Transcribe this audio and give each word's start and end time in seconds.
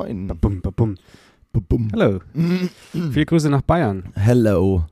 Moin. 0.00 0.26
Babum, 0.28 0.60
babum. 0.62 0.96
Bum. 1.52 1.88
Hallo. 1.92 2.20
Viele 2.92 3.26
Grüße 3.26 3.50
nach 3.50 3.60
Bayern. 3.60 4.04
Hello. 4.14 4.86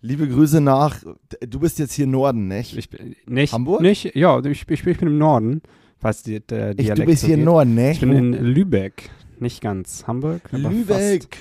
Liebe 0.00 0.26
Grüße 0.26 0.60
nach, 0.62 1.02
du 1.46 1.58
bist 1.60 1.78
jetzt 1.78 1.92
hier 1.92 2.06
Norden, 2.06 2.48
nicht? 2.48 2.74
Ich 2.76 2.88
bin 2.88 3.14
nicht, 3.26 3.52
Hamburg? 3.52 3.82
Nicht, 3.82 4.14
ja, 4.16 4.38
ich, 4.44 4.64
ich, 4.70 4.86
ich 4.86 4.98
bin 4.98 5.08
im 5.08 5.18
Norden, 5.18 5.60
falls 5.98 6.22
die, 6.22 6.40
der 6.40 6.70
Ich, 6.70 6.76
Dialekt 6.86 6.98
du 6.98 7.04
bist 7.04 7.20
so 7.22 7.26
hier 7.26 7.36
geht. 7.36 7.44
Norden, 7.44 7.76
Ich 7.76 7.84
nicht? 7.84 8.00
bin 8.00 8.12
in 8.12 8.32
Lübeck, 8.32 9.10
nicht 9.40 9.60
ganz. 9.60 10.06
Hamburg, 10.06 10.40
aber 10.52 10.70
Fast. 10.70 10.72
Lübeck. 10.72 11.36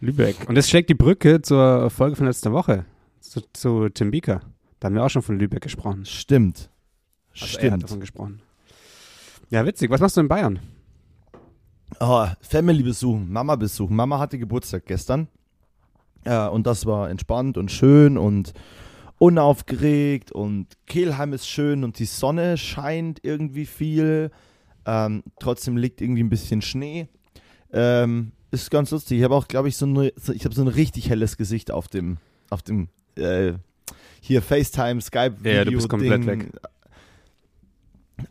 Lübeck. 0.00 0.36
Und 0.48 0.54
das 0.56 0.68
schlägt 0.68 0.90
die 0.90 0.94
Brücke 0.94 1.40
zur 1.42 1.88
Folge 1.90 2.14
von 2.16 2.26
letzter 2.26 2.52
Woche, 2.52 2.84
zu, 3.20 3.40
zu 3.54 3.88
Tim 3.88 4.10
Bieker. 4.12 4.42
Da 4.78 4.86
haben 4.86 4.94
wir 4.94 5.02
auch 5.04 5.08
schon 5.10 5.22
von 5.22 5.38
Lübeck 5.38 5.62
gesprochen. 5.62 6.04
Stimmt. 6.04 6.68
Also 7.32 7.44
Er 7.44 7.48
hat 7.48 7.58
Stimmt. 7.58 7.82
davon 7.82 8.00
gesprochen. 8.00 8.40
Ja, 9.48 9.64
witzig. 9.64 9.90
Was 9.90 10.00
machst 10.02 10.16
du 10.18 10.20
in 10.20 10.28
Bayern? 10.28 10.58
Oh, 12.00 12.26
Family 12.40 12.82
besuchen, 12.82 13.32
Mama 13.32 13.56
besuchen. 13.56 13.94
Mama 13.96 14.18
hatte 14.18 14.38
Geburtstag 14.38 14.86
gestern. 14.86 15.28
Ja, 16.24 16.48
und 16.48 16.66
das 16.66 16.86
war 16.86 17.08
entspannt 17.08 17.56
und 17.56 17.70
schön 17.70 18.18
und 18.18 18.52
unaufgeregt 19.18 20.32
und 20.32 20.66
Kehlheim 20.86 21.32
ist 21.32 21.48
schön 21.48 21.84
und 21.84 21.98
die 21.98 22.04
Sonne 22.04 22.58
scheint 22.58 23.20
irgendwie 23.22 23.64
viel. 23.66 24.30
Ähm, 24.84 25.22
trotzdem 25.40 25.76
liegt 25.76 26.00
irgendwie 26.00 26.22
ein 26.22 26.28
bisschen 26.28 26.62
Schnee. 26.62 27.08
Ähm, 27.72 28.32
ist 28.50 28.70
ganz 28.70 28.90
lustig. 28.90 29.18
Ich 29.18 29.24
habe 29.24 29.34
auch, 29.34 29.48
glaube 29.48 29.68
ich, 29.68 29.76
so, 29.76 29.86
eine, 29.86 30.12
so 30.16 30.32
ich 30.32 30.44
habe 30.44 30.54
so 30.54 30.62
ein 30.62 30.68
richtig 30.68 31.08
helles 31.08 31.36
Gesicht 31.36 31.70
auf 31.70 31.88
dem, 31.88 32.18
auf 32.50 32.62
dem 32.62 32.88
äh, 33.16 33.54
hier 34.20 34.42
FaceTime, 34.42 35.00
Skype 35.00 35.36
Ja, 35.44 35.64
du 35.64 35.72
bist 35.72 35.88
komplett 35.88 36.26
Ding. 36.26 36.26
weg. 36.26 36.52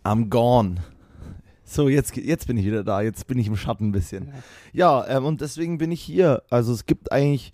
I'm 0.03 0.29
gone. 0.29 0.77
So, 1.65 1.89
jetzt, 1.89 2.15
jetzt 2.15 2.47
bin 2.47 2.57
ich 2.57 2.65
wieder 2.65 2.83
da. 2.83 3.01
Jetzt 3.01 3.27
bin 3.27 3.39
ich 3.39 3.47
im 3.47 3.57
Schatten 3.57 3.89
ein 3.89 3.91
bisschen. 3.91 4.29
Ja, 4.71 5.05
ähm, 5.07 5.25
und 5.25 5.41
deswegen 5.41 5.77
bin 5.77 5.91
ich 5.91 6.01
hier. 6.01 6.43
Also 6.49 6.71
es 6.71 6.85
gibt 6.85 7.11
eigentlich 7.11 7.51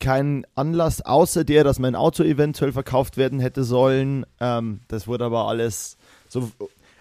keinen 0.00 0.44
Anlass, 0.54 1.02
außer 1.02 1.44
der, 1.44 1.64
dass 1.64 1.78
mein 1.78 1.96
Auto 1.96 2.22
eventuell 2.22 2.72
verkauft 2.72 3.16
werden 3.16 3.40
hätte 3.40 3.64
sollen. 3.64 4.24
Ähm, 4.40 4.80
das 4.88 5.08
wurde 5.08 5.24
aber 5.24 5.48
alles 5.48 5.96
so. 6.28 6.50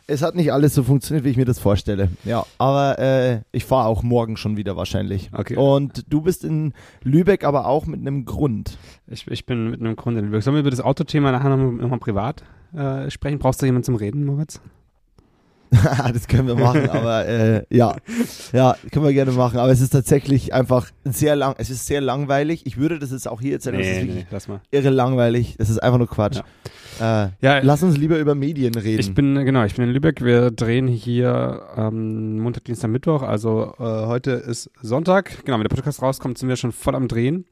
Es 0.09 0.21
hat 0.21 0.35
nicht 0.35 0.53
alles 0.53 0.73
so 0.73 0.83
funktioniert, 0.83 1.25
wie 1.25 1.29
ich 1.31 1.37
mir 1.37 1.43
das 1.43 1.59
vorstelle. 1.59 2.09
Ja, 2.23 2.45
aber 2.57 2.97
äh, 2.97 3.41
ich 3.51 3.65
fahre 3.65 3.89
auch 3.89 4.03
morgen 4.03 4.37
schon 4.37 4.55
wieder 4.55 4.77
wahrscheinlich. 4.77 5.29
Okay. 5.33 5.57
Und 5.57 6.05
du 6.07 6.21
bist 6.21 6.45
in 6.45 6.73
Lübeck, 7.03 7.43
aber 7.43 7.67
auch 7.67 7.85
mit 7.85 7.99
einem 7.99 8.23
Grund. 8.23 8.77
Ich, 9.07 9.27
ich 9.27 9.45
bin 9.45 9.69
mit 9.69 9.81
einem 9.81 9.97
Grund 9.97 10.17
in 10.17 10.25
Lübeck. 10.25 10.43
Sollen 10.43 10.55
wir 10.55 10.61
über 10.61 10.71
das 10.71 10.79
Autothema 10.79 11.33
nachher 11.33 11.49
nochmal 11.49 11.87
noch 11.89 11.99
privat 11.99 12.41
äh, 12.73 13.11
sprechen? 13.11 13.37
Brauchst 13.37 13.61
du 13.61 13.65
jemanden 13.65 13.83
zum 13.83 13.95
Reden, 13.95 14.23
Moritz? 14.23 14.61
das 16.13 16.27
können 16.27 16.47
wir 16.47 16.55
machen, 16.55 16.89
aber 16.89 17.25
äh, 17.27 17.63
ja, 17.69 17.95
ja, 18.53 18.75
können 18.91 19.05
wir 19.05 19.13
gerne 19.13 19.31
machen. 19.31 19.59
Aber 19.59 19.71
es 19.71 19.81
ist 19.81 19.89
tatsächlich 19.89 20.53
einfach 20.53 20.89
sehr 21.03 21.35
lang. 21.35 21.55
Es 21.57 21.69
ist 21.69 21.85
sehr 21.85 22.01
langweilig. 22.01 22.65
Ich 22.65 22.77
würde 22.77 22.99
das 22.99 23.11
jetzt 23.11 23.27
auch 23.27 23.41
hier 23.41 23.53
erzählen. 23.53 23.79
ist 23.79 24.07
wirklich 24.07 24.25
lass 24.31 24.47
mal. 24.47 24.61
irre 24.71 24.89
langweilig. 24.89 25.55
Es 25.57 25.69
ist 25.69 25.79
einfach 25.79 25.97
nur 25.97 26.07
Quatsch. 26.07 26.39
Äh, 26.99 27.27
Ja, 27.41 27.59
lass 27.61 27.83
uns 27.83 27.97
lieber 27.97 28.17
über 28.17 28.35
Medien 28.35 28.75
reden. 28.75 28.99
Ich 28.99 29.13
bin, 29.13 29.35
genau, 29.45 29.63
ich 29.63 29.75
bin 29.75 29.85
in 29.85 29.91
Lübeck. 29.91 30.23
Wir 30.23 30.51
drehen 30.51 30.87
hier 30.87 31.61
ähm, 31.75 32.39
Montag, 32.39 32.65
Dienstag, 32.65 32.89
Mittwoch. 32.89 33.21
Also 33.21 33.73
äh, 33.79 33.83
heute 33.83 34.31
ist 34.31 34.71
Sonntag. 34.81 35.45
Genau, 35.45 35.57
wenn 35.57 35.63
der 35.67 35.75
Podcast 35.75 36.01
rauskommt, 36.01 36.37
sind 36.37 36.49
wir 36.49 36.55
schon 36.55 36.71
voll 36.71 36.95
am 36.95 37.07
Drehen. 37.07 37.45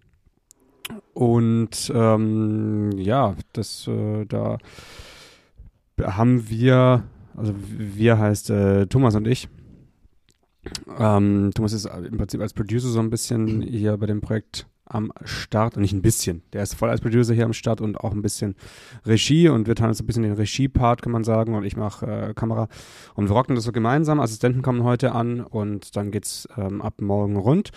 Und 1.14 1.92
ähm, 1.94 2.92
ja, 2.98 3.36
das 3.54 3.88
äh, 3.88 4.26
da 4.26 4.58
haben 6.02 6.50
wir, 6.50 7.04
also 7.36 7.54
wir 7.58 8.18
heißt 8.18 8.50
äh, 8.50 8.88
Thomas 8.88 9.16
und 9.16 9.28
ich. 9.28 9.50
Ähm, 10.98 11.52
Thomas 11.54 11.74
ist 11.74 11.86
im 11.86 12.18
Prinzip 12.18 12.42
als 12.42 12.54
Producer 12.54 12.88
so 12.88 13.00
ein 13.00 13.10
bisschen 13.10 13.62
hier 13.62 13.98
bei 13.98 14.08
dem 14.08 14.22
Projekt 14.22 14.68
am 14.86 15.12
Start 15.24 15.76
und 15.76 15.82
nicht 15.82 15.94
ein 15.94 16.02
bisschen. 16.02 16.44
Der 16.54 16.64
ist 16.64 16.76
voll 16.76 16.90
als 16.90 17.02
Producer 17.02 17.34
hier 17.34 17.46
am 17.46 17.54
Start 17.54 17.82
und 17.82 18.00
auch 18.00 18.12
ein 18.12 18.22
bisschen 18.22 18.56
Regie 19.06 19.50
und 19.50 19.68
wir 19.68 19.76
teilen 19.76 19.90
uns 19.90 20.00
ein 20.00 20.06
bisschen 20.06 20.24
den 20.24 20.34
Regie-Part, 20.34 21.02
kann 21.02 21.12
man 21.12 21.24
sagen, 21.24 21.56
und 21.56 21.64
ich 21.64 21.76
mache 21.76 22.06
äh, 22.06 22.34
Kamera. 22.34 22.68
Und 23.16 23.30
wir 23.30 23.36
rocken 23.36 23.56
das 23.56 23.66
so 23.66 23.72
gemeinsam. 23.72 24.20
Assistenten 24.20 24.62
kommen 24.62 24.84
heute 24.84 25.14
an 25.14 25.42
und 25.42 25.96
dann 25.96 26.12
geht's 26.12 26.48
ähm, 26.58 26.82
ab 26.82 27.02
morgen 27.02 27.36
rund. 27.36 27.72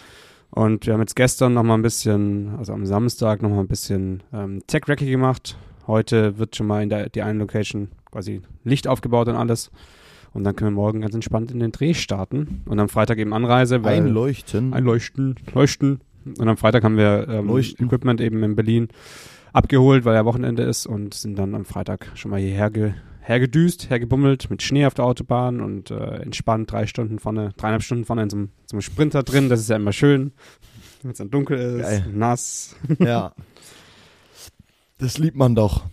Und 0.51 0.87
wir 0.87 0.95
haben 0.95 1.01
jetzt 1.01 1.17
gestern 1.17 1.55
noch 1.55 1.63
mal 1.63 1.75
ein 1.75 1.83
bisschen, 1.83 2.55
also 2.59 2.73
am 2.73 2.87
Samstag 2.87 3.43
noch 3.43 3.51
mal 3.51 3.61
ein 3.61 3.69
bisschen 3.69 4.23
ähm, 4.33 4.63
Tech-Recce 4.67 5.07
gemacht. 5.07 5.59
Heute 5.87 6.39
wird 6.39 6.57
schon 6.57 6.67
mal 6.67 6.83
in 6.83 6.91
der 6.91 7.09
die 7.09 7.23
einen 7.23 7.39
Location 7.39 7.89
quasi 8.11 8.43
Licht 8.65 8.89
aufgebaut 8.89 9.29
und 9.29 9.37
alles. 9.37 9.71
Und 10.33 10.45
dann 10.45 10.55
können 10.55 10.73
wir 10.73 10.83
morgen 10.83 11.01
ganz 11.01 11.15
entspannt 11.15 11.51
in 11.51 11.59
den 11.59 11.73
Dreh 11.73 11.95
starten. 11.95 12.63
Und 12.67 12.79
am 12.79 12.89
Freitag 12.89 13.19
eben 13.19 13.33
Anreise. 13.33 13.83
Weil 13.83 13.97
Einleuchten. 13.97 14.73
Einleuchten, 14.75 15.37
leuchten. 15.55 16.01
Und 16.25 16.49
am 16.49 16.57
Freitag 16.57 16.85
haben 16.85 16.97
wir 16.97 17.27
ähm. 17.29 17.49
Equipment 17.57 18.21
eben 18.21 18.43
in 18.43 18.55
Berlin 18.55 18.89
abgeholt, 19.53 20.05
weil 20.05 20.15
ja 20.15 20.25
Wochenende 20.25 20.63
ist 20.63 20.87
und 20.87 21.15
sind 21.15 21.39
dann 21.39 21.55
am 21.55 21.65
Freitag 21.65 22.13
schon 22.15 22.31
mal 22.31 22.41
hierher 22.41 22.71
ge 22.71 22.93
hergedüst, 23.29 23.91
hergebummelt 23.91 24.49
mit 24.49 24.63
Schnee 24.63 24.87
auf 24.87 24.95
der 24.95 25.05
Autobahn 25.05 25.61
und 25.61 25.91
äh, 25.91 26.23
entspannt 26.23 26.73
drei 26.73 26.87
Stunden 26.87 27.19
vorne, 27.19 27.53
dreieinhalb 27.59 27.83
Stunden 27.83 28.07
vorne 28.07 28.23
in 28.23 28.31
so 28.31 28.37
einem, 28.39 28.49
so 28.65 28.75
einem 28.75 28.81
Sprinter 28.81 29.23
drin. 29.23 29.51
Das 29.51 29.61
ist 29.61 29.69
ja 29.69 29.77
immer 29.77 29.93
schön, 29.93 30.33
wenn 31.03 31.11
es 31.11 31.19
dann 31.19 31.31
dunkel 31.31 31.59
ist, 31.59 31.83
Geil. 31.83 32.07
nass. 32.13 32.77
ja. 32.99 33.35
Das 35.01 35.17
liebt 35.17 35.37
man 35.37 35.55
doch. 35.55 35.85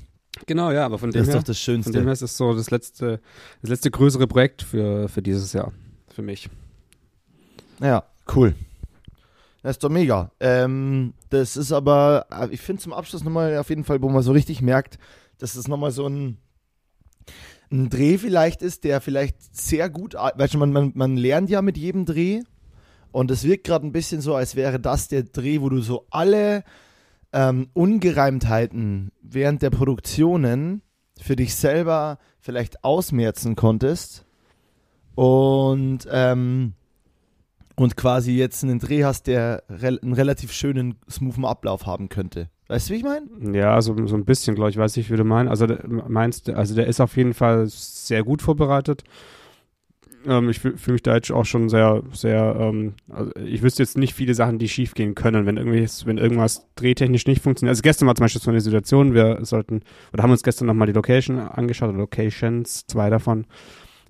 Genau, 0.46 0.72
ja, 0.72 0.86
aber 0.86 0.98
von 1.00 1.10
dem 1.12 1.20
Das 1.20 1.28
ist 1.28 1.34
her, 1.34 1.40
doch 1.42 1.44
das 1.44 1.60
von 1.60 1.74
dem 1.76 1.84
Schönste. 1.84 2.04
her 2.04 2.12
ist 2.12 2.22
es 2.22 2.38
so 2.38 2.54
das 2.54 2.70
letzte, 2.72 3.20
das 3.62 3.70
letzte 3.70 3.92
größere 3.92 4.28
Projekt 4.28 4.62
für, 4.62 5.10
für 5.10 5.22
dieses 5.22 5.54
Jahr, 5.54 5.72
für 6.10 6.22
mich. 6.22 6.50
Ja, 7.80 8.04
cool. 8.36 8.56
Das 9.64 9.78
ist 9.78 9.84
doch 9.84 9.90
mega. 9.90 10.32
Ähm, 10.40 11.14
das 11.30 11.58
ist 11.58 11.72
aber, 11.72 12.28
äh, 12.32 12.48
ich 12.52 12.62
finde 12.62 12.84
zum 12.84 12.94
Abschluss 12.94 13.24
nochmal 13.24 13.58
auf 13.58 13.70
jeden 13.70 13.84
Fall, 13.84 14.02
wo 14.02 14.10
man 14.10 14.22
so 14.22 14.32
richtig 14.32 14.62
merkt, 14.62 15.00
dass 15.40 15.56
es 15.56 15.68
nochmal 15.68 15.92
so 15.92 16.08
ein, 16.08 16.38
ein 17.72 17.90
Dreh 17.90 18.20
vielleicht 18.20 18.62
ist, 18.62 18.84
der 18.84 19.02
vielleicht 19.02 19.38
sehr 19.56 19.90
gut, 19.90 20.14
weißt 20.14 20.54
du, 20.54 20.60
man, 20.60 20.72
man, 20.72 20.92
man 20.94 21.18
lernt 21.18 21.50
ja 21.50 21.64
mit 21.64 21.78
jedem 21.78 22.06
Dreh 22.06 22.42
und 23.12 23.32
es 23.32 23.44
wirkt 23.44 23.64
gerade 23.66 23.88
ein 23.88 23.92
bisschen 23.92 24.22
so, 24.22 24.36
als 24.36 24.56
wäre 24.56 24.80
das 24.80 25.08
der 25.08 25.24
Dreh, 25.24 25.62
wo 25.62 25.70
du 25.70 25.82
so 25.82 26.06
alle 26.12 26.64
ähm, 27.36 27.68
Ungereimtheiten 27.74 29.12
während 29.22 29.62
der 29.62 29.70
Produktionen 29.70 30.82
für 31.22 31.36
dich 31.36 31.56
selber 31.56 32.18
vielleicht 32.40 32.84
ausmerzen 32.84 33.56
konntest 33.56 34.26
und 35.16 36.08
ähm, 36.10 36.74
und 37.76 37.98
quasi 37.98 38.32
jetzt 38.32 38.64
einen 38.64 38.80
Dreh 38.80 39.04
hast, 39.04 39.28
der 39.28 39.64
rel 39.70 40.00
einen 40.02 40.14
relativ 40.14 40.54
schönen, 40.54 40.96
smoothen 41.10 41.44
Ablauf 41.44 41.86
haben 41.86 42.08
könnte. 42.08 42.50
Weißt 42.68 42.90
du, 42.90 42.94
wie 42.94 42.98
ich 42.98 43.04
meine? 43.04 43.28
Ja, 43.54 43.82
so, 43.82 43.96
so 44.08 44.16
ein 44.16 44.24
bisschen, 44.24 44.56
glaube 44.56 44.70
ich, 44.70 44.78
weiß 44.78 44.96
ich, 44.98 45.12
wie 45.12 45.18
du 45.18 45.26
meinst. 45.26 45.50
Also 45.50 45.68
meinst, 46.08 46.50
also 46.50 46.74
der 46.74 46.88
ist 46.88 47.02
auf 47.02 47.18
jeden 47.18 47.34
Fall 47.34 47.68
sehr 47.68 48.24
gut 48.24 48.42
vorbereitet. 48.42 49.04
Ähm, 50.28 50.50
ich 50.50 50.60
fühle 50.60 50.78
fühl 50.78 50.94
mich 50.94 51.04
da 51.04 51.16
jetzt 51.16 51.32
auch 51.32 51.46
schon 51.46 51.70
sehr, 51.70 52.02
sehr, 52.14 52.56
ähm, 52.60 52.94
also 53.10 53.32
ich 53.44 53.62
wüsste 53.62 53.84
jetzt 53.84 53.98
nicht 53.98 54.14
viele 54.14 54.34
Sachen, 54.34 54.60
die 54.60 54.68
schief 54.68 54.94
gehen 54.94 55.16
können, 55.16 55.46
wenn 55.46 55.58
irgendwas, 55.58 56.06
wenn 56.06 56.18
irgendwas 56.18 56.68
drehtechnisch 56.76 57.28
nicht 57.28 57.42
funktioniert. 57.42 57.72
Also 57.72 57.82
gestern 57.82 58.08
war 58.08 58.16
zum 58.16 58.24
Beispiel 58.26 58.42
so 58.42 58.52
eine 58.52 58.62
Situation, 58.62 59.14
wir 59.14 59.40
sollten, 59.46 59.82
oder 60.14 60.24
haben 60.24 60.32
uns 60.32 60.44
gestern 60.44 60.68
nochmal 60.68 60.88
die 60.88 60.94
Location 60.94 61.40
angeschaut, 61.40 61.96
Locations, 61.96 62.86
zwei 62.88 63.10
davon. 63.10 63.46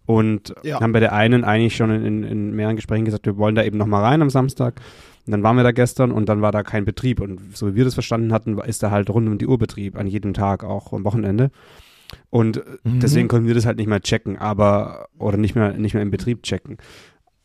Und 0.06 0.54
Ja. 0.64 0.80
haben 0.80 0.92
bei 0.92 1.00
der 1.00 1.14
einen 1.14 1.44
eigentlich 1.44 1.76
schon 1.76 1.90
in, 1.90 2.06
in, 2.06 2.24
in 2.24 2.56
mehreren 2.56 2.76
Gesprächen 2.76 3.06
gesagt, 3.06 3.26
wir 3.26 3.38
wollen 3.38 3.56
da 3.56 3.64
eben 3.64 3.78
nochmal 3.78 4.04
rein 4.04 4.22
am 4.22 4.30
Samstag. 4.30 4.80
Und 5.26 5.32
dann 5.32 5.42
waren 5.42 5.56
wir 5.56 5.64
da 5.64 5.72
gestern 5.72 6.12
und 6.12 6.30
dann 6.30 6.44
war 6.44 6.52
da 6.52 6.62
kein 6.62 6.86
Betrieb. 6.86 7.20
Und 7.20 7.58
so 7.58 7.68
wie 7.72 7.76
wir 7.76 7.86
das 7.86 7.96
verstanden 7.96 8.32
hatten, 8.32 8.60
ist 8.60 8.84
da 8.84 8.92
halt 8.92 9.10
rund 9.10 9.28
um 9.28 9.40
die 9.40 9.48
Uhr 9.48 9.58
Betrieb, 9.58 9.98
an 9.98 10.06
jedem 10.06 10.36
Tag, 10.36 10.64
auch 10.64 10.94
am 10.94 11.04
Wochenende. 11.04 11.50
Und 12.30 12.58
äh, 12.58 12.62
Mhm. 12.84 13.00
deswegen 13.00 13.28
konnten 13.28 13.48
wir 13.48 13.56
das 13.56 13.66
halt 13.66 13.78
nicht 13.78 13.88
mehr 13.88 14.02
checken, 14.02 14.38
aber, 14.38 15.08
oder 15.18 15.38
nicht 15.38 15.56
mehr, 15.56 15.74
nicht 15.74 15.94
mehr 15.94 16.04
im 16.04 16.12
Betrieb 16.12 16.44
checken. 16.44 16.78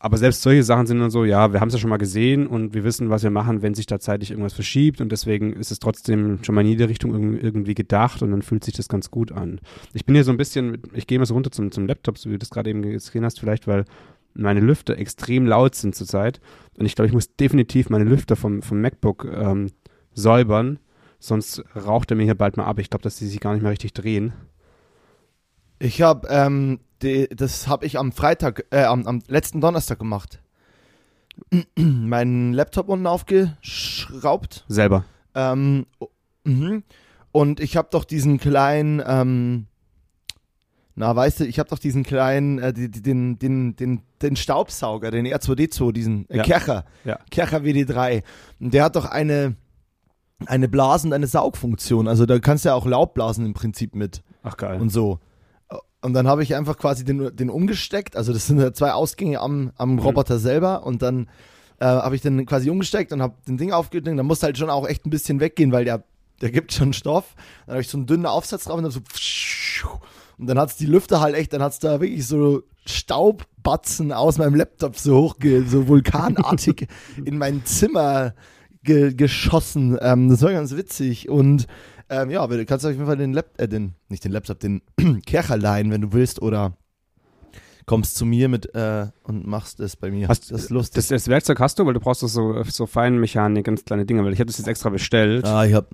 Aber 0.02 0.16
selbst 0.16 0.40
solche 0.40 0.62
Sachen 0.62 0.86
sind 0.86 0.98
dann 0.98 1.10
so, 1.10 1.26
ja, 1.26 1.52
wir 1.52 1.60
haben 1.60 1.68
es 1.68 1.74
ja 1.74 1.80
schon 1.80 1.90
mal 1.90 1.98
gesehen 1.98 2.46
und 2.46 2.72
wir 2.72 2.84
wissen, 2.84 3.10
was 3.10 3.22
wir 3.22 3.30
machen, 3.30 3.60
wenn 3.60 3.74
sich 3.74 3.84
da 3.84 4.00
zeitlich 4.00 4.30
irgendwas 4.30 4.54
verschiebt 4.54 5.02
und 5.02 5.12
deswegen 5.12 5.52
ist 5.52 5.70
es 5.70 5.78
trotzdem 5.78 6.42
schon 6.42 6.54
mal 6.54 6.62
in 6.62 6.68
jede 6.68 6.88
Richtung 6.88 7.14
irg- 7.14 7.38
irgendwie 7.38 7.74
gedacht 7.74 8.22
und 8.22 8.30
dann 8.30 8.40
fühlt 8.40 8.64
sich 8.64 8.72
das 8.72 8.88
ganz 8.88 9.10
gut 9.10 9.30
an. 9.30 9.60
Ich 9.92 10.06
bin 10.06 10.14
hier 10.14 10.24
so 10.24 10.30
ein 10.30 10.38
bisschen, 10.38 10.78
ich 10.94 11.06
gehe 11.06 11.18
mal 11.18 11.26
so 11.26 11.34
runter 11.34 11.50
zum, 11.50 11.70
zum 11.70 11.86
Laptop, 11.86 12.16
so 12.16 12.30
wie 12.30 12.34
du 12.34 12.38
das 12.38 12.48
gerade 12.48 12.70
eben 12.70 12.80
gesehen 12.80 13.26
hast, 13.26 13.40
vielleicht, 13.40 13.66
weil 13.66 13.84
meine 14.32 14.60
Lüfter 14.60 14.96
extrem 14.96 15.44
laut 15.44 15.74
sind 15.74 15.94
zurzeit 15.94 16.40
und 16.78 16.86
ich 16.86 16.94
glaube, 16.94 17.08
ich 17.08 17.12
muss 17.12 17.36
definitiv 17.36 17.90
meine 17.90 18.04
Lüfter 18.04 18.36
vom, 18.36 18.62
vom 18.62 18.80
MacBook 18.80 19.26
ähm, 19.30 19.66
säubern, 20.14 20.78
sonst 21.18 21.62
raucht 21.76 22.10
er 22.10 22.16
mir 22.16 22.24
hier 22.24 22.34
bald 22.36 22.56
mal 22.56 22.64
ab. 22.64 22.78
Ich 22.78 22.88
glaube, 22.88 23.02
dass 23.02 23.16
die 23.16 23.26
sich 23.26 23.40
gar 23.40 23.52
nicht 23.52 23.62
mehr 23.62 23.72
richtig 23.72 23.92
drehen. 23.92 24.32
Ich 25.80 26.02
habe, 26.02 26.28
ähm, 26.28 26.78
die, 27.02 27.26
das 27.34 27.66
habe 27.66 27.86
ich 27.86 27.98
am 27.98 28.12
Freitag, 28.12 28.66
äh, 28.70 28.84
am, 28.84 29.06
am 29.06 29.20
letzten 29.28 29.60
Donnerstag 29.60 29.98
gemacht. 29.98 30.40
Meinen 31.76 32.52
Laptop 32.52 32.88
unten 32.90 33.06
aufgeschraubt. 33.06 34.64
Selber. 34.68 35.04
Ähm, 35.34 35.86
mhm. 36.44 36.84
Und 37.32 37.60
ich 37.60 37.76
habe 37.76 37.88
doch 37.90 38.04
diesen 38.04 38.38
kleinen, 38.38 39.02
ähm, 39.06 39.66
Na, 40.96 41.16
weißt 41.16 41.40
du, 41.40 41.46
ich 41.46 41.58
habe 41.58 41.70
doch 41.70 41.78
diesen 41.78 42.02
kleinen, 42.02 42.58
äh, 42.58 42.72
die, 42.74 42.90
den, 42.90 43.38
den, 43.38 43.74
den, 43.76 44.02
den 44.20 44.36
Staubsauger, 44.36 45.10
den 45.10 45.26
R2D2, 45.26 45.92
diesen 45.92 46.28
äh, 46.28 46.38
Ja. 46.38 46.42
Kercher, 46.42 46.84
Ja. 47.04 47.18
Kercher 47.30 47.58
WD3. 47.62 48.22
Und 48.58 48.74
der 48.74 48.84
hat 48.84 48.96
doch 48.96 49.06
eine, 49.06 49.56
eine 50.44 50.68
Blasen- 50.68 51.06
und 51.08 51.14
eine 51.14 51.26
Saugfunktion. 51.26 52.06
Also 52.06 52.26
da 52.26 52.38
kannst 52.38 52.66
du 52.66 52.68
ja 52.68 52.74
auch 52.74 52.84
Laub 52.84 53.14
blasen 53.14 53.46
im 53.46 53.54
Prinzip 53.54 53.94
mit 53.94 54.22
Ach 54.42 54.58
geil. 54.58 54.78
und 54.78 54.90
so. 54.90 55.20
Und 56.02 56.14
dann 56.14 56.26
habe 56.26 56.42
ich 56.42 56.54
einfach 56.54 56.78
quasi 56.78 57.04
den, 57.04 57.34
den 57.36 57.50
umgesteckt. 57.50 58.16
Also 58.16 58.32
das 58.32 58.46
sind 58.46 58.58
ja 58.58 58.72
zwei 58.72 58.92
Ausgänge 58.92 59.40
am, 59.40 59.72
am 59.76 59.98
Roboter 59.98 60.38
selber. 60.38 60.84
Und 60.86 61.02
dann 61.02 61.28
äh, 61.78 61.84
habe 61.84 62.14
ich 62.14 62.22
den 62.22 62.46
quasi 62.46 62.70
umgesteckt 62.70 63.12
und 63.12 63.20
habe 63.20 63.34
den 63.46 63.58
Ding 63.58 63.72
aufgedrückt. 63.72 64.18
Da 64.18 64.22
musste 64.22 64.46
halt 64.46 64.58
schon 64.58 64.70
auch 64.70 64.86
echt 64.86 65.06
ein 65.06 65.10
bisschen 65.10 65.40
weggehen, 65.40 65.72
weil 65.72 65.84
der, 65.84 66.04
der 66.40 66.50
gibt 66.50 66.72
schon 66.72 66.92
Stoff. 66.92 67.34
Dann 67.66 67.74
habe 67.74 67.82
ich 67.82 67.88
so 67.88 67.98
einen 67.98 68.06
dünnen 68.06 68.26
Aufsatz 68.26 68.64
drauf 68.64 68.78
und 68.78 68.84
dann 68.84 68.92
so 68.92 69.00
und 70.40 70.46
dann 70.46 70.58
hat's 70.58 70.76
die 70.76 70.86
Lüfter 70.86 71.20
halt 71.20 71.36
echt, 71.36 71.52
dann 71.52 71.62
hat's 71.62 71.80
da 71.80 72.00
wirklich 72.00 72.26
so 72.26 72.62
Staubbatzen 72.86 74.10
aus 74.10 74.38
meinem 74.38 74.54
Laptop 74.54 74.96
so 74.96 75.16
hochge, 75.18 75.64
so 75.66 75.86
vulkanartig 75.86 76.88
in 77.24 77.36
mein 77.36 77.66
Zimmer 77.66 78.32
ge 78.82 79.12
geschossen. 79.12 79.98
Ähm, 80.00 80.30
das 80.30 80.40
war 80.40 80.52
ganz 80.52 80.74
witzig. 80.74 81.28
Und 81.28 81.66
ähm, 82.10 82.30
ja, 82.30 82.46
du 82.46 82.66
kannst 82.66 82.84
auf 82.84 82.92
jeden 82.92 83.06
Fall 83.06 83.16
den 83.16 83.32
Laptop, 83.32 83.60
äh, 83.60 83.68
den, 83.68 83.94
nicht 84.08 84.24
den 84.24 84.32
Laptop, 84.32 84.60
den 84.60 84.82
Kercher 85.26 85.56
leihen, 85.56 85.90
wenn 85.90 86.00
du 86.00 86.12
willst, 86.12 86.42
oder 86.42 86.76
kommst 87.86 88.16
zu 88.16 88.26
mir 88.26 88.48
mit 88.48 88.74
äh, 88.74 89.06
und 89.24 89.46
machst 89.46 89.80
es 89.80 89.96
bei 89.96 90.10
mir. 90.10 90.28
Hast, 90.28 90.50
das 90.50 90.64
ist 90.64 90.70
lustig. 90.70 90.94
Das, 90.96 91.08
das 91.08 91.28
Werkzeug 91.28 91.58
hast 91.60 91.78
du, 91.78 91.86
weil 91.86 91.94
du 91.94 92.00
brauchst 92.00 92.22
doch 92.22 92.28
so, 92.28 92.62
so 92.64 92.86
Feinmechanik, 92.86 93.64
ganz 93.64 93.84
kleine 93.84 94.06
Dinge, 94.06 94.24
weil 94.24 94.32
ich 94.32 94.40
habe 94.40 94.46
das 94.46 94.58
jetzt 94.58 94.68
extra 94.68 94.90
bestellt. 94.90 95.44
ah, 95.44 95.64
ich 95.64 95.74
hab, 95.74 95.90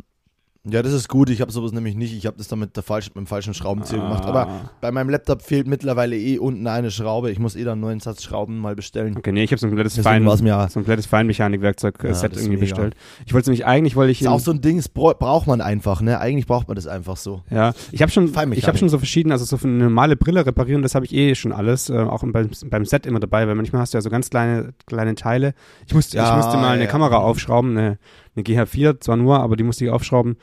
ja, 0.69 0.83
das 0.83 0.93
ist 0.93 1.09
gut. 1.09 1.31
Ich 1.31 1.41
habe 1.41 1.51
sowas 1.53 1.73
nämlich 1.73 1.95
nicht. 1.95 2.13
Ich 2.17 2.27
habe 2.27 2.37
das 2.37 2.49
dann 2.49 2.59
mit, 2.59 2.77
der 2.77 2.83
falschen, 2.83 3.13
mit 3.15 3.25
dem 3.25 3.27
falschen 3.27 3.55
Schraubenzieher 3.55 4.01
gemacht. 4.01 4.25
Aber 4.27 4.49
Ah. 4.49 4.71
bei 4.81 4.91
meinem 4.91 5.11
Laptop 5.11 5.43
fehlt 5.43 5.67
mittlerweile 5.67 6.17
eh 6.17 6.39
unten 6.39 6.67
eine 6.67 6.91
Schraube. 6.91 7.31
Ich 7.31 7.39
muss 7.39 7.57
eh 7.57 7.65
dann 7.65 7.73
einen 7.73 7.81
neuen 7.83 8.01
Satz 8.01 8.23
Schrauben 8.23 8.59
mal 8.59 8.75
bestellen. 8.75 9.15
Okay, 9.17 9.33
nee, 9.33 9.45
ich 9.45 9.51
habe 9.53 9.59
so 9.61 9.67
ein 9.67 9.71
komplettes 9.71 9.99
Fein, 9.99 10.27
es 10.27 10.43
mir 10.43 10.55
so 10.55 10.81
ein 10.81 10.85
komplettes 10.85 11.07
Feinmechanik-Werkzeug-Set 11.07 12.33
Ja, 12.33 12.37
ist 12.39 12.45
irgendwie 12.45 12.59
bestellt. 12.61 12.95
Ich 13.27 13.35
wollte 13.35 13.51
nämlich 13.51 13.67
eigentlich, 13.67 13.97
wollte 13.97 14.13
ich 14.13 14.23
Ist 14.23 14.29
auch 14.29 14.41
so 14.41 14.51
ein 14.51 14.61
Ding, 14.61 14.77
das 14.77 14.89
bra- 14.89 15.15
braucht 15.15 15.47
man 15.47 15.61
einfach, 15.61 16.01
ne? 16.01 16.19
Eigentlich 16.21 16.47
braucht 16.47 16.69
man 16.69 16.75
das 16.75 16.87
einfach 16.87 17.17
so. 17.17 17.43
Ja, 17.51 17.73
ich 17.93 18.03
habe 18.03 18.11
schon, 18.11 18.33
ich 18.53 18.67
habe 18.67 18.79
schon 18.79 18.89
so 18.89 18.99
verschiedene, 18.99 19.35
also 19.35 19.45
so 19.45 19.57
für 19.57 19.69
eine 19.69 19.85
normale 19.85 20.17
Brille 20.17 20.45
reparieren, 20.45 20.83
das 20.83 20.95
habe 20.95 21.05
ich 21.07 21.15
eh 21.15 21.35
schon 21.35 21.53
alles, 21.53 21.89
äh, 21.91 21.97
auch 21.99 22.25
beim, 22.27 22.51
beim 22.71 22.85
Set 22.85 23.07
immer 23.07 23.21
dabei, 23.21 23.47
weil 23.47 23.55
manchmal 23.55 23.83
hast 23.83 23.95
du 23.95 23.99
ja 23.99 24.03
so 24.03 24.11
ganz 24.11 24.31
kleine, 24.31 24.73
kleine 24.87 25.15
Teile. 25.15 25.55
Ich 25.87 25.95
musste, 25.95 26.17
ich 26.17 26.23
Ja, 26.23 26.37
musste 26.37 26.57
mal 26.57 26.71
eine 26.75 26.85
ja. 26.85 26.91
Kamera 26.91 27.19
aufschrauben, 27.19 27.77
eine, 27.77 27.99
eine 28.37 28.44
GH4 28.44 29.00
zwar 29.00 29.17
nur, 29.17 29.41
aber 29.41 29.56
die 29.56 29.65
musste 29.65 29.85
ich 29.85 29.91
aufschrauben. 29.91 30.37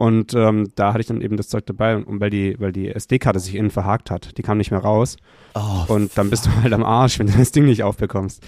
Und 0.00 0.32
ähm, 0.32 0.68
da 0.76 0.94
hatte 0.94 1.00
ich 1.02 1.08
dann 1.08 1.20
eben 1.20 1.36
das 1.36 1.48
Zeug 1.50 1.66
dabei, 1.66 1.94
und 1.98 2.20
weil 2.22 2.30
die, 2.30 2.56
weil 2.58 2.72
die 2.72 2.88
SD-Karte 2.88 3.38
sich 3.38 3.54
innen 3.54 3.68
verhakt 3.68 4.10
hat, 4.10 4.38
die 4.38 4.42
kam 4.42 4.56
nicht 4.56 4.70
mehr 4.70 4.80
raus. 4.80 5.16
Oh, 5.54 5.84
Und 5.92 6.16
dann 6.16 6.30
bist 6.30 6.46
du 6.46 6.50
halt 6.62 6.72
am 6.72 6.82
Arsch, 6.84 7.18
wenn 7.18 7.26
du 7.26 7.34
das 7.36 7.52
Ding 7.52 7.66
nicht 7.66 7.82
aufbekommst. 7.82 8.42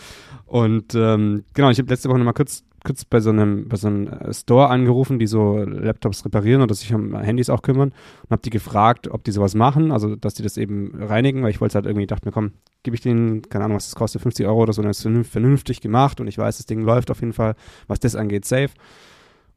Und 0.47 0.95
ähm, 0.95 1.45
genau, 1.53 1.69
ich 1.69 1.77
habe 1.79 1.91
letzte 1.91 2.09
Woche 2.09 2.17
nochmal 2.17 2.33
kurz, 2.33 2.65
kurz 2.87 3.05
bei 3.05 3.21
so 3.21 3.29
einem, 3.29 3.69
bei 3.69 3.77
so 3.77 3.89
einem 3.89 4.07
äh, 4.07 4.33
Store 4.33 4.69
angerufen, 4.71 5.19
die 5.19 5.27
so 5.27 5.59
Laptops 5.59 6.25
reparieren 6.25 6.63
oder 6.63 6.75
sich 6.75 6.95
um 6.95 7.15
Handys 7.19 7.51
auch 7.51 7.61
kümmern 7.61 7.91
und 8.23 8.31
habe 8.31 8.41
die 8.41 8.49
gefragt, 8.51 9.09
ob 9.09 9.23
die 9.25 9.31
sowas 9.33 9.55
machen, 9.55 9.93
also 9.93 10.17
dass 10.17 10.33
die 10.33 10.43
das 10.43 10.57
eben 10.57 10.93
reinigen, 11.03 11.43
weil 11.43 11.51
ich 11.51 11.61
wollte 11.61 11.75
halt 11.75 11.85
irgendwie, 11.85 12.07
dachte 12.07 12.27
mir, 12.27 12.33
komm, 12.33 12.53
gebe 12.83 12.95
ich 12.95 13.03
denen, 13.03 13.43
keine 13.43 13.67
Ahnung, 13.67 13.77
was 13.77 13.91
das 13.91 13.95
kostet, 13.95 14.23
50 14.23 14.47
Euro 14.47 14.63
oder 14.63 14.73
so, 14.73 14.81
und 14.81 14.89
das 14.89 14.97
ist 14.99 15.03
vernünf- 15.03 15.29
vernünftig 15.31 15.83
gemacht 15.83 16.19
und 16.19 16.29
ich 16.29 16.39
weiß, 16.39 16.57
das 16.57 16.65
Ding 16.67 16.81
läuft 16.81 17.11
auf 17.11 17.21
jeden 17.21 17.35
Fall, 17.35 17.57
was 17.89 18.01
das 18.01 18.17
angeht, 18.17 18.47
safe. 18.47 18.71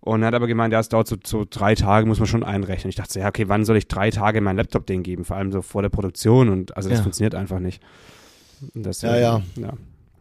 Und 0.05 0.21
er 0.21 0.27
hat 0.27 0.35
aber 0.35 0.47
gemeint, 0.47 0.71
ja, 0.71 0.79
es 0.79 0.87
dauert 0.87 1.07
so, 1.07 1.17
so 1.25 1.45
drei 1.49 1.73
Tage, 1.75 2.05
muss 2.05 2.19
man 2.19 2.27
schon 2.27 2.43
einrechnen. 2.43 2.89
Ich 2.89 2.95
dachte 2.95 3.13
so, 3.13 3.19
ja, 3.19 3.27
okay, 3.27 3.49
wann 3.49 3.65
soll 3.65 3.75
ich 3.75 3.87
drei 3.87 4.11
Tage 4.11 4.39
meinen 4.39 4.57
Laptop 4.57 4.85
denen 4.85 5.01
geben? 5.03 5.25
Vor 5.25 5.35
allem 5.35 5.51
so 5.51 5.61
vor 5.63 5.81
der 5.81 5.89
Produktion 5.89 6.49
und 6.49 6.77
also 6.77 6.89
das 6.89 6.99
Ja. 6.99 7.03
funktioniert 7.03 7.33
einfach 7.35 7.59
nicht. 7.59 7.81
Das, 8.75 9.01
Ja, 9.01 9.17
ja. 9.17 9.41
ja. 9.57 9.73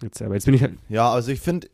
Jetzt, 0.03 0.21
aber 0.23 0.35
jetzt 0.35 0.47
bin 0.47 0.55
ich 0.55 0.63
halt, 0.63 0.75
Ja, 0.89 1.13
also 1.13 1.31
ich 1.31 1.41
finde, 1.41 1.69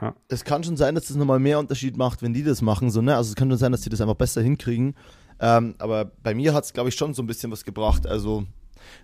Ja. 0.00 0.14
es 0.28 0.44
kann 0.44 0.62
schon 0.62 0.76
sein, 0.76 0.94
dass 0.94 1.06
das 1.06 1.16
nochmal 1.16 1.38
mehr 1.38 1.58
Unterschied 1.58 1.96
macht, 1.96 2.20
wenn 2.22 2.34
die 2.34 2.44
das 2.44 2.60
machen. 2.62 2.90
So, 2.90 3.00
ne? 3.02 3.16
Also 3.16 3.30
es 3.30 3.34
kann 3.34 3.48
schon 3.48 3.58
sein, 3.58 3.72
dass 3.72 3.80
die 3.80 3.88
das 3.90 4.00
einfach 4.02 4.14
besser 4.14 4.42
hinkriegen. 4.42 4.94
Ähm, 5.40 5.74
aber 5.78 6.04
bei 6.22 6.34
mir 6.34 6.52
hat 6.54 6.64
es, 6.64 6.72
glaube 6.74 6.90
ich, 6.90 6.94
schon 6.94 7.14
so 7.14 7.22
ein 7.22 7.26
bisschen 7.26 7.50
was 7.50 7.64
gebracht. 7.64 8.06
Also 8.06 8.44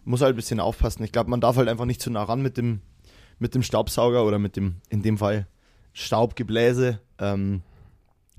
muss 0.05 0.21
halt 0.21 0.35
ein 0.35 0.37
bisschen 0.37 0.61
aufpassen. 0.61 1.03
Ich 1.03 1.13
glaube, 1.13 1.31
man 1.31 1.41
darf 1.41 1.57
halt 1.57 1.69
einfach 1.69 1.87
nicht 1.87 2.03
zu 2.03 2.11
nah 2.11 2.25
ran 2.25 2.43
mit 2.43 2.59
dem, 2.59 2.81
mit 3.39 3.55
dem 3.55 3.63
Staubsauger 3.63 4.25
oder 4.27 4.39
mit 4.39 4.55
dem, 4.57 4.77
in 4.91 5.03
dem 5.03 5.17
Fall, 5.17 5.47
Staubgebläse. 5.95 7.01
Ähm, 7.19 7.63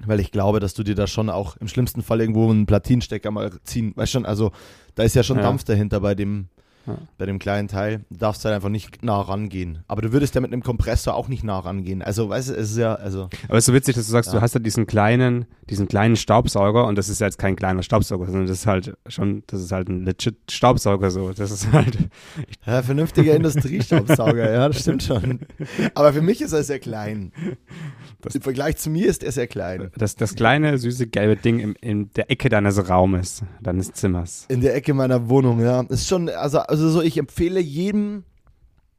weil 0.06 0.20
ich 0.20 0.32
glaube, 0.32 0.60
dass 0.60 0.74
du 0.74 0.84
dir 0.84 0.96
da 0.96 1.08
schon 1.08 1.30
auch 1.30 1.58
im 1.58 1.68
schlimmsten 1.68 2.02
Fall 2.02 2.22
irgendwo 2.22 2.50
einen 2.50 2.66
Platinstecker 2.66 3.32
mal 3.32 3.52
ziehen. 3.64 3.94
Weißt 3.96 4.12
schon, 4.12 4.26
also 4.26 4.52
da 4.96 5.04
ist 5.04 5.16
ja 5.16 5.24
schon 5.24 5.38
Ja. 5.38 5.44
Dampf 5.44 5.64
dahinter 5.64 6.00
bei 6.00 6.16
dem, 6.16 6.48
Ja. 6.88 6.98
bei 7.18 7.26
dem 7.26 7.38
kleinen 7.38 7.68
Teil. 7.68 8.06
Du 8.10 8.18
darfst 8.18 8.44
halt 8.46 8.56
einfach 8.56 8.70
nicht 8.70 9.04
nah 9.04 9.20
rangehen. 9.22 9.84
Aber 9.88 10.02
du 10.02 10.12
würdest 10.12 10.34
ja 10.36 10.42
mit 10.42 10.52
einem 10.52 10.64
Kompressor 10.64 11.14
auch 11.14 11.28
nicht 11.28 11.44
nah 11.44 11.60
rangehen. 11.60 12.02
Also, 12.02 12.30
weißt 12.30 12.50
du, 12.50 12.54
es 12.54 12.72
ist 12.72 12.78
ja, 12.78 12.96
also. 12.96 13.30
aber 13.48 13.58
es 13.58 13.64
ist 13.64 13.66
so 13.68 13.74
witzig, 13.74 13.96
dass 13.96 14.06
du 14.06 14.12
sagst, 14.12 14.30
Ja. 14.34 14.40
du 14.40 14.42
hast 14.42 14.54
ja 14.56 14.60
diesen 14.60 14.88
kleinen, 14.88 15.46
diesen 15.70 15.88
kleinen 15.88 16.16
Staubsauger 16.16 16.88
und 16.88 16.96
das 16.98 17.10
ist 17.10 17.20
ja 17.22 17.28
jetzt 17.28 17.38
kein 17.38 17.56
kleiner 17.56 17.84
Staubsauger, 17.84 18.26
sondern 18.26 18.48
das 18.48 18.60
ist 18.60 18.66
halt 18.66 18.98
schon, 19.08 19.44
das 19.48 19.62
ist 19.62 19.72
halt 19.72 19.90
ein 19.90 20.04
legit 20.06 20.38
Staubsauger 20.50 21.12
so. 21.12 21.32
Das 21.34 21.52
ist 21.52 21.72
halt, 21.72 21.98
Ja, 22.66 22.82
vernünftiger 22.82 23.36
Industriestaubsauger, 23.36 24.52
ja, 24.52 24.68
das 24.70 24.80
stimmt 24.80 25.04
schon. 25.04 25.42
Aber 25.94 26.12
für 26.14 26.22
mich 26.22 26.42
ist 26.42 26.54
er 26.54 26.64
sehr 26.64 26.80
klein. 26.80 27.32
Das- 28.22 28.36
Im 28.36 28.42
Vergleich 28.42 28.76
zu 28.78 28.90
mir 28.90 29.08
ist 29.08 29.24
er 29.24 29.32
sehr 29.32 29.48
klein. 29.48 29.92
das, 29.98 30.16
das 30.16 30.36
kleine, 30.36 30.78
süße, 30.78 31.08
gelbe 31.08 31.38
Ding 31.38 31.60
im, 31.60 31.76
in 31.80 32.12
der 32.14 32.30
Ecke 32.30 32.50
deines 32.50 32.90
Raumes, 32.90 33.44
deines 33.62 33.94
Zimmers. 33.94 34.46
In 34.50 34.60
der 34.62 34.76
Ecke 34.76 34.94
meiner 34.94 35.30
Wohnung, 35.30 35.62
ja. 35.62 35.82
Ist 35.82 36.08
schon, 36.08 36.28
also, 36.30 36.60
also 36.60 36.90
so, 36.90 37.02
ich 37.02 37.18
empfehle 37.18 37.60
jedem, 37.62 38.24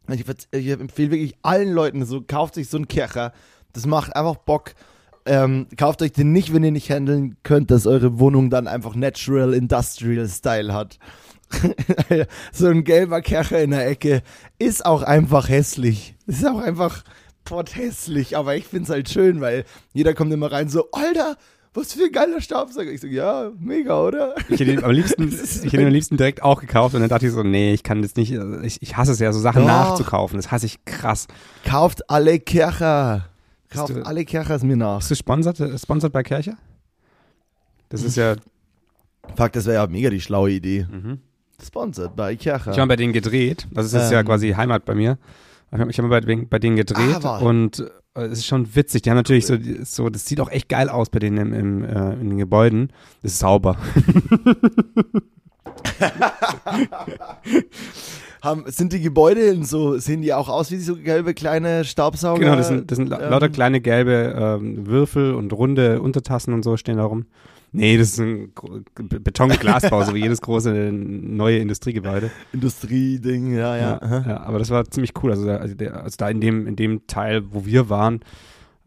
ich, 0.08 0.24
ich 0.52 0.68
empfehle 0.70 1.10
wirklich 1.10 1.36
allen 1.42 1.72
Leuten, 1.72 2.04
so 2.06 2.22
kauft 2.22 2.54
sich 2.54 2.68
so 2.68 2.78
einen 2.78 2.88
Kercher. 2.88 3.32
Das 3.74 3.86
macht 3.86 4.16
einfach 4.16 4.36
Bock. 4.36 4.72
Ähm, 5.26 5.66
kauft 5.76 6.00
euch 6.00 6.12
den 6.12 6.32
nicht, 6.32 6.54
wenn 6.54 6.64
ihr 6.64 6.72
nicht 6.72 6.90
handeln 6.90 7.36
könnt, 7.42 7.70
dass 7.70 7.86
eure 7.86 8.18
Wohnung 8.18 8.48
dann 8.48 8.66
einfach 8.66 8.94
Natural 8.94 9.52
Industrial 9.52 10.26
Style 10.28 10.72
hat. 10.72 10.98
so 12.52 12.68
ein 12.68 12.84
gelber 12.84 13.20
Kercher 13.20 13.62
in 13.62 13.70
der 13.70 13.86
Ecke 13.86 14.22
ist 14.58 14.84
auch 14.86 15.02
einfach 15.02 15.48
hässlich. 15.48 16.14
Ist 16.26 16.46
auch 16.46 16.58
einfach 16.60 17.04
hässlich, 17.74 18.36
aber 18.36 18.56
ich 18.56 18.66
find's 18.66 18.90
halt 18.90 19.08
schön, 19.08 19.40
weil 19.40 19.64
jeder 19.92 20.14
kommt 20.14 20.32
immer 20.32 20.50
rein 20.52 20.68
so, 20.68 20.88
Alter, 20.92 21.36
was 21.74 21.92
für 21.94 22.04
ein 22.04 22.12
geiler 22.12 22.40
Staubsauger. 22.40 22.90
Ich 22.90 23.00
so, 23.00 23.06
ja, 23.06 23.50
mega, 23.58 24.00
oder? 24.00 24.34
Ich 24.48 24.58
hätte 24.60 24.72
ihn 24.72 24.82
am 24.84 24.90
liebsten, 24.90 25.28
ich 25.28 25.64
hätte 25.72 25.80
ihn 25.80 25.86
am 25.86 25.92
liebsten 25.92 26.16
direkt 26.16 26.42
auch 26.42 26.60
gekauft 26.60 26.94
und 26.94 27.00
dann 27.00 27.08
dachte 27.10 27.26
ich 27.26 27.32
so, 27.32 27.42
nee, 27.42 27.72
ich 27.72 27.82
kann 27.82 28.02
das 28.02 28.16
nicht, 28.16 28.36
also 28.38 28.60
ich, 28.60 28.82
ich 28.82 28.96
hasse 28.96 29.12
es 29.12 29.18
ja, 29.20 29.32
so 29.32 29.38
Sachen 29.40 29.62
Doch. 29.62 29.68
nachzukaufen. 29.68 30.36
Das 30.36 30.50
hasse 30.50 30.66
ich 30.66 30.84
krass. 30.84 31.26
Kauft 31.64 32.08
alle 32.10 32.38
Kercher. 32.40 33.26
Kauft 33.68 33.94
du- 33.94 34.02
alle 34.04 34.24
Kerchers 34.24 34.64
mir 34.64 34.76
nach. 34.76 34.98
Bist 34.98 35.12
du 35.12 35.14
sponsert, 35.14 35.60
äh, 35.60 35.78
sponsert 35.78 36.12
bei 36.12 36.22
Kercher? 36.24 36.56
Das 37.88 38.02
ist 38.02 38.16
ja, 38.16 38.34
Fuck, 39.36 39.52
das 39.52 39.66
wäre 39.66 39.76
ja 39.82 39.86
mega 39.86 40.10
die 40.10 40.20
schlaue 40.20 40.50
Idee. 40.50 40.86
mhm. 40.90 41.18
Sponsored 41.62 42.16
bei 42.16 42.36
Kercher. 42.36 42.72
Ich 42.72 42.78
habe 42.78 42.88
bei 42.88 42.96
denen 42.96 43.12
gedreht. 43.12 43.68
Das 43.70 43.84
ist 43.92 44.10
ja 44.10 44.20
Ähm. 44.20 44.26
quasi 44.26 44.50
Heimat 44.52 44.84
bei 44.86 44.94
mir. 44.94 45.18
Ich 45.72 45.78
habe 45.78 45.92
hab 45.92 46.26
bei, 46.26 46.36
bei 46.36 46.58
denen 46.58 46.76
gedreht 46.76 47.24
Ah, 47.24 47.38
und 47.38 47.80
äh, 48.14 48.22
es 48.22 48.38
ist 48.38 48.46
schon 48.46 48.74
witzig. 48.74 49.02
Die 49.02 49.10
haben 49.10 49.16
natürlich 49.16 49.46
so, 49.46 49.56
so, 49.84 50.08
das 50.08 50.26
sieht 50.26 50.40
auch 50.40 50.50
echt 50.50 50.68
geil 50.68 50.88
aus 50.88 51.10
bei 51.10 51.20
denen 51.20 51.38
im, 51.38 51.52
im, 51.52 51.84
äh, 51.84 52.12
in 52.14 52.30
den 52.30 52.38
Gebäuden. 52.38 52.92
Das 53.22 53.32
ist 53.32 53.38
sauber. 53.38 53.76
Haben, 58.42 58.64
sind 58.66 58.92
die 58.94 59.00
Gebäude 59.00 59.62
so, 59.64 59.98
sehen 59.98 60.22
die 60.22 60.32
auch 60.32 60.48
aus 60.48 60.70
wie 60.70 60.78
so 60.78 60.96
gelbe 60.96 61.34
kleine 61.34 61.84
Staubsauger? 61.84 62.40
genau, 62.40 62.56
das 62.56 62.68
sind, 62.68 62.90
das 62.90 62.96
sind 62.96 63.12
ähm, 63.12 63.20
lauter 63.20 63.50
kleine 63.50 63.82
gelbe 63.82 64.34
ähm, 64.36 64.86
Würfel 64.86 65.34
und 65.34 65.52
runde 65.52 66.00
Untertassen 66.00 66.54
und 66.54 66.62
so 66.62 66.78
stehen 66.78 66.96
da 66.96 67.04
rum. 67.04 67.26
Nee, 67.72 67.96
das 67.96 68.10
ist 68.10 68.20
ein 68.20 68.52
Beton-Glasbau, 68.94 70.04
so 70.04 70.14
wie 70.14 70.22
jedes 70.22 70.40
große 70.40 70.90
neue 70.92 71.58
Industriegebäude. 71.58 72.30
Industrieding, 72.52 73.54
ja, 73.54 73.76
ja. 73.76 74.24
Ja, 74.26 74.40
aber 74.40 74.58
das 74.58 74.70
war 74.70 74.84
ziemlich 74.90 75.12
cool. 75.22 75.30
Also, 75.30 75.46
da, 75.46 75.56
also, 75.56 75.74
der, 75.74 76.02
also 76.02 76.16
da 76.18 76.28
in 76.28 76.40
dem, 76.40 76.66
in 76.66 76.76
dem 76.76 77.06
Teil, 77.06 77.44
wo 77.52 77.64
wir 77.64 77.88
waren, 77.88 78.20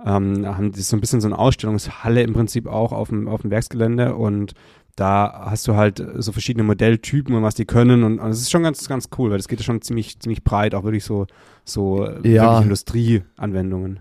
ähm, 0.04 0.46
haben 0.46 0.72
die 0.74 0.82
so 0.82 0.98
ein 0.98 1.02
bisschen 1.02 1.22
so 1.22 1.28
eine 1.28 1.40
Ausstellungshalle 1.40 2.22
im 2.24 2.34
Prinzip 2.34 2.68
auch 2.68 2.92
auf 2.92 3.10
dem, 3.10 3.28
auf 3.28 3.42
dem 3.42 3.52
Werksgelände 3.52 4.16
und 4.16 4.54
da 4.96 5.48
hast 5.50 5.68
du 5.68 5.76
halt 5.76 6.06
so 6.18 6.32
verschiedene 6.32 6.64
Modelltypen 6.64 7.34
und 7.34 7.42
was 7.42 7.56
die 7.56 7.66
können 7.66 8.04
und 8.04 8.20
es 8.20 8.42
ist 8.42 8.52
schon 8.52 8.64
ganz, 8.64 8.88
ganz 8.88 9.10
cool, 9.18 9.32
weil 9.32 9.38
das 9.38 9.48
geht 9.48 9.60
ja 9.60 9.66
schon 9.66 9.82
ziemlich, 9.82 10.20
ziemlich 10.20 10.44
breit, 10.44 10.76
auch 10.76 10.84
wirklich 10.84 11.04
so, 11.04 11.26
so 11.64 12.06
äh, 12.06 12.30
Ja. 12.30 12.60
Industrieanwendungen. 12.62 14.00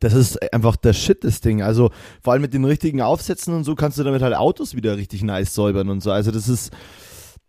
Das 0.00 0.14
ist 0.14 0.40
einfach 0.52 0.76
der 0.76 0.92
Shit, 0.92 1.24
das 1.24 1.40
Ding. 1.40 1.62
Also 1.62 1.90
vor 2.22 2.32
allem 2.32 2.42
mit 2.42 2.54
den 2.54 2.64
richtigen 2.64 3.02
Aufsätzen 3.02 3.54
und 3.54 3.64
so 3.64 3.74
kannst 3.74 3.98
du 3.98 4.04
damit 4.04 4.22
halt 4.22 4.36
Autos 4.36 4.74
wieder 4.76 4.96
richtig 4.96 5.22
nice 5.22 5.54
säubern 5.54 5.88
und 5.88 6.02
so. 6.02 6.12
Also 6.12 6.30
das 6.30 6.48
ist, 6.48 6.72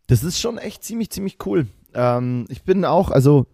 das 0.07 0.23
ist 0.23 0.39
schon 0.39 0.57
echt 0.57 0.83
ziemlich, 0.83 1.11
ziemlich 1.11 1.37
cool. 1.45 1.67
Ähm, 1.93 2.45
ich 2.49 2.63
bin 2.63 2.85
auch, 2.85 3.11
also 3.11 3.45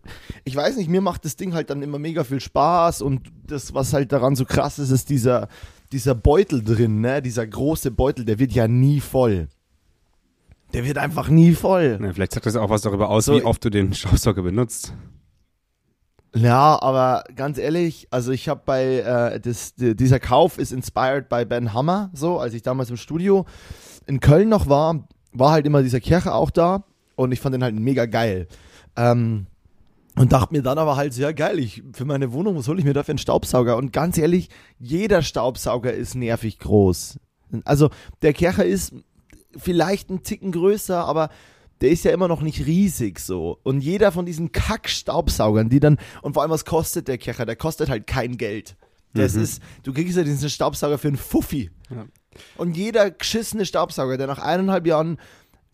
ich 0.44 0.56
weiß 0.56 0.78
nicht, 0.78 0.90
mir 0.90 1.02
macht 1.02 1.26
das 1.26 1.36
Ding 1.36 1.54
halt 1.54 1.70
dann 1.70 1.82
immer 1.82 2.00
mega 2.00 2.24
viel 2.24 2.40
Spaß 2.40 3.02
und 3.02 3.32
das, 3.48 3.74
was 3.74 3.94
halt 3.94 4.12
daran 4.12 4.36
so 4.36 4.46
krass 4.46 4.80
ist, 4.80 4.92
ist 4.92 5.10
dieser, 5.10 5.48
dieser 5.92 6.16
Beutel 6.16 6.64
drin, 6.64 7.02
ne? 7.02 7.22
Dieser 7.22 7.46
große 7.46 7.92
Beutel, 7.92 8.26
der 8.26 8.40
wird 8.40 8.52
ja 8.54 8.68
nie 8.68 9.00
voll. 9.00 9.48
Der 10.74 10.86
wird 10.86 10.98
einfach 10.98 11.30
nie 11.30 11.54
voll. 11.54 12.00
Ja, 12.02 12.14
vielleicht 12.14 12.34
sagt 12.34 12.46
das 12.46 12.56
auch 12.56 12.70
was 12.70 12.82
darüber 12.82 13.10
aus, 13.10 13.26
So, 13.26 13.36
wie 13.36 13.44
oft 13.44 13.64
du 13.64 13.70
den 13.70 13.94
Staubsauger 13.94 14.42
benutzt. 14.42 14.94
Ja, 16.36 16.82
aber 16.82 17.24
ganz 17.34 17.58
ehrlich, 17.58 18.08
also 18.12 18.32
ich 18.34 18.50
habe 18.50 18.62
bei 18.66 18.98
äh, 18.98 19.40
das, 19.40 19.76
die, 19.76 19.96
dieser 19.96 20.20
Kauf 20.20 20.58
ist 20.58 20.74
inspired 20.74 21.30
by 21.30 21.46
Ben 21.46 21.74
Hammer. 21.74 22.10
So, 22.14 22.40
als 22.40 22.54
ich 22.54 22.62
damals 22.62 22.90
im 22.90 22.98
Studio 22.98 23.46
in 24.06 24.20
Köln 24.20 24.50
noch 24.50 24.68
war, 24.68 25.08
war 25.32 25.52
halt 25.52 25.66
immer 25.66 25.82
dieser 25.82 26.02
Kirche 26.02 26.34
auch 26.34 26.50
da 26.50 26.84
und 27.16 27.32
ich 27.32 27.40
fand 27.40 27.56
den 27.56 27.64
halt 27.64 27.76
mega 27.76 28.06
geil. 28.06 28.48
Ähm, 28.98 29.48
und 30.18 30.34
dachte 30.34 30.54
mir 30.54 30.62
dann 30.62 30.78
aber 30.78 30.98
halt, 30.98 31.14
sehr 31.14 31.34
geil, 31.34 31.58
ich, 31.58 31.84
für 31.94 32.06
meine 32.06 32.32
Wohnung, 32.34 32.58
was 32.58 32.68
hole 32.68 32.80
ich 32.80 32.86
mir 32.86 32.94
dafür 32.94 33.14
einen 33.14 33.20
Staubsauger? 33.20 33.78
Und 33.78 33.94
ganz 33.94 34.18
ehrlich, 34.18 34.50
jeder 34.78 35.22
Staubsauger 35.22 35.94
ist 35.94 36.16
nervig 36.16 36.60
groß. 36.60 37.18
Also 37.64 37.90
der 38.22 38.34
Kercher 38.34 38.66
ist 38.66 38.94
vielleicht 39.58 40.10
ein 40.10 40.24
Ticken 40.24 40.52
größer, 40.52 41.06
aber 41.06 41.30
der 41.82 41.90
ist 41.90 42.06
ja 42.06 42.12
immer 42.12 42.28
noch 42.28 42.42
nicht 42.42 42.66
riesig 42.66 43.20
so. 43.20 43.60
Und 43.64 43.82
jeder 43.82 44.12
von 44.12 44.26
diesen 44.26 44.52
Kack-Staubsaugern, 44.52 45.70
die 45.70 45.80
dann, 45.80 45.98
und 46.22 46.34
vor 46.34 46.42
allem, 46.44 46.52
was 46.52 46.66
kostet 46.66 47.08
der 47.08 47.18
Kercher? 47.18 47.46
Der 47.46 47.56
kostet 47.56 47.90
halt 47.90 48.08
kein 48.08 48.38
Geld. 48.38 48.76
Das 49.14 49.36
Mhm. 49.36 49.44
ist, 49.44 49.62
du 49.84 49.94
kriegst 49.94 50.18
ja 50.18 50.24
diesen 50.24 50.50
Staubsauger 50.50 50.98
für 50.98 51.08
einen 51.10 51.18
Fuffi. 51.18 51.72
Ja. 51.90 52.06
Und 52.58 52.76
jeder 52.76 53.12
geschissene 53.12 53.66
Staubsauger, 53.66 54.18
der 54.18 54.28
nach 54.28 54.40
eineinhalb 54.40 54.86
Jahren 54.88 55.18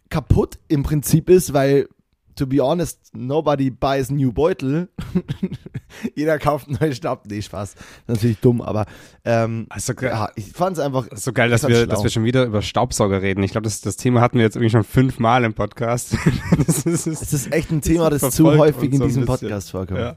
kaputt 0.10 0.60
im 0.68 0.84
Prinzip 0.84 1.30
ist, 1.30 1.54
weil, 1.54 1.88
to 2.36 2.48
be 2.48 2.62
honest, 2.62 3.00
nobody 3.14 3.70
buys 3.70 4.10
new 4.10 4.32
Beutel. 4.32 4.90
jeder 6.16 6.40
kauft 6.40 6.68
einen 6.68 6.78
neuen 6.80 6.94
Staub. 6.94 7.24
Nee, 7.28 7.42
Spaß. 7.42 7.76
Natürlich 8.08 8.40
dumm, 8.40 8.62
aber 8.62 8.86
ähm, 9.26 9.68
Also, 9.70 9.94
ja, 10.02 10.30
ich 10.36 10.52
fand's 10.52 10.80
einfach. 10.80 11.08
Das 11.08 11.20
ist 11.20 11.26
so 11.26 11.34
geil, 11.34 11.50
dass 11.50 11.68
wir, 11.68 11.76
schlau. 11.76 11.86
dass 11.86 12.04
wir 12.04 12.10
schon 12.10 12.24
wieder 12.24 12.46
über 12.46 12.62
Staubsauger 12.62 13.22
reden. 13.22 13.44
Ich 13.44 13.52
glaube, 13.52 13.64
das, 13.64 13.82
das 13.82 13.98
Thema 13.98 14.22
hatten 14.22 14.38
wir 14.38 14.44
jetzt 14.44 14.56
irgendwie 14.56 14.72
schon 14.72 14.84
fünfmal 14.84 15.44
im 15.44 15.54
Podcast. 15.54 16.18
das 16.68 16.86
ist, 16.86 17.08
Es 17.08 17.34
ist 17.34 17.52
echt 17.52 17.72
ein 17.72 17.82
Thema, 17.82 18.10
das 18.10 18.32
zu 18.32 18.58
häufig 18.58 18.92
in 18.92 18.98
so 19.00 19.06
diesem. 19.06 19.26
Podcast 19.26 19.72
vorkommt. 19.72 20.00
Ja. 20.00 20.16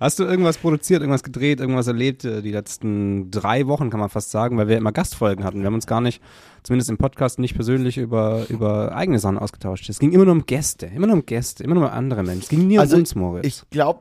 Hast 0.00 0.18
du 0.18 0.24
irgendwas 0.24 0.58
produziert, 0.58 1.00
irgendwas 1.00 1.22
gedreht, 1.22 1.60
irgendwas 1.60 1.86
erlebt 1.86 2.24
äh, 2.24 2.42
die 2.42 2.52
letzten 2.52 3.30
drei 3.30 3.66
Wochen, 3.66 3.90
kann 3.90 4.00
man 4.00 4.08
fast 4.08 4.30
sagen, 4.30 4.56
weil 4.56 4.68
wir 4.68 4.76
immer 4.76 4.92
Gastfolgen 4.92 5.44
hatten. 5.44 5.60
Wir 5.60 5.66
haben 5.66 5.74
uns 5.74 5.86
gar 5.86 6.00
nicht, 6.00 6.22
zumindest 6.66 6.90
im 6.90 6.98
Podcast, 6.98 7.38
nicht 7.38 7.54
persönlich 7.54 7.96
über, 7.96 8.44
über 8.48 8.94
eigene 8.94 9.18
Sachen 9.18 9.38
ausgetauscht. 9.38 9.88
Es 9.88 9.98
ging 9.98 10.12
immer 10.12 10.24
nur 10.24 10.34
um 10.34 10.46
Gäste, 10.46 10.86
immer 10.86 11.06
nur 11.06 11.16
um 11.16 11.26
Gäste, 11.26 11.62
immer 11.62 11.74
nur 11.74 11.84
um 11.84 11.90
andere 11.90 12.22
Menschen. 12.22 12.42
Es 12.42 12.48
ging 12.48 12.66
nie 12.66 12.78
Also, 12.78 12.96
um 12.96 13.00
uns, 13.02 13.14
Moritz. 13.14 13.46
Ich 13.46 13.70
glaube, 13.70 14.00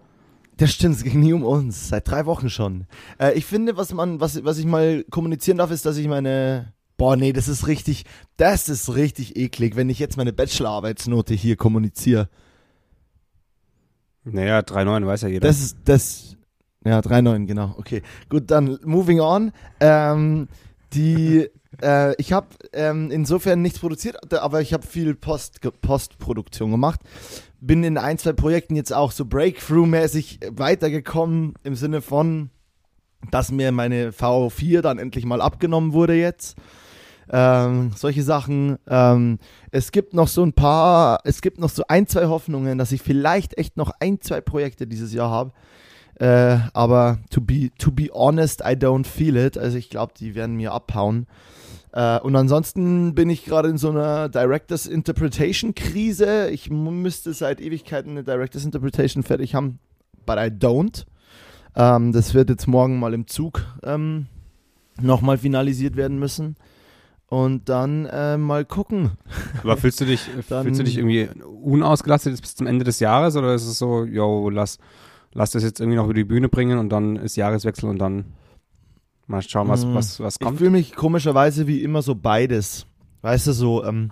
das 0.57 0.71
stimmt, 0.71 0.95
es 0.95 1.03
ging 1.03 1.19
nie 1.19 1.33
um 1.33 1.43
uns. 1.43 1.89
Seit 1.89 2.09
drei 2.09 2.25
Wochen 2.25 2.49
schon. 2.49 2.87
Äh, 3.19 3.33
ich 3.33 3.45
finde, 3.45 3.77
was 3.77 3.93
man, 3.93 4.19
was, 4.19 4.43
was 4.43 4.57
ich 4.57 4.65
mal 4.65 5.03
kommunizieren 5.11 5.57
darf, 5.57 5.71
ist, 5.71 5.85
dass 5.85 5.97
ich 5.97 6.07
meine. 6.07 6.73
Boah, 6.97 7.17
nee, 7.17 7.33
das 7.33 7.49
ist 7.49 7.67
richtig, 7.67 8.05
das 8.37 8.69
ist 8.69 8.95
richtig 8.95 9.35
eklig, 9.35 9.75
wenn 9.75 9.89
ich 9.89 9.99
jetzt 9.99 10.15
meine 10.15 10.31
Bachelorarbeitsnote 10.31 11.33
hier 11.33 11.57
kommuniziere. 11.57 12.29
naja, 14.23 14.59
3,9 14.59 15.05
weiß 15.05 15.21
ja 15.23 15.27
jeder. 15.27 15.45
Das 15.45 15.59
ist, 15.59 15.77
das, 15.83 16.37
ja, 16.85 16.99
3,9, 16.99 17.47
genau, 17.47 17.75
okay. 17.77 18.01
Gut, 18.29 18.49
dann 18.49 18.79
moving 18.85 19.19
on. 19.19 19.51
Ähm, 19.81 20.47
die, 20.93 21.49
äh, 21.81 22.15
ich 22.21 22.33
habe 22.33 22.47
ähm, 22.73 23.11
insofern 23.11 23.61
nichts 23.61 23.79
produziert, 23.79 24.33
aber 24.33 24.61
ich 24.61 24.73
habe 24.73 24.85
viel 24.85 25.15
Post, 25.15 25.59
Postproduktion 25.81 26.71
gemacht. 26.71 26.99
Bin 27.59 27.83
in 27.83 27.97
ein, 27.97 28.17
zwei 28.17 28.33
Projekten 28.33 28.75
jetzt 28.75 28.93
auch 28.93 29.11
so 29.11 29.25
Breakthrough-mäßig 29.25 30.39
weitergekommen, 30.51 31.53
im 31.63 31.75
Sinne 31.75 32.01
von, 32.01 32.49
dass 33.31 33.51
mir 33.51 33.71
meine 33.71 34.11
V4 34.11 34.81
dann 34.81 34.99
endlich 34.99 35.25
mal 35.25 35.41
abgenommen 35.41 35.93
wurde 35.93 36.13
jetzt. 36.13 36.57
Ähm, 37.27 37.91
solche 37.95 38.21
Sachen. 38.21 38.77
Ähm, 38.87 39.39
es 39.71 39.91
gibt 39.91 40.13
noch 40.13 40.27
so 40.27 40.43
ein 40.43 40.53
paar, 40.53 41.21
es 41.23 41.41
gibt 41.41 41.59
noch 41.59 41.69
so 41.69 41.83
ein, 41.87 42.07
zwei 42.07 42.27
Hoffnungen, 42.27 42.77
dass 42.77 42.91
ich 42.91 43.01
vielleicht 43.01 43.57
echt 43.57 43.77
noch 43.77 43.91
ein, 43.99 44.21
zwei 44.21 44.41
Projekte 44.41 44.85
dieses 44.85 45.11
Jahr 45.11 45.31
habe. 45.31 45.51
Äh, 46.19 46.59
aber 46.73 47.19
to 47.29 47.41
be, 47.41 47.71
to 47.77 47.91
be 47.91 48.09
honest, 48.13 48.61
I 48.61 48.73
don't 48.73 49.05
feel 49.05 49.35
it. 49.35 49.57
Also 49.57 49.77
ich 49.77 49.89
glaube, 49.89 50.13
die 50.17 50.35
werden 50.35 50.55
mir 50.55 50.71
abhauen. 50.71 51.27
Äh, 51.91 52.19
und 52.19 52.35
ansonsten 52.35 53.15
bin 53.15 53.29
ich 53.29 53.45
gerade 53.45 53.69
in 53.69 53.77
so 53.77 53.89
einer 53.89 54.29
Directors 54.29 54.85
Interpretation 54.85 55.75
Krise. 55.75 56.49
Ich 56.49 56.69
müsste 56.69 57.33
seit 57.33 57.61
Ewigkeiten 57.61 58.11
eine 58.11 58.23
Directors 58.23 58.65
Interpretation 58.65 59.23
fertig 59.23 59.55
haben, 59.55 59.79
but 60.25 60.37
I 60.37 60.49
don't. 60.49 61.05
Ähm, 61.75 62.11
das 62.13 62.33
wird 62.33 62.49
jetzt 62.49 62.67
morgen 62.67 62.99
mal 62.99 63.13
im 63.13 63.27
Zug 63.27 63.65
ähm, 63.83 64.27
nochmal 65.01 65.37
finalisiert 65.37 65.95
werden 65.95 66.19
müssen. 66.19 66.55
Und 67.27 67.69
dann 67.69 68.05
äh, 68.05 68.37
mal 68.37 68.65
gucken. 68.65 69.11
Aber 69.63 69.77
fühlst 69.77 69.99
du 69.99 70.05
dich, 70.05 70.21
fühlst 70.47 70.79
du 70.79 70.83
dich 70.83 70.97
irgendwie 70.97 71.27
unausgelastet 71.43 72.39
bis 72.39 72.55
zum 72.55 72.67
Ende 72.67 72.85
des 72.85 72.99
Jahres 72.99 73.35
oder 73.35 73.53
ist 73.53 73.65
es 73.65 73.77
so, 73.77 74.05
yo, 74.05 74.49
lass, 74.49 74.77
lass 75.35 75.51
das 75.51 75.61
jetzt 75.63 75.79
irgendwie 75.79 75.97
noch 75.97 76.05
über 76.05 76.13
die 76.15 76.23
Bühne 76.23 76.49
bringen 76.49 76.79
und 76.79 76.89
dann 76.89 77.15
ist 77.17 77.35
Jahreswechsel 77.35 77.87
und 77.89 77.99
dann 77.99 78.25
mal 79.27 79.41
schauen, 79.43 79.67
was, 79.67 79.85
Mm, 79.85 79.93
was, 79.93 80.19
was 80.19 80.35
Ich 80.39 80.45
kommt? 80.45 80.57
fühle 80.57 80.71
mich 80.71 80.95
komischerweise 80.95 81.67
wie 81.67 81.81
immer 81.83 82.01
so 82.01 82.15
beides. 82.15 82.87
Weißt 83.21 83.45
du, 83.47 83.51
so, 83.53 83.83
ähm, 83.83 84.11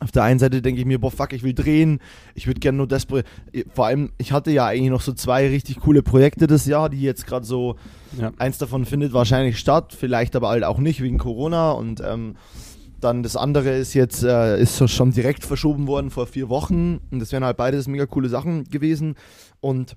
auf 0.00 0.10
der 0.10 0.24
einen 0.24 0.38
Seite 0.40 0.60
denke 0.60 0.80
ich 0.80 0.86
mir, 0.86 0.98
boah, 1.00 1.10
fuck, 1.10 1.32
ich 1.32 1.42
will 1.44 1.54
drehen, 1.54 2.00
ich 2.34 2.46
würde 2.46 2.60
gerne 2.60 2.76
nur 2.78 2.88
das 2.88 3.06
Projekt. 3.06 3.28
Vor 3.72 3.86
allem, 3.86 4.10
ich 4.18 4.32
hatte 4.32 4.50
ja 4.50 4.66
eigentlich 4.66 4.90
noch 4.90 5.00
so 5.00 5.12
zwei 5.12 5.48
richtig 5.48 5.80
coole 5.80 6.02
Projekte 6.02 6.46
das 6.46 6.66
Jahr, 6.66 6.90
die 6.90 7.00
jetzt 7.00 7.26
gerade 7.26 7.46
so, 7.46 7.76
Ja. 8.18 8.32
eins 8.38 8.58
davon 8.58 8.84
findet 8.84 9.12
wahrscheinlich 9.12 9.58
statt, 9.58 9.94
vielleicht 9.98 10.36
aber 10.36 10.48
halt 10.48 10.64
auch 10.64 10.78
nicht 10.78 11.00
wegen 11.00 11.16
Corona 11.18 11.70
und 11.72 12.02
ähm, 12.04 12.36
dann 13.00 13.22
das 13.22 13.36
andere 13.36 13.70
ist 13.76 13.94
jetzt, 13.94 14.24
äh, 14.24 14.60
ist 14.60 14.76
so 14.76 14.88
schon 14.88 15.12
direkt 15.12 15.44
verschoben 15.44 15.86
worden 15.86 16.10
vor 16.10 16.26
vier 16.26 16.48
Wochen 16.48 17.00
und 17.10 17.20
das 17.20 17.32
wären 17.32 17.44
halt 17.44 17.56
beides 17.56 17.86
mega 17.86 18.06
coole 18.06 18.28
Sachen 18.28 18.64
gewesen 18.64 19.14
und 19.60 19.96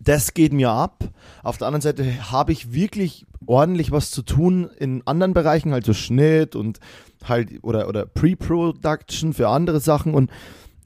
das 0.00 0.34
geht 0.34 0.52
mir 0.52 0.70
ab. 0.70 1.04
Auf 1.42 1.58
der 1.58 1.68
anderen 1.68 1.82
Seite 1.82 2.32
habe 2.32 2.52
ich 2.52 2.72
wirklich 2.72 3.26
ordentlich 3.46 3.92
was 3.92 4.10
zu 4.10 4.22
tun 4.22 4.68
in 4.78 5.06
anderen 5.06 5.34
Bereichen, 5.34 5.72
halt 5.72 5.84
so 5.84 5.92
Schnitt 5.92 6.56
und 6.56 6.80
halt 7.24 7.62
oder, 7.62 7.88
oder 7.88 8.06
Pre-Production 8.06 9.32
für 9.34 9.48
andere 9.48 9.80
Sachen 9.80 10.14
und 10.14 10.30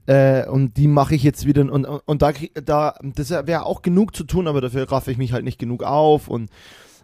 äh, 0.07 0.47
und 0.47 0.77
die 0.77 0.89
mache 0.89 1.15
ich 1.15 1.23
jetzt 1.23 1.47
wieder 1.47 1.63
und, 1.63 1.71
und, 1.71 2.03
und 2.05 2.23
da, 2.23 2.33
da 2.65 2.95
das 3.03 3.31
wäre 3.31 3.65
auch 3.65 3.81
genug 3.81 4.15
zu 4.15 4.25
tun, 4.25 4.47
aber 4.49 4.61
dafür 4.61 4.91
raffe 4.91 5.11
ich 5.11 5.17
mich 5.17 5.33
halt 5.33 5.45
nicht 5.45 5.59
genug 5.59 5.83
auf 5.83 6.29
und 6.29 6.51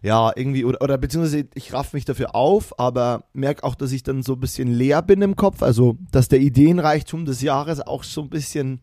ja, 0.02 0.32
irgendwie, 0.34 0.64
oder, 0.64 0.80
oder 0.80 0.96
beziehungsweise 0.96 1.46
ich 1.54 1.72
raff 1.74 1.92
mich 1.92 2.06
dafür 2.06 2.34
auf, 2.34 2.78
aber 2.78 3.24
merke 3.34 3.64
auch, 3.64 3.74
dass 3.74 3.92
ich 3.92 4.02
dann 4.02 4.22
so 4.22 4.32
ein 4.34 4.40
bisschen 4.40 4.68
leer 4.68 5.02
bin 5.02 5.20
im 5.20 5.36
Kopf, 5.36 5.62
also 5.62 5.96
dass 6.10 6.28
der 6.28 6.40
Ideenreichtum 6.40 7.26
des 7.26 7.42
Jahres 7.42 7.80
auch 7.80 8.02
so 8.02 8.22
ein 8.22 8.30
bisschen 8.30 8.80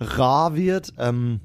rar 0.00 0.56
wird. 0.56 0.94
Ähm, 0.98 1.40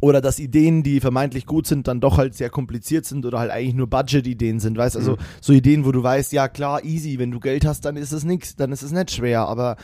oder 0.00 0.20
dass 0.20 0.38
Ideen, 0.38 0.82
die 0.82 1.00
vermeintlich 1.00 1.46
gut 1.46 1.66
sind, 1.66 1.88
dann 1.88 2.00
doch 2.00 2.18
halt 2.18 2.34
sehr 2.34 2.50
kompliziert 2.50 3.04
sind 3.06 3.24
oder 3.26 3.38
halt 3.38 3.50
eigentlich 3.50 3.74
nur 3.74 3.88
Budget-Ideen 3.88 4.60
sind, 4.60 4.76
weißt 4.78 4.96
also 4.96 5.12
Mhm. 5.12 5.16
so 5.40 5.52
Ideen, 5.52 5.84
wo 5.84 5.92
du 5.92 6.02
weißt, 6.02 6.32
ja 6.32 6.48
klar, 6.48 6.84
easy, 6.84 7.18
wenn 7.18 7.30
du 7.30 7.40
Geld 7.40 7.64
hast, 7.66 7.84
dann 7.84 7.96
ist 7.96 8.12
es 8.12 8.24
nix, 8.24 8.56
dann 8.56 8.72
ist 8.72 8.82
es 8.82 8.92
nicht 8.92 9.10
schwer, 9.10 9.46
aber 9.48 9.76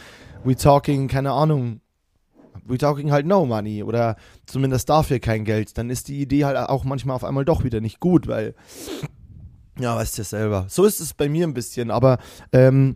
we 0.44 0.56
talking, 0.56 1.08
keine 1.08 1.32
Ahnung, 1.32 1.80
we 2.66 2.78
talking 2.78 3.10
halt 3.10 3.26
no 3.26 3.46
money 3.46 3.82
oder 3.82 4.16
zumindest 4.46 4.88
dafür 4.88 5.18
kein 5.18 5.44
Geld, 5.44 5.76
dann 5.78 5.90
ist 5.90 6.08
die 6.08 6.20
Idee 6.20 6.44
halt 6.44 6.56
auch 6.56 6.84
manchmal 6.84 7.16
auf 7.16 7.24
einmal 7.24 7.44
doch 7.44 7.64
wieder 7.64 7.80
nicht 7.80 8.00
gut, 8.00 8.26
weil 8.28 8.54
ja, 9.78 9.96
weißt 9.96 10.18
du 10.18 10.24
selber. 10.24 10.66
So 10.68 10.84
ist 10.84 11.00
es 11.00 11.14
bei 11.14 11.30
mir 11.30 11.46
ein 11.46 11.54
bisschen, 11.54 11.90
aber 11.90 12.18
ähm, 12.52 12.94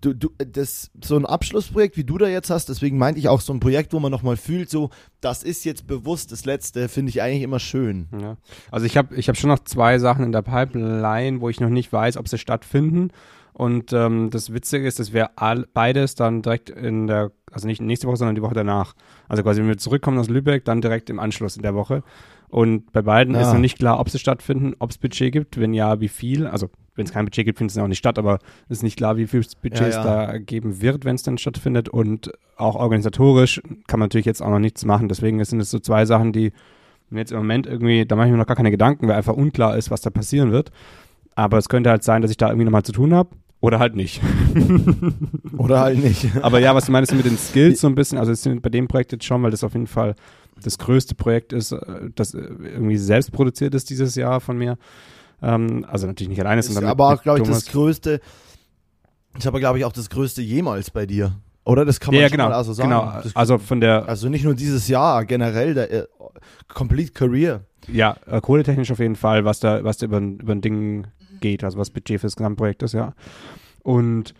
du, 0.00 0.14
du, 0.14 0.30
das, 0.38 0.90
so 1.02 1.16
ein 1.16 1.26
Abschlussprojekt, 1.26 1.96
wie 1.96 2.04
du 2.04 2.18
da 2.18 2.28
jetzt 2.28 2.50
hast, 2.50 2.68
deswegen 2.68 2.98
meinte 2.98 3.18
ich 3.18 3.28
auch 3.28 3.40
so 3.40 3.52
ein 3.52 3.60
Projekt, 3.60 3.92
wo 3.92 4.00
man 4.00 4.10
nochmal 4.10 4.36
fühlt, 4.36 4.70
so, 4.70 4.90
das 5.20 5.42
ist 5.42 5.64
jetzt 5.64 5.86
bewusst 5.86 6.32
das 6.32 6.44
Letzte, 6.44 6.88
finde 6.88 7.10
ich 7.10 7.22
eigentlich 7.22 7.42
immer 7.42 7.58
schön. 7.58 8.08
Ja. 8.20 8.36
Also 8.70 8.86
ich 8.86 8.96
habe 8.96 9.14
ich 9.16 9.28
hab 9.28 9.36
schon 9.36 9.50
noch 9.50 9.60
zwei 9.60 9.98
Sachen 9.98 10.24
in 10.24 10.32
der 10.32 10.42
Pipeline, 10.42 11.40
wo 11.40 11.48
ich 11.48 11.60
noch 11.60 11.68
nicht 11.68 11.92
weiß, 11.92 12.16
ob 12.16 12.28
sie 12.28 12.38
stattfinden. 12.38 13.10
Und 13.56 13.94
ähm, 13.94 14.28
das 14.28 14.52
Witzige 14.52 14.86
ist, 14.86 14.98
dass 14.98 15.14
wir 15.14 15.30
all, 15.36 15.64
beides 15.72 16.14
dann 16.14 16.42
direkt 16.42 16.68
in 16.68 17.06
der, 17.06 17.32
also 17.50 17.66
nicht 17.66 17.80
nächste 17.80 18.06
Woche, 18.06 18.18
sondern 18.18 18.34
die 18.34 18.42
Woche 18.42 18.52
danach. 18.52 18.92
Also 19.30 19.42
quasi, 19.42 19.62
wenn 19.62 19.68
wir 19.68 19.78
zurückkommen 19.78 20.18
aus 20.18 20.28
Lübeck, 20.28 20.66
dann 20.66 20.82
direkt 20.82 21.08
im 21.08 21.18
Anschluss 21.18 21.56
in 21.56 21.62
der 21.62 21.74
Woche. 21.74 22.02
Und 22.48 22.92
bei 22.92 23.00
beiden 23.00 23.34
Ja. 23.34 23.40
ist 23.40 23.54
noch 23.54 23.58
nicht 23.58 23.78
klar, 23.78 23.98
ob 23.98 24.10
sie 24.10 24.18
stattfinden, 24.18 24.74
ob 24.78 24.90
es 24.90 24.98
Budget 24.98 25.32
gibt, 25.32 25.58
wenn 25.58 25.72
ja, 25.72 26.00
wie 26.00 26.08
viel. 26.08 26.46
Also 26.46 26.68
wenn 26.96 27.06
es 27.06 27.12
kein 27.14 27.24
Budget 27.24 27.46
gibt, 27.46 27.56
findet 27.56 27.74
es 27.74 27.82
auch 27.82 27.88
nicht 27.88 27.96
statt, 27.98 28.18
aber 28.18 28.40
es 28.68 28.78
ist 28.78 28.82
nicht 28.82 28.98
klar, 28.98 29.16
wie 29.16 29.26
viel 29.26 29.42
Budget 29.62 29.80
Ja, 29.80 29.86
es 29.86 29.94
ja. 29.96 30.02
da 30.26 30.36
geben 30.36 30.82
wird, 30.82 31.06
wenn 31.06 31.14
es 31.14 31.22
dann 31.22 31.38
stattfindet. 31.38 31.88
Und 31.88 32.32
auch 32.58 32.74
organisatorisch 32.74 33.62
kann 33.86 33.98
man 33.98 34.08
natürlich 34.08 34.26
jetzt 34.26 34.42
auch 34.42 34.50
noch 34.50 34.58
nichts 34.58 34.84
machen. 34.84 35.08
Deswegen 35.08 35.42
sind 35.42 35.60
es 35.60 35.70
so 35.70 35.78
zwei 35.78 36.04
Sachen, 36.04 36.34
die 36.34 36.52
mir 37.08 37.20
jetzt 37.20 37.32
im 37.32 37.38
Moment 37.38 37.66
irgendwie, 37.66 38.04
da 38.04 38.16
mache 38.16 38.26
ich 38.26 38.32
mir 38.32 38.38
noch 38.38 38.46
gar 38.46 38.56
keine 38.56 38.70
Gedanken, 38.70 39.08
weil 39.08 39.16
einfach 39.16 39.34
unklar 39.34 39.78
ist, 39.78 39.90
was 39.90 40.02
da 40.02 40.10
passieren 40.10 40.52
wird. 40.52 40.72
Aber 41.34 41.56
es 41.56 41.70
könnte 41.70 41.88
halt 41.88 42.02
sein, 42.02 42.20
dass 42.20 42.30
ich 42.30 42.36
da 42.36 42.48
irgendwie 42.48 42.64
nochmal 42.66 42.82
zu 42.82 42.92
tun 42.92 43.14
habe. 43.14 43.30
Oder 43.66 43.80
halt 43.80 43.96
nicht. 43.96 44.20
Oder 45.58 45.80
halt 45.80 45.98
nicht. 45.98 46.24
Aber 46.40 46.60
ja, 46.60 46.72
was 46.72 46.86
du 46.86 46.92
meinst 46.92 47.12
mit 47.12 47.24
den 47.24 47.36
Skills 47.36 47.80
so 47.80 47.88
ein 47.88 47.96
bisschen, 47.96 48.16
also 48.16 48.30
es 48.30 48.40
sind 48.40 48.62
bei 48.62 48.68
dem 48.68 48.86
Projekt 48.86 49.10
jetzt 49.10 49.24
schon, 49.24 49.42
weil 49.42 49.50
das 49.50 49.64
auf 49.64 49.72
jeden 49.72 49.88
Fall 49.88 50.14
das 50.62 50.78
größte 50.78 51.16
Projekt 51.16 51.52
ist, 51.52 51.72
äh, 51.72 52.10
das 52.14 52.34
äh, 52.34 52.38
irgendwie 52.38 52.96
selbst 52.96 53.32
produziert 53.32 53.74
ist 53.74 53.90
dieses 53.90 54.14
Jahr 54.14 54.40
von 54.40 54.56
mir. 54.56 54.78
Ähm, 55.42 55.84
also 55.88 56.06
natürlich 56.06 56.28
nicht 56.28 56.40
alleine, 56.40 56.60
ist 56.60 56.80
aber 56.80 57.08
auch, 57.08 57.22
glaube 57.24 57.40
ich, 57.40 57.48
das 57.48 57.66
größte, 57.66 58.20
ist 59.36 59.46
aber, 59.48 59.58
glaube 59.58 59.78
ich, 59.78 59.84
auch 59.84 59.92
das 59.92 60.10
größte 60.10 60.42
jemals 60.42 60.92
bei 60.92 61.04
dir. 61.04 61.32
Oder? 61.64 61.84
Das 61.84 61.98
kann 61.98 62.14
man 62.14 62.22
ja, 62.22 62.28
schon 62.28 62.36
genau, 62.36 62.50
mal 62.50 62.54
also 62.54 62.72
sagen. 62.72 62.90
genau. 62.90 63.20
Das, 63.20 63.34
Also 63.34 63.58
von 63.58 63.80
der, 63.80 64.08
also 64.08 64.28
nicht 64.28 64.44
nur 64.44 64.54
dieses 64.54 64.86
Jahr, 64.86 65.24
generell 65.24 65.74
der 65.74 65.90
äh, 65.92 66.06
Complete 66.72 67.10
Career. 67.10 67.64
ja, 67.92 68.16
äh, 68.26 68.40
kohletechnisch 68.40 68.92
auf 68.92 69.00
jeden 69.00 69.16
Fall, 69.16 69.44
was 69.44 69.58
da, 69.58 69.82
was 69.82 69.96
da 69.96 70.06
über, 70.06 70.18
über 70.18 70.52
ein 70.52 70.60
Ding 70.60 71.08
geht, 71.40 71.64
also 71.64 71.78
was 71.78 71.90
Budget 71.90 72.20
für 72.20 72.26
das 72.26 72.36
Gesamtprojekt 72.36 72.82
ist, 72.82 72.94
ja. 72.94 73.14
Und 73.82 74.34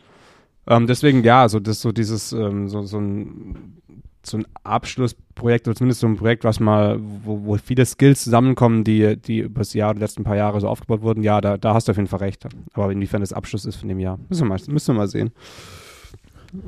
ähm, 0.67 0.87
deswegen, 0.87 1.23
ja, 1.23 1.49
so 1.49 1.61
das, 1.61 1.81
so 1.81 1.93
dieses, 1.93 2.33
ähm, 2.33 2.69
so, 2.69 2.83
so 2.83 2.99
ein 2.99 3.77
so 4.29 4.39
ein 4.39 4.47
Abschlussprojekt 4.65 5.69
oder 5.69 5.77
zumindest 5.77 6.01
so 6.01 6.07
ein 6.07 6.17
Projekt, 6.17 6.45
was 6.45 6.61
mal, 6.61 6.99
wo, 7.01 7.45
wo 7.45 7.57
viele 7.57 7.87
Skills 7.87 8.25
zusammenkommen, 8.25 8.85
die, 8.85 9.17
die 9.17 9.41
über 9.41 9.61
das 9.61 9.73
Jahr, 9.73 9.95
die 9.95 10.01
letzten 10.01 10.25
paar 10.25 10.37
Jahre 10.37 10.61
so 10.61 10.69
aufgebaut 10.69 11.03
wurden, 11.03 11.23
ja, 11.23 11.41
da, 11.41 11.57
da 11.57 11.75
hast 11.75 11.89
du 11.89 11.93
auf 11.93 11.97
jeden 11.97 12.09
Fall 12.09 12.21
recht. 12.21 12.47
Aber 12.73 12.91
inwiefern 12.91 13.21
das 13.21 13.33
Abschluss 13.33 13.65
ist 13.65 13.77
von 13.77 13.89
dem 13.89 14.01
Jahr, 14.01 14.19
müssen 14.29 14.43
wir 14.43 14.49
mal, 14.49 14.61
müssen 14.69 14.95
wir 14.95 14.99
mal 14.99 15.09
sehen. 15.09 15.31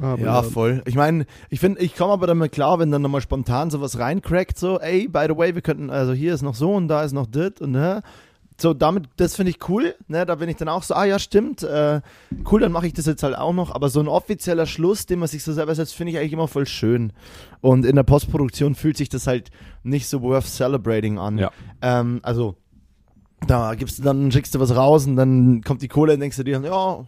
Aber, 0.00 0.20
Ja, 0.20 0.42
voll. 0.42 0.82
Ich 0.86 0.94
meine, 0.94 1.26
ich 1.50 1.60
finde, 1.60 1.80
ich 1.80 1.96
komme 1.96 2.12
aber 2.12 2.26
damit 2.26 2.52
klar, 2.52 2.78
wenn 2.78 2.90
dann 2.90 3.02
nochmal 3.02 3.20
spontan 3.20 3.70
sowas 3.70 3.98
reincrackt, 3.98 4.58
so, 4.58 4.78
ey, 4.78 5.08
by 5.08 5.26
the 5.28 5.36
way, 5.36 5.54
wir 5.54 5.62
könnten, 5.62 5.90
also 5.90 6.12
hier 6.12 6.34
ist 6.34 6.42
noch 6.42 6.54
so 6.54 6.74
und 6.74 6.88
da 6.88 7.02
ist 7.02 7.12
noch 7.12 7.26
das 7.26 7.60
und 7.60 7.72
ne. 7.72 8.02
So, 8.60 8.74
damit, 8.74 9.04
das 9.16 9.36
finde 9.36 9.50
ich 9.50 9.68
cool, 9.68 9.94
ne, 10.08 10.26
da 10.26 10.34
bin 10.34 10.48
ich 10.48 10.56
dann 10.56 10.68
auch 10.68 10.82
so, 10.82 10.94
ah 10.94 11.04
ja, 11.04 11.20
stimmt, 11.20 11.62
äh, 11.62 12.00
cool, 12.50 12.60
dann 12.60 12.72
mache 12.72 12.88
ich 12.88 12.92
das 12.92 13.06
jetzt 13.06 13.22
halt 13.22 13.38
auch 13.38 13.52
noch, 13.52 13.72
aber 13.72 13.88
so 13.88 14.00
ein 14.00 14.08
offizieller 14.08 14.66
Schluss, 14.66 15.06
den 15.06 15.20
man 15.20 15.28
sich 15.28 15.44
so 15.44 15.52
selber 15.52 15.76
setzt, 15.76 15.94
finde 15.94 16.12
ich 16.12 16.18
eigentlich 16.18 16.32
immer 16.32 16.48
voll 16.48 16.66
schön. 16.66 17.12
Und 17.60 17.86
in 17.86 17.94
der 17.94 18.02
Postproduktion 18.02 18.74
fühlt 18.74 18.96
sich 18.96 19.08
das 19.08 19.28
halt 19.28 19.52
nicht 19.84 20.08
so 20.08 20.22
worth 20.22 20.46
celebrating 20.46 21.18
an. 21.18 21.38
Ja. 21.38 21.52
Ähm, 21.82 22.18
also, 22.24 22.56
da 23.46 23.76
gibst 23.76 24.00
du 24.00 24.02
dann, 24.02 24.32
schickst 24.32 24.56
du 24.56 24.58
was 24.58 24.74
raus 24.74 25.06
und 25.06 25.14
dann 25.14 25.62
kommt 25.62 25.82
die 25.82 25.88
Kohle 25.88 26.14
und 26.14 26.20
denkst 26.20 26.38
du 26.38 26.42
dir, 26.42 26.60
ja, 26.60 27.06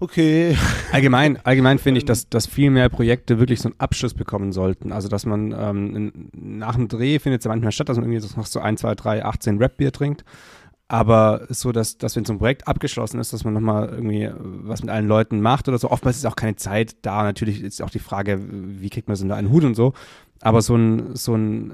okay. 0.00 0.56
Allgemein, 0.92 1.38
allgemein 1.44 1.78
finde 1.78 1.98
ich, 1.98 2.04
dass, 2.04 2.28
dass 2.28 2.46
viel 2.46 2.70
mehr 2.70 2.88
Projekte 2.88 3.38
wirklich 3.38 3.60
so 3.60 3.68
einen 3.68 3.80
Abschluss 3.80 4.14
bekommen 4.14 4.52
sollten. 4.52 4.92
Also, 4.92 5.08
dass 5.08 5.26
man 5.26 5.52
ähm, 5.52 6.30
nach 6.32 6.76
dem 6.76 6.88
Dreh 6.88 7.18
findet 7.18 7.40
es 7.40 7.44
ja 7.44 7.50
manchmal 7.50 7.72
statt, 7.72 7.88
dass 7.88 7.98
man 7.98 8.10
irgendwie 8.10 8.36
noch 8.36 8.46
so 8.46 8.60
1, 8.60 8.80
2, 8.80 8.94
3, 8.94 9.24
18 9.24 9.58
Rap-Bier 9.58 9.92
trinkt. 9.92 10.24
Aber 10.88 11.46
so, 11.48 11.72
dass, 11.72 11.98
dass 11.98 12.14
wenn 12.14 12.24
so 12.24 12.32
ein 12.32 12.38
Projekt 12.38 12.68
abgeschlossen 12.68 13.18
ist, 13.18 13.32
dass 13.32 13.42
man 13.42 13.54
nochmal 13.54 13.88
irgendwie 13.88 14.22
äh, 14.24 14.34
was 14.36 14.82
mit 14.82 14.90
allen 14.90 15.08
Leuten 15.08 15.40
macht 15.40 15.68
oder 15.68 15.78
so. 15.78 15.90
Oftmals 15.90 16.16
ist 16.16 16.26
auch 16.26 16.36
keine 16.36 16.56
Zeit 16.56 16.96
da. 17.02 17.24
Natürlich 17.24 17.62
ist 17.62 17.82
auch 17.82 17.90
die 17.90 17.98
Frage, 17.98 18.40
wie 18.40 18.88
kriegt 18.88 19.08
man 19.08 19.16
so 19.16 19.30
einen 19.30 19.50
Hut 19.50 19.64
und 19.64 19.74
so. 19.74 19.94
Aber 20.42 20.62
so 20.62 20.76
ein, 20.76 21.16
so 21.16 21.34
ein, 21.34 21.72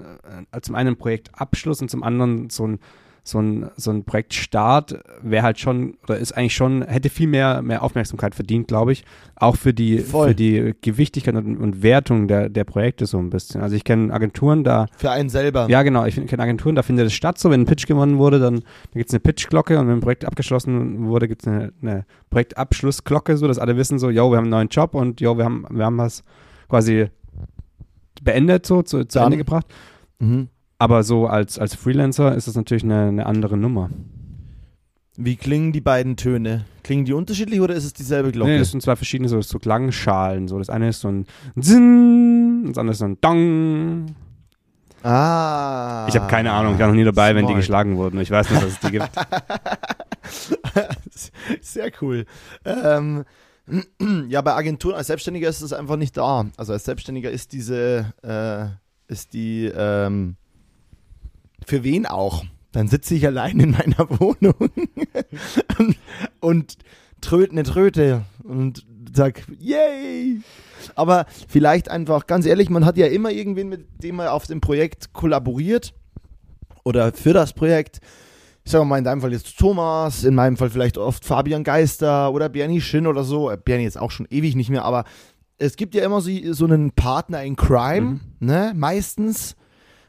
äh, 0.53 0.61
zum 0.63 0.75
einen 0.77 0.95
ein 0.95 0.97
Projektabschluss 0.97 1.83
und 1.83 1.91
zum 1.91 2.03
anderen 2.03 2.49
so 2.49 2.67
ein, 2.67 2.79
so 3.25 3.39
ein, 3.39 3.71
so 3.77 3.93
ein 3.93 4.05
Projektstart 4.05 4.99
wäre 5.23 5.45
halt 5.45 5.61
schon, 5.61 5.95
oder 6.03 6.19
ist 6.19 6.33
eigentlich 6.33 6.57
schon, 6.57 6.83
hätte 6.83 7.09
viel 7.09 7.29
mehr, 7.29 7.63
mehr 7.63 7.83
Aufmerksamkeit 7.83 8.35
verdient, 8.35 8.67
glaube 8.67 8.93
ich. 8.93 9.05
Auch 9.37 9.57
für 9.57 9.73
die, 9.73 9.99
Voll. 10.01 10.29
für 10.29 10.35
die 10.35 10.75
Gewichtigkeit 10.81 11.35
und, 11.37 11.57
und 11.57 11.83
Wertung 11.83 12.27
der, 12.27 12.49
der 12.49 12.65
Projekte 12.65 13.07
so 13.07 13.19
ein 13.19 13.31
bisschen. 13.31 13.61
Also 13.61 13.77
ich 13.77 13.85
kenne 13.85 14.13
Agenturen, 14.13 14.65
da, 14.65 14.87
Für 14.97 15.13
einen 15.13 15.29
selber. 15.29 15.69
ja 15.71 15.83
genau, 15.85 16.05
ich 16.05 16.17
kenne 16.27 16.43
Agenturen, 16.43 16.75
da 16.75 16.83
findet 16.83 17.07
es 17.07 17.13
statt, 17.13 17.39
so 17.39 17.51
wenn 17.51 17.61
ein 17.61 17.67
Pitch 17.67 17.87
gewonnen 17.87 18.19
wurde, 18.19 18.41
dann, 18.41 18.57
dann 18.57 18.65
gibt 18.95 19.11
es 19.11 19.15
eine 19.15 19.21
Pitchglocke 19.21 19.79
und 19.79 19.87
wenn 19.87 19.99
ein 19.99 20.01
Projekt 20.01 20.25
abgeschlossen 20.25 21.07
wurde, 21.07 21.29
gibt 21.29 21.43
es 21.43 21.49
eine, 21.49 21.73
eine 21.81 22.05
Projektabschlussglocke, 22.31 23.37
so 23.37 23.47
dass 23.47 23.61
alle 23.61 23.77
wissen 23.77 24.01
so, 24.01 24.11
yo, 24.11 24.31
wir 24.31 24.39
haben 24.39 24.45
einen 24.45 24.51
neuen 24.51 24.69
Job 24.69 24.95
und 24.95 25.21
yo, 25.21 25.39
wir 25.39 25.45
haben, 25.45 25.65
wir 25.71 25.85
haben 25.85 25.99
was 25.99 26.25
quasi 26.69 27.07
beendet, 28.21 28.67
so, 28.67 28.83
zu, 28.83 29.05
zu 29.05 29.21
Ende 29.21 29.37
gebracht. 29.37 29.67
Mhm. 30.19 30.49
Aber 30.83 31.05
so 31.05 31.29
als, 31.29 31.61
als 31.61 31.77
Freelancer 31.77 32.35
ist 32.35 32.49
das 32.49 32.57
natürlich 32.57 32.83
eine, 32.83 33.07
eine 33.07 33.27
andere 33.27 33.57
Nummer. 33.57 33.89
Wie 35.17 35.37
klingen 35.37 35.71
die 35.71 35.81
beiden 35.81 36.17
Töne? 36.17 36.65
Klingen 36.83 37.05
die 37.05 37.13
unterschiedlich 37.13 37.61
oder 37.61 37.77
ist 37.77 37.85
es 37.85 37.93
dieselbe 37.93 38.33
Glocke? 38.33 38.51
Nee, 38.51 38.59
das 38.59 38.73
sind 38.73 38.83
zwei 38.83 38.97
verschiedene 38.97 39.29
so, 39.29 39.41
so 39.43 39.61
Klangschalen. 39.61 40.49
So. 40.49 40.59
Das 40.59 40.71
eine 40.71 40.89
ist 40.89 40.99
so 40.99 41.07
ein 41.07 41.27
Zinn, 41.61 42.65
das 42.67 42.79
andere 42.79 42.95
ist 42.95 42.99
so 42.99 43.05
ein 43.05 43.17
Dong. 43.21 44.07
ah. 45.05 46.05
Ich 46.09 46.17
habe 46.17 46.27
keine 46.27 46.51
Ahnung, 46.51 46.75
ich 46.75 46.81
war 46.81 46.89
noch 46.89 46.97
nie 46.97 47.05
dabei, 47.05 47.37
wenn 47.37 47.43
die 47.43 47.53
smart. 47.53 47.61
geschlagen 47.61 47.97
wurden. 47.97 48.19
Ich 48.19 48.33
weiß 48.33 48.51
nicht, 48.51 48.61
dass 48.61 48.73
es 48.73 48.81
die 48.81 48.91
gibt. 48.91 49.09
Sehr 51.61 51.93
cool. 52.01 52.27
Ähm, 52.65 53.25
ja, 54.29 54.41
bei 54.41 54.55
Agenturen 54.55 54.97
als 54.97 55.07
Selbstständiger 55.07 55.49
ist 55.49 55.63
es 55.63 55.73
einfach 55.73 55.95
nicht 55.95 56.17
da. 56.17 56.47
Also 56.57 56.73
als 56.73 56.83
Selbstständiger 56.83 57.31
ist 57.31 57.53
diese, 57.53 58.13
äh, 58.25 58.67
ist 59.07 59.33
die, 59.33 59.71
ähm, 59.73 60.39
für 61.67 61.85
wen 61.85 62.07
auch? 62.07 62.45
Dann 62.73 62.89
sitze 62.89 63.15
ich 63.15 63.27
allein 63.27 63.61
in 63.61 63.71
meiner 63.73 64.09
Wohnung 64.21 64.71
und, 66.41 66.77
tröte 67.21 67.53
eine 67.53 67.63
Tröte 67.63 68.23
und 68.43 68.85
sag, 69.15 69.45
yay! 69.61 70.41
Aber 70.97 71.27
vielleicht 71.47 71.89
einfach, 71.89 72.27
ganz 72.27 72.47
ehrlich, 72.47 72.69
man 72.69 72.85
hat 72.85 72.97
ja 72.97 73.07
immer 73.07 73.31
irgendwen, 73.31 73.69
mit 73.69 74.03
dem 74.03 74.17
man 74.17 74.27
auf 74.27 74.47
dem 74.47 74.61
Projekt 74.61 75.13
kollaboriert 75.13 75.95
oder 76.83 77.13
für 77.13 77.33
das 77.33 77.53
Projekt. 77.53 78.01
Ich 78.65 78.73
sage 78.73 78.85
mal, 78.85 78.99
in 78.99 79.05
deinem 79.05 79.21
Fall 79.21 79.33
jetzt 79.33 79.57
Thomas, 79.59 80.25
in 80.25 80.35
meinem 80.35 80.57
Fall 80.57 80.71
vielleicht 80.71 80.99
oft 80.99 81.25
Fabian 81.25 81.63
Geister 81.63 82.33
oder 82.33 82.49
Bernie 82.49 82.81
Schinn 82.81 83.07
oder 83.07 83.25
so. 83.25 83.51
Äh, 83.51 83.59
Bernie 83.63 83.85
jetzt 83.85 83.99
auch 83.99 84.11
schon 84.11 84.27
ewig 84.31 84.57
nicht 84.57 84.71
mehr, 84.71 84.85
aber 84.85 85.05
es 85.59 85.77
gibt 85.77 85.95
ja 85.95 86.05
immer 86.05 86.21
so, 86.21 86.31
so 86.53 86.65
einen 86.65 86.93
Partner 86.93 87.43
in 87.45 87.57
Crime, 87.57 88.21
ne, 88.41 88.73
meistens. 88.75 89.57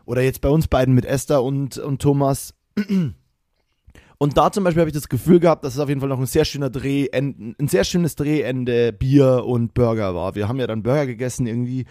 Oder 0.05 0.21
jetzt 0.21 0.41
bei 0.41 0.49
uns 0.49 0.67
beiden 0.67 0.93
mit 0.93 1.05
Esther 1.05 1.43
und, 1.43 1.77
und 1.77 2.01
Thomas. 2.01 2.53
Und 4.17 4.37
da 4.37 4.51
zum 4.51 4.63
Beispiel 4.63 4.81
habe 4.81 4.89
ich 4.89 4.95
das 4.95 5.09
Gefühl 5.09 5.39
gehabt, 5.39 5.63
dass 5.63 5.73
es 5.73 5.79
auf 5.79 5.89
jeden 5.89 5.99
Fall 5.99 6.09
noch 6.09 6.19
ein 6.19 6.25
sehr 6.25 6.45
schöner 6.45 6.69
Dreh, 6.69 7.09
ein 7.11 7.55
sehr 7.59 7.83
schönes 7.83 8.15
Drehende 8.15 8.93
Bier 8.93 9.43
und 9.45 9.73
Burger 9.73 10.15
war. 10.15 10.35
Wir 10.35 10.47
haben 10.47 10.59
ja 10.59 10.67
dann 10.67 10.83
Burger 10.83 11.07
gegessen 11.07 11.45
irgendwie 11.45 11.85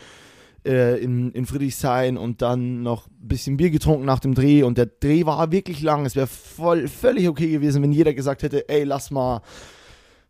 äh, 0.64 1.02
in, 1.02 1.32
in 1.32 1.46
Friedrichshain 1.46 2.16
und 2.16 2.40
dann 2.40 2.82
noch 2.82 3.06
ein 3.06 3.28
bisschen 3.28 3.56
Bier 3.56 3.70
getrunken 3.70 4.04
nach 4.04 4.20
dem 4.20 4.34
Dreh 4.34 4.62
und 4.62 4.78
der 4.78 4.86
Dreh 4.86 5.26
war 5.26 5.50
wirklich 5.52 5.82
lang. 5.82 6.06
Es 6.06 6.16
wäre 6.16 6.26
voll 6.26 6.88
völlig 6.88 7.28
okay 7.28 7.48
gewesen, 7.48 7.82
wenn 7.82 7.92
jeder 7.92 8.14
gesagt 8.14 8.42
hätte, 8.42 8.68
ey, 8.68 8.84
lass 8.84 9.10
mal, 9.10 9.42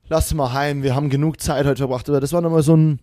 lass 0.08 0.32
mal 0.34 0.52
heim, 0.52 0.82
wir 0.82 0.94
haben 0.94 1.10
genug 1.10 1.40
Zeit 1.40 1.66
heute 1.66 1.78
verbracht. 1.78 2.08
Aber 2.08 2.20
das 2.20 2.32
war 2.32 2.40
nochmal 2.40 2.62
so 2.62 2.76
ein, 2.76 3.00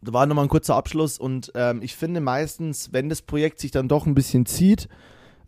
da 0.00 0.12
war 0.12 0.26
nochmal 0.26 0.44
ein 0.44 0.50
kurzer 0.50 0.76
Abschluss 0.76 1.18
und 1.18 1.52
ähm, 1.54 1.82
ich 1.82 1.96
finde 1.96 2.20
meistens, 2.20 2.92
wenn 2.92 3.08
das 3.08 3.22
Projekt 3.22 3.60
sich 3.60 3.70
dann 3.70 3.88
doch 3.88 4.06
ein 4.06 4.14
bisschen 4.14 4.46
zieht, 4.46 4.88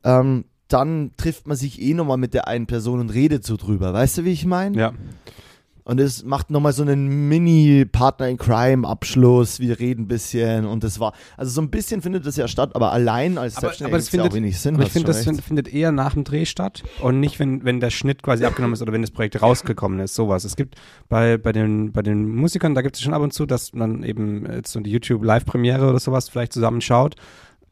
ähm, 0.04 0.44
dann 0.68 1.12
trifft 1.16 1.46
man 1.46 1.56
sich 1.56 1.80
eh 1.82 1.94
nochmal 1.94 2.16
mit 2.16 2.34
der 2.34 2.46
einen 2.46 2.66
Person 2.66 3.00
und 3.00 3.10
redet 3.10 3.44
so 3.44 3.56
drüber. 3.56 3.92
Weißt 3.92 4.18
du, 4.18 4.24
wie 4.24 4.32
ich 4.32 4.46
meine? 4.46 4.78
Ja. 4.78 4.92
Und 5.84 5.98
es 6.00 6.24
macht 6.24 6.50
nochmal 6.50 6.72
so 6.72 6.82
einen 6.82 7.28
Mini-Partner 7.28 8.28
in 8.28 8.36
Crime-Abschluss. 8.36 9.60
Wir 9.60 9.78
reden 9.78 10.02
ein 10.02 10.08
bisschen 10.08 10.66
und 10.66 10.84
das 10.84 11.00
war, 11.00 11.12
also 11.36 11.50
so 11.50 11.60
ein 11.62 11.70
bisschen 11.70 12.02
findet 12.02 12.26
das 12.26 12.36
ja 12.36 12.48
statt, 12.48 12.70
aber 12.74 12.92
allein 12.92 13.38
als 13.38 13.54
Aber- 13.56 13.62
Selbstständiger 13.62 13.94
aber 13.94 13.98
das 13.98 14.12
ja 14.12 14.20
auch 14.20 14.24
findet- 14.24 14.34
wenig 14.36 14.58
Sinn. 14.60 14.74
Aber 14.74 14.84
ich 14.84 14.92
finde, 14.92 15.06
das 15.08 15.18
recht. 15.18 15.26
fin- 15.28 15.38
findet 15.42 15.72
eher 15.72 15.90
nach 15.92 16.14
dem 16.14 16.24
Dreh 16.24 16.44
statt 16.44 16.82
und 17.00 17.20
nicht, 17.20 17.38
wenn, 17.38 17.64
wenn 17.64 17.80
der 17.80 17.90
Schnitt 17.90 18.22
quasi 18.22 18.44
abgenommen 18.44 18.74
ist 18.74 18.82
oder 18.82 18.92
wenn 18.92 19.02
das 19.02 19.10
Projekt 19.10 19.40
rausgekommen 19.42 20.00
ist, 20.00 20.14
sowas. 20.14 20.44
Es 20.44 20.56
gibt 20.56 20.76
bei, 21.08 21.36
bei, 21.38 21.52
den, 21.52 21.92
bei 21.92 22.02
den 22.02 22.28
Musikern, 22.34 22.74
da 22.74 22.82
gibt 22.82 22.96
es 22.96 23.02
schon 23.02 23.14
ab 23.14 23.22
und 23.22 23.32
zu, 23.32 23.46
dass 23.46 23.72
man 23.72 24.02
eben 24.02 24.46
jetzt 24.50 24.72
so 24.72 24.80
die 24.80 24.90
YouTube-Live-Premiere 24.90 25.88
oder 25.88 25.98
sowas 25.98 26.28
vielleicht 26.28 26.52
zusammenschaut. 26.52 27.16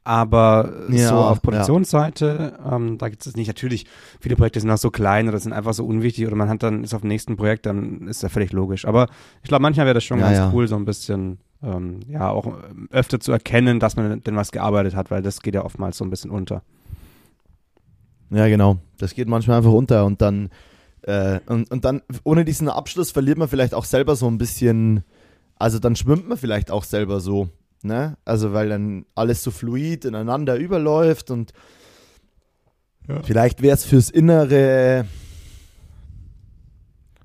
Aber 0.09 0.73
Ja, 0.88 1.09
so 1.11 1.16
auf 1.16 1.37
ja. 1.37 1.40
Produktionsseite, 1.42 2.59
ähm, 2.66 2.97
da 2.97 3.11
gibt 3.11 3.27
es 3.27 3.37
nicht. 3.37 3.47
Natürlich, 3.47 3.85
viele 4.18 4.37
Projekte 4.37 4.59
sind 4.59 4.71
auch 4.71 4.79
so 4.79 4.90
klein 4.90 5.29
oder 5.29 5.38
sind 5.38 5.53
einfach 5.53 5.75
so 5.75 5.85
unwichtig 5.85 6.27
oder 6.27 6.35
man 6.35 6.49
hat 6.49 6.62
dann, 6.62 6.83
ist 6.83 6.94
auf 6.94 7.03
dem 7.03 7.09
nächsten 7.09 7.37
Projekt, 7.37 7.66
dann 7.66 8.09
ist 8.09 8.23
ja 8.23 8.31
völlig 8.31 8.53
logisch. 8.53 8.87
Aber 8.87 9.09
ich 9.42 9.51
glaube, 9.51 9.61
manchmal 9.61 9.85
wäre 9.85 9.92
das 9.92 10.05
schon 10.05 10.18
Ja, 10.18 10.25
ganz 10.25 10.38
ja. 10.38 10.51
cool, 10.55 10.66
so 10.66 10.77
ein 10.77 10.87
bisschen, 10.87 11.40
ähm, 11.62 12.01
ja, 12.09 12.31
auch 12.31 12.47
ähm, 12.47 12.88
öfter 12.90 13.21
zu 13.21 13.33
erkennen, 13.33 13.81
dass 13.81 13.97
man 13.97 14.23
denn 14.23 14.35
was 14.35 14.51
gearbeitet 14.51 14.97
hat, 14.97 15.11
weil 15.11 15.21
das 15.21 15.42
geht 15.42 15.55
ja 15.55 15.62
oftmals 15.62 15.99
so 15.99 16.05
ein 16.05 16.11
bisschen 16.11 16.31
unter. 16.31 16.62
Ja, 18.31 18.49
genau. 18.49 18.79
Das 18.97 19.12
geht 19.12 19.29
manchmal 19.29 19.59
einfach 19.59 19.73
unter 19.73 20.07
und 20.07 20.23
dann, 20.23 20.49
äh, 21.03 21.40
und, 21.44 21.71
und 21.71 21.85
dann, 21.85 22.01
ohne 22.25 22.47
diesen 22.47 22.71
Abschluss 22.71 23.11
verliert 23.11 23.37
man 23.37 23.49
vielleicht 23.49 23.75
auch 23.75 23.85
selber 23.85 24.16
so 24.16 24.27
ein 24.27 24.38
bisschen, 24.38 25.05
also 25.57 25.79
dann 25.79 25.97
schwimmt 25.97 26.27
man 26.31 26.38
vielleicht 26.38 26.71
auch 26.71 26.85
selber 26.85 27.21
so, 27.21 27.51
ne? 27.83 28.17
Also 28.25 28.53
weil 28.53 28.69
dann 28.69 29.05
alles 29.14 29.43
so 29.43 29.51
fluid 29.51 30.05
ineinander 30.05 30.57
überläuft 30.57 31.31
und 31.31 31.53
Ja. 33.09 33.23
vielleicht 33.23 33.62
wäre 33.62 33.75
es 33.75 33.85
fürs 33.85 34.11
innere, 34.11 35.07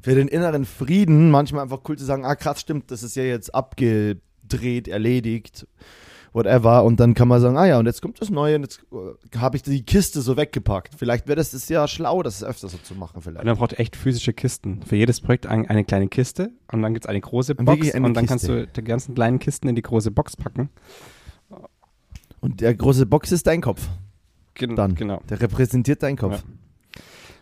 für 0.01 0.15
den 0.15 0.27
inneren 0.27 0.65
Frieden 0.65 1.31
manchmal 1.31 1.63
einfach 1.63 1.81
cool 1.87 1.97
zu 1.97 2.05
sagen, 2.05 2.25
ah 2.25 2.35
krass, 2.35 2.61
stimmt, 2.61 2.91
das 2.91 3.03
ist 3.03 3.15
ja 3.15 3.23
jetzt 3.23 3.53
abgedreht, 3.53 4.87
erledigt, 4.87 5.67
whatever. 6.33 6.83
Und 6.83 6.99
dann 6.99 7.13
kann 7.13 7.27
man 7.27 7.39
sagen, 7.39 7.57
ah 7.57 7.65
ja, 7.65 7.79
und 7.79 7.85
jetzt 7.85 8.01
kommt 8.01 8.19
das 8.19 8.29
Neue 8.29 8.55
und 8.55 8.63
jetzt 8.63 8.83
äh, 8.91 9.37
habe 9.37 9.55
ich 9.55 9.63
die 9.63 9.83
Kiste 9.83 10.21
so 10.21 10.35
weggepackt. 10.35 10.93
Vielleicht 10.97 11.27
wäre 11.27 11.35
das, 11.37 11.51
das 11.51 11.69
ja 11.69 11.87
schlau, 11.87 12.23
das 12.23 12.43
öfter 12.43 12.67
so 12.69 12.77
zu 12.77 12.95
machen 12.95 13.17
Und 13.17 13.21
vielleicht. 13.23 13.45
man 13.45 13.55
braucht 13.57 13.79
echt 13.79 13.95
physische 13.95 14.33
Kisten. 14.33 14.81
Für 14.85 14.95
jedes 14.95 15.21
Projekt 15.21 15.45
ein, 15.47 15.67
eine 15.69 15.85
kleine 15.85 16.07
Kiste 16.07 16.51
und 16.71 16.81
dann 16.81 16.93
gibt 16.93 17.05
es 17.05 17.09
eine 17.09 17.21
große 17.21 17.53
Und 17.55 17.65
Box 17.65 17.93
eine 17.93 18.05
und 18.05 18.13
dann 18.15 18.25
Kiste. 18.25 18.47
kannst 18.47 18.75
du 18.75 18.81
die 18.81 18.83
ganzen 18.85 19.15
kleinen 19.15 19.39
Kisten 19.39 19.67
in 19.69 19.75
die 19.75 19.81
große 19.81 20.11
Box 20.11 20.35
packen. 20.35 20.69
Und 22.41 22.61
der 22.61 22.73
große 22.75 23.05
Box 23.05 23.31
ist 23.31 23.47
dein 23.47 23.61
Kopf. 23.61 23.87
Gen 24.55 24.75
Dann. 24.75 24.95
Genau. 24.95 25.21
Der 25.29 25.39
repräsentiert 25.41 26.03
deinen 26.03 26.17
Kopf. 26.17 26.43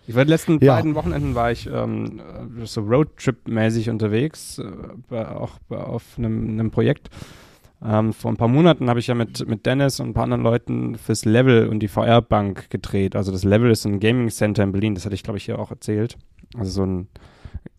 Ich 0.08 0.16
war 0.16 0.26
die 0.26 0.30
letzten 0.32 0.60
Ja. 0.64 0.76
beiden 0.76 0.96
Wochenenden 0.96 1.36
war 1.36 1.52
ich 1.52 1.68
ähm, 1.68 2.20
äh, 2.62 2.66
so 2.66 2.82
Roadtrip-mäßig 2.82 3.90
unterwegs, 3.90 4.60
äh, 4.60 5.16
auch 5.16 5.52
auf 5.70 6.04
einem, 6.18 6.50
einem 6.50 6.72
Projekt. 6.72 7.10
Ähm, 7.84 8.14
vor 8.14 8.32
ein 8.32 8.38
paar 8.38 8.48
Monaten 8.48 8.90
habe 8.90 9.00
ich 9.00 9.08
ja 9.08 9.16
mit, 9.16 9.48
mit 9.48 9.66
Dennis 9.66 10.00
und 10.00 10.10
ein 10.10 10.14
paar 10.14 10.26
anderen 10.26 10.44
Leuten 10.44 10.96
fürs 10.98 11.26
Level 11.26 11.68
und 11.68 11.80
die 11.80 11.88
VR-Bank 11.88 12.70
gedreht. 12.70 13.16
Also 13.16 13.32
das 13.32 13.44
Level 13.44 13.72
ist 13.72 13.86
ein 13.86 14.00
Gaming 14.00 14.30
Center 14.30 14.64
in 14.64 14.72
Berlin, 14.72 14.94
das 14.96 15.06
hatte 15.06 15.16
ich 15.16 15.24
glaube 15.24 15.38
ich 15.38 15.46
hier 15.46 15.58
auch 15.58 15.72
erzählt. 15.72 16.18
Also 16.56 16.72
so 16.72 16.86
ein 16.86 17.08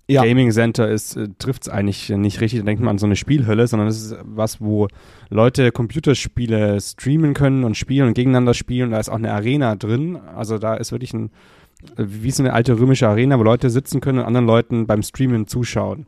Ja. 0.08 0.24
Gaming 0.24 0.50
Center 0.50 0.90
ist, 0.90 1.16
äh, 1.16 1.28
trifft 1.38 1.62
es 1.62 1.68
eigentlich 1.68 2.08
nicht 2.10 2.40
richtig. 2.40 2.60
Da 2.60 2.66
denkt 2.66 2.82
man 2.82 2.90
an 2.92 2.98
so 2.98 3.06
eine 3.06 3.14
Spielhölle, 3.14 3.68
sondern 3.68 3.86
es 3.88 4.02
ist 4.02 4.16
was, 4.24 4.60
wo 4.60 4.88
Leute 5.30 5.70
Computerspiele 5.70 6.80
streamen 6.80 7.32
können 7.32 7.62
und 7.62 7.76
spielen 7.76 8.08
und 8.08 8.14
gegeneinander 8.14 8.54
spielen. 8.54 8.90
Da 8.90 8.98
ist 8.98 9.08
auch 9.08 9.14
eine 9.16 9.32
Arena 9.32 9.76
drin. 9.76 10.18
Also 10.34 10.58
da 10.58 10.74
ist 10.74 10.90
wirklich 10.90 11.14
ein, 11.14 11.30
wie 11.96 12.30
so 12.32 12.42
eine 12.42 12.52
alte 12.54 12.78
römische 12.78 13.08
Arena, 13.08 13.38
wo 13.38 13.44
Leute 13.44 13.70
sitzen 13.70 14.00
können 14.00 14.18
und 14.18 14.24
anderen 14.24 14.46
Leuten 14.46 14.86
beim 14.88 15.02
Streamen 15.04 15.46
zuschauen. 15.46 16.06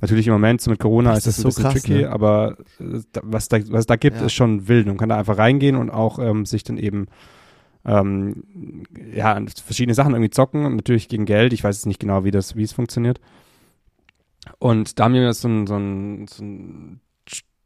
Natürlich 0.00 0.26
im 0.28 0.32
Moment 0.32 0.60
so 0.60 0.70
mit 0.70 0.78
Corona 0.78 1.10
Das 1.10 1.26
ist 1.26 1.26
das 1.26 1.38
ein 1.38 1.42
so 1.42 1.48
bisschen 1.48 1.62
krass, 1.64 1.82
tricky, 1.82 2.02
ne? 2.02 2.10
aber 2.10 2.56
äh, 2.78 3.00
was, 3.22 3.48
da, 3.48 3.58
was 3.70 3.80
es 3.80 3.86
da 3.86 3.96
gibt, 3.96 4.18
Ja. 4.18 4.26
ist 4.26 4.32
schon 4.32 4.68
wild. 4.68 4.86
Man 4.86 4.96
kann 4.96 5.08
da 5.08 5.18
einfach 5.18 5.38
reingehen 5.38 5.76
und 5.76 5.90
auch 5.90 6.18
ähm, 6.18 6.46
sich 6.46 6.62
dann 6.62 6.78
eben 6.78 7.06
ähm, 7.84 8.42
ja, 9.14 9.40
verschiedene 9.64 9.94
Sachen 9.94 10.12
irgendwie 10.12 10.30
zocken, 10.30 10.66
und 10.66 10.76
natürlich 10.76 11.08
gegen 11.08 11.24
Geld. 11.24 11.52
Ich 11.52 11.64
weiß 11.64 11.76
jetzt 11.76 11.86
nicht 11.86 12.00
genau, 12.00 12.24
wie 12.24 12.30
das, 12.30 12.54
wie 12.56 12.62
es 12.62 12.72
funktioniert. 12.72 13.20
Und 14.58 14.98
da 14.98 15.04
haben 15.04 15.14
wir 15.14 15.32
so 15.32 15.48
einen 15.48 15.66
so 15.66 15.76
ein, 15.76 16.26
so 16.28 16.44
ein 16.44 17.00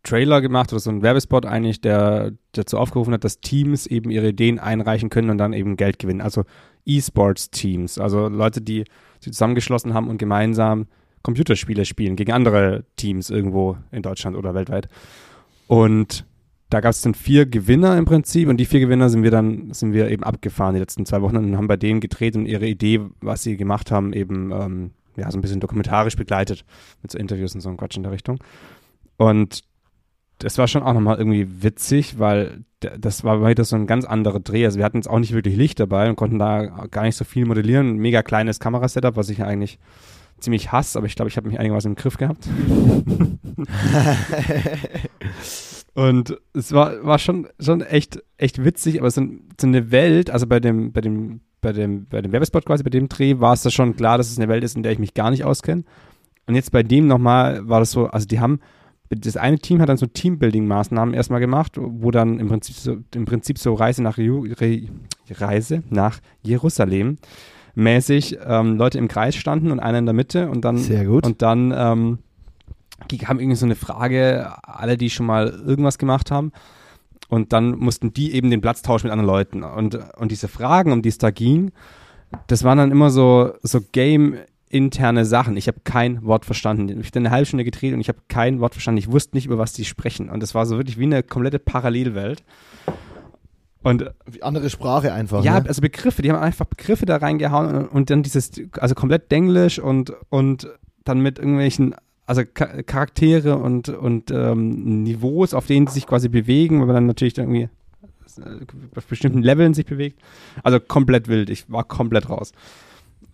Trailer 0.03 0.41
gemacht 0.41 0.73
oder 0.73 0.81
so 0.81 0.91
einen 0.91 1.03
Werbespot 1.03 1.47
eigentlich, 1.47 1.81
der 1.81 2.33
dazu 2.53 2.77
aufgerufen 2.79 3.15
hat, 3.15 3.25
dass 3.25 3.41
Teams 3.41 3.87
eben 3.87 4.11
ihre 4.11 4.29
Ideen 4.31 4.59
einreichen 4.59 5.11
können 5.11 5.31
und 5.31 5.39
dann 5.39 5.53
eben 5.53 5.77
Geld 5.77 5.99
gewinnen. 5.99 6.21
Also 6.21 6.45
E-Sports-Teams, 6.87 7.99
also 7.99 8.27
Leute, 8.29 8.61
die 8.61 8.85
sich 9.21 9.33
zusammengeschlossen 9.33 9.95
haben 9.95 10.09
und 10.09 10.19
gemeinsam 10.19 10.87
Computerspiele 11.23 11.85
spielen 11.85 12.17
gegen 12.17 12.33
andere 12.33 12.85
Teams 12.97 13.31
irgendwo 13.31 13.77
in 13.91 14.03
Deutschland 14.03 14.37
oder 14.37 14.55
weltweit. 14.55 14.89
Und 15.67 16.27
da 16.71 16.81
gab 16.81 16.91
es 16.91 17.03
dann 17.03 17.15
vier 17.15 17.47
Gewinner 17.47 17.99
im 17.99 18.07
Prinzip 18.07 18.49
und 18.49 18.57
die 18.57 18.65
vier 18.65 18.81
Gewinner 18.81 19.11
sind 19.11 19.23
wir 19.23 19.31
dann, 19.31 19.73
sind 19.75 19.93
wir 19.93 20.11
eben 20.11 20.23
abgefahren 20.23 20.75
die 20.75 20.81
letzten 20.81 21.05
zwei 21.05 21.21
Wochen 21.21 21.37
und 21.37 21.57
haben 21.57 21.69
bei 21.69 21.77
denen 21.77 22.01
gedreht 22.01 22.35
und 22.35 22.47
ihre 22.47 22.67
Idee, 22.67 23.01
was 23.21 23.43
sie 23.43 23.57
gemacht 23.57 23.91
haben, 23.91 24.13
eben 24.13 24.51
ähm, 24.53 24.91
ja, 25.17 25.31
so 25.31 25.39
ein 25.39 25.43
bisschen 25.43 25.61
dokumentarisch 25.61 26.17
begleitet 26.17 26.65
mit 27.03 27.11
so 27.11 27.19
Interviews 27.19 27.55
und 27.55 27.61
so 27.61 27.69
einem 27.69 27.77
Quatsch 27.77 27.97
in 27.97 28.03
der 28.03 28.13
Richtung. 28.13 28.39
Und 29.19 29.65
das 30.39 30.59
war 30.59 30.67
schon 30.67 30.83
auch 30.83 30.95
nochmal 30.95 31.19
irgendwie 31.19 31.63
witzig, 31.63 32.19
weil 32.19 32.65
das 32.81 33.23
war 33.23 33.47
wieder 33.47 33.65
so 33.65 33.77
ein 33.77 33.87
ganz 33.87 34.05
anderer 34.05 34.41
Dreh. 34.41 34.65
Also 34.65 34.79
wir 34.79 34.85
hatten 34.85 34.97
jetzt 34.97 35.09
auch 35.09 35.19
nicht 35.19 35.33
wirklich 35.35 35.57
Licht 35.57 35.79
dabei 35.79 36.09
und 36.09 36.17
konnten 36.17 36.39
da 36.39 36.87
gar 36.91 37.03
nicht 37.03 37.17
so 37.17 37.25
viel 37.25 37.45
modellieren. 37.45 37.97
Mega 37.97 38.23
kleines 38.23 38.59
Kamerasetup, 38.59 39.17
was 39.17 39.29
ich 39.29 39.43
eigentlich 39.45 39.79
ziemlich 40.43 40.73
hasse, 40.73 40.99
aber 40.99 41.07
ich 41.07 41.15
glaube, 41.15 41.29
ich 41.29 41.37
habe 41.37 41.49
mich 41.49 41.59
einigermaßen 41.59 41.93
im 41.93 41.97
Griff 41.97 42.17
gehabt. 42.17 42.49
Und 45.95 46.39
es 46.55 46.73
war, 46.73 47.05
war 47.05 47.19
schon, 47.19 47.49
schon 47.61 47.83
echt, 47.83 48.23
echt 48.39 48.65
witzig, 48.65 48.99
aber 48.99 49.11
so, 49.11 49.21
ein, 49.21 49.49
so 49.61 49.67
eine 49.67 49.91
Welt, 49.91 50.31
also 50.31 50.47
bei 50.47 50.59
dem, 50.59 50.93
bei 50.93 51.03
dem, 51.03 51.41
bei 51.61 51.73
dem, 51.73 52.07
bei 52.07 52.23
dem 52.23 52.33
Werbespot 52.33 52.65
quasi, 52.65 52.83
bei 52.83 52.91
dem 52.91 53.09
Dreh, 53.09 53.41
war 53.41 53.53
es 53.53 53.63
da 53.63 53.71
schon 53.71 53.95
klar, 53.95 54.17
dass 54.19 54.31
es 54.31 54.39
eine 54.39 54.49
Welt 54.49 54.65
ist, 54.65 54.75
in 54.77 54.83
der 54.83 54.93
ich 54.93 54.99
mich 54.99 55.15
gar 55.15 55.31
nicht 55.31 55.45
auskenne. 55.45 55.85
Und 56.47 56.55
jetzt 56.55 56.73
bei 56.73 56.83
dem 56.83 57.07
nochmal 57.07 57.69
war 57.69 57.81
das 57.81 57.91
so, 57.91 58.07
also 58.07 58.27
die 58.27 58.41
haben, 58.41 58.61
das 59.11 59.37
eine 59.37 59.59
Team 59.59 59.81
hat 59.81 59.91
dann 59.91 59.99
so 59.99 60.07
Teambuilding-Maßnahmen 60.07 61.15
erstmal 61.15 61.41
gemacht, 61.41 61.73
wo 61.77 62.11
dann 62.11 62.41
im 62.41 62.49
Prinzip 62.49 62.75
so, 62.75 62.97
im 63.15 63.27
Prinzip 63.27 63.59
so 63.59 63.75
Reise 63.75 64.03
nach, 64.03 64.19
Reise 65.31 65.83
nach 65.91 66.21
Jerusalem 66.43 67.19
mäßig 67.75 68.39
ähm, 68.45 68.77
Leute 68.77 68.99
im 68.99 69.09
Kreis 69.09 69.37
standen 69.37 69.71
und 69.71 69.81
einer 69.81 69.99
in 69.99 70.07
der 70.07 70.15
Mitte 70.15 70.49
und 70.49 70.65
dann 70.65 70.79
Sehr 70.79 71.05
gut. 71.05 71.25
und 71.27 71.43
dann 71.43 71.73
ähm, 71.77 72.19
haben 73.27 73.41
irgendwie 73.41 73.57
so 73.57 73.67
eine 73.67 73.75
Frage, 73.75 74.53
alle, 74.63 74.97
die 74.97 75.11
schon 75.11 75.27
mal 75.27 75.49
irgendwas 75.49 75.99
gemacht 75.99 76.31
haben. 76.31 76.53
Und 77.29 77.53
dann 77.55 77.79
mussten 77.79 78.13
die 78.13 78.35
eben 78.35 78.51
den 78.51 78.61
Platz 78.61 78.83
tauschen 78.83 79.07
mit 79.07 79.13
anderen 79.13 79.27
Leuten. 79.27 79.63
Und, 79.63 79.99
und 80.19 80.31
diese 80.31 80.49
Fragen, 80.49 80.93
um 80.93 81.01
die 81.01 81.09
es 81.09 81.17
da 81.17 81.31
ging, 81.31 81.73
das 82.47 82.63
waren 82.63 82.77
dann 82.77 82.91
immer 82.91 83.11
so, 83.11 83.53
so 83.63 83.81
Game-interne 83.93 85.25
Sachen. 85.25 85.57
Ich 85.57 85.67
habe 85.67 85.81
kein 85.83 86.25
Wort 86.25 86.45
verstanden. 86.45 87.01
Ich 87.01 87.07
habe 87.07 87.19
eine 87.19 87.31
halbe 87.31 87.47
Stunde 87.47 87.65
gedreht 87.65 87.95
und 87.95 88.01
ich 88.01 88.09
habe 88.09 88.19
kein 88.29 88.61
Wort 88.61 88.75
verstanden. 88.75 88.99
Ich 88.99 89.11
wusste 89.11 89.37
nicht, 89.37 89.47
über 89.47 89.57
was 89.57 89.73
die 89.73 89.87
sprechen. 89.87 90.29
Und 90.29 90.43
das 90.43 90.55
war 90.55 90.67
so 90.67 90.77
wirklich 90.77 90.99
wie 90.99 91.05
eine 91.05 91.23
komplette 91.23 91.59
Parallelwelt. 91.59 92.43
Und 93.83 94.11
andere 94.43 94.71
Sprache 94.71 95.13
einfach. 95.13 95.43
ja, 95.45 95.59
ne? 95.61 95.67
also 95.69 95.81
Begriffe, 95.83 96.23
die 96.23 96.31
haben 96.31 96.39
einfach 96.41 96.67
Begriffe 96.67 97.05
da 97.07 97.17
reingehauen 97.17 97.75
und, 97.75 97.87
und 97.89 98.11
dann 98.11 98.23
dieses, 98.23 98.53
also 98.79 98.95
komplett 98.95 99.31
Denglisch 99.33 99.79
und, 99.79 100.13
und 100.31 100.69
dann 101.05 101.21
mit 101.21 101.39
irgendwelchen, 101.39 101.95
also 102.27 102.43
Cha- 102.45 102.83
Charaktere 102.85 103.57
und, 103.57 103.89
und 103.89 104.31
ähm, 104.31 105.03
Niveaus, 105.03 105.53
auf 105.55 105.67
denen 105.67 105.89
sie 105.89 105.95
sich 105.95 106.07
quasi 106.07 106.29
bewegen, 106.29 106.79
weil 106.79 106.87
man 106.87 106.95
dann 106.95 107.07
natürlich 107.07 107.35
dann 107.35 107.47
irgendwie 107.53 107.69
äh, 108.41 108.97
auf 108.97 109.07
bestimmten 109.07 109.43
Leveln 109.43 109.75
sich 109.75 109.85
bewegt. 109.87 110.21
Also 110.63 110.79
komplett 110.79 111.27
wild. 111.27 111.51
Ich 111.51 111.69
war 111.71 111.83
komplett 111.83 112.29
raus. 112.31 112.53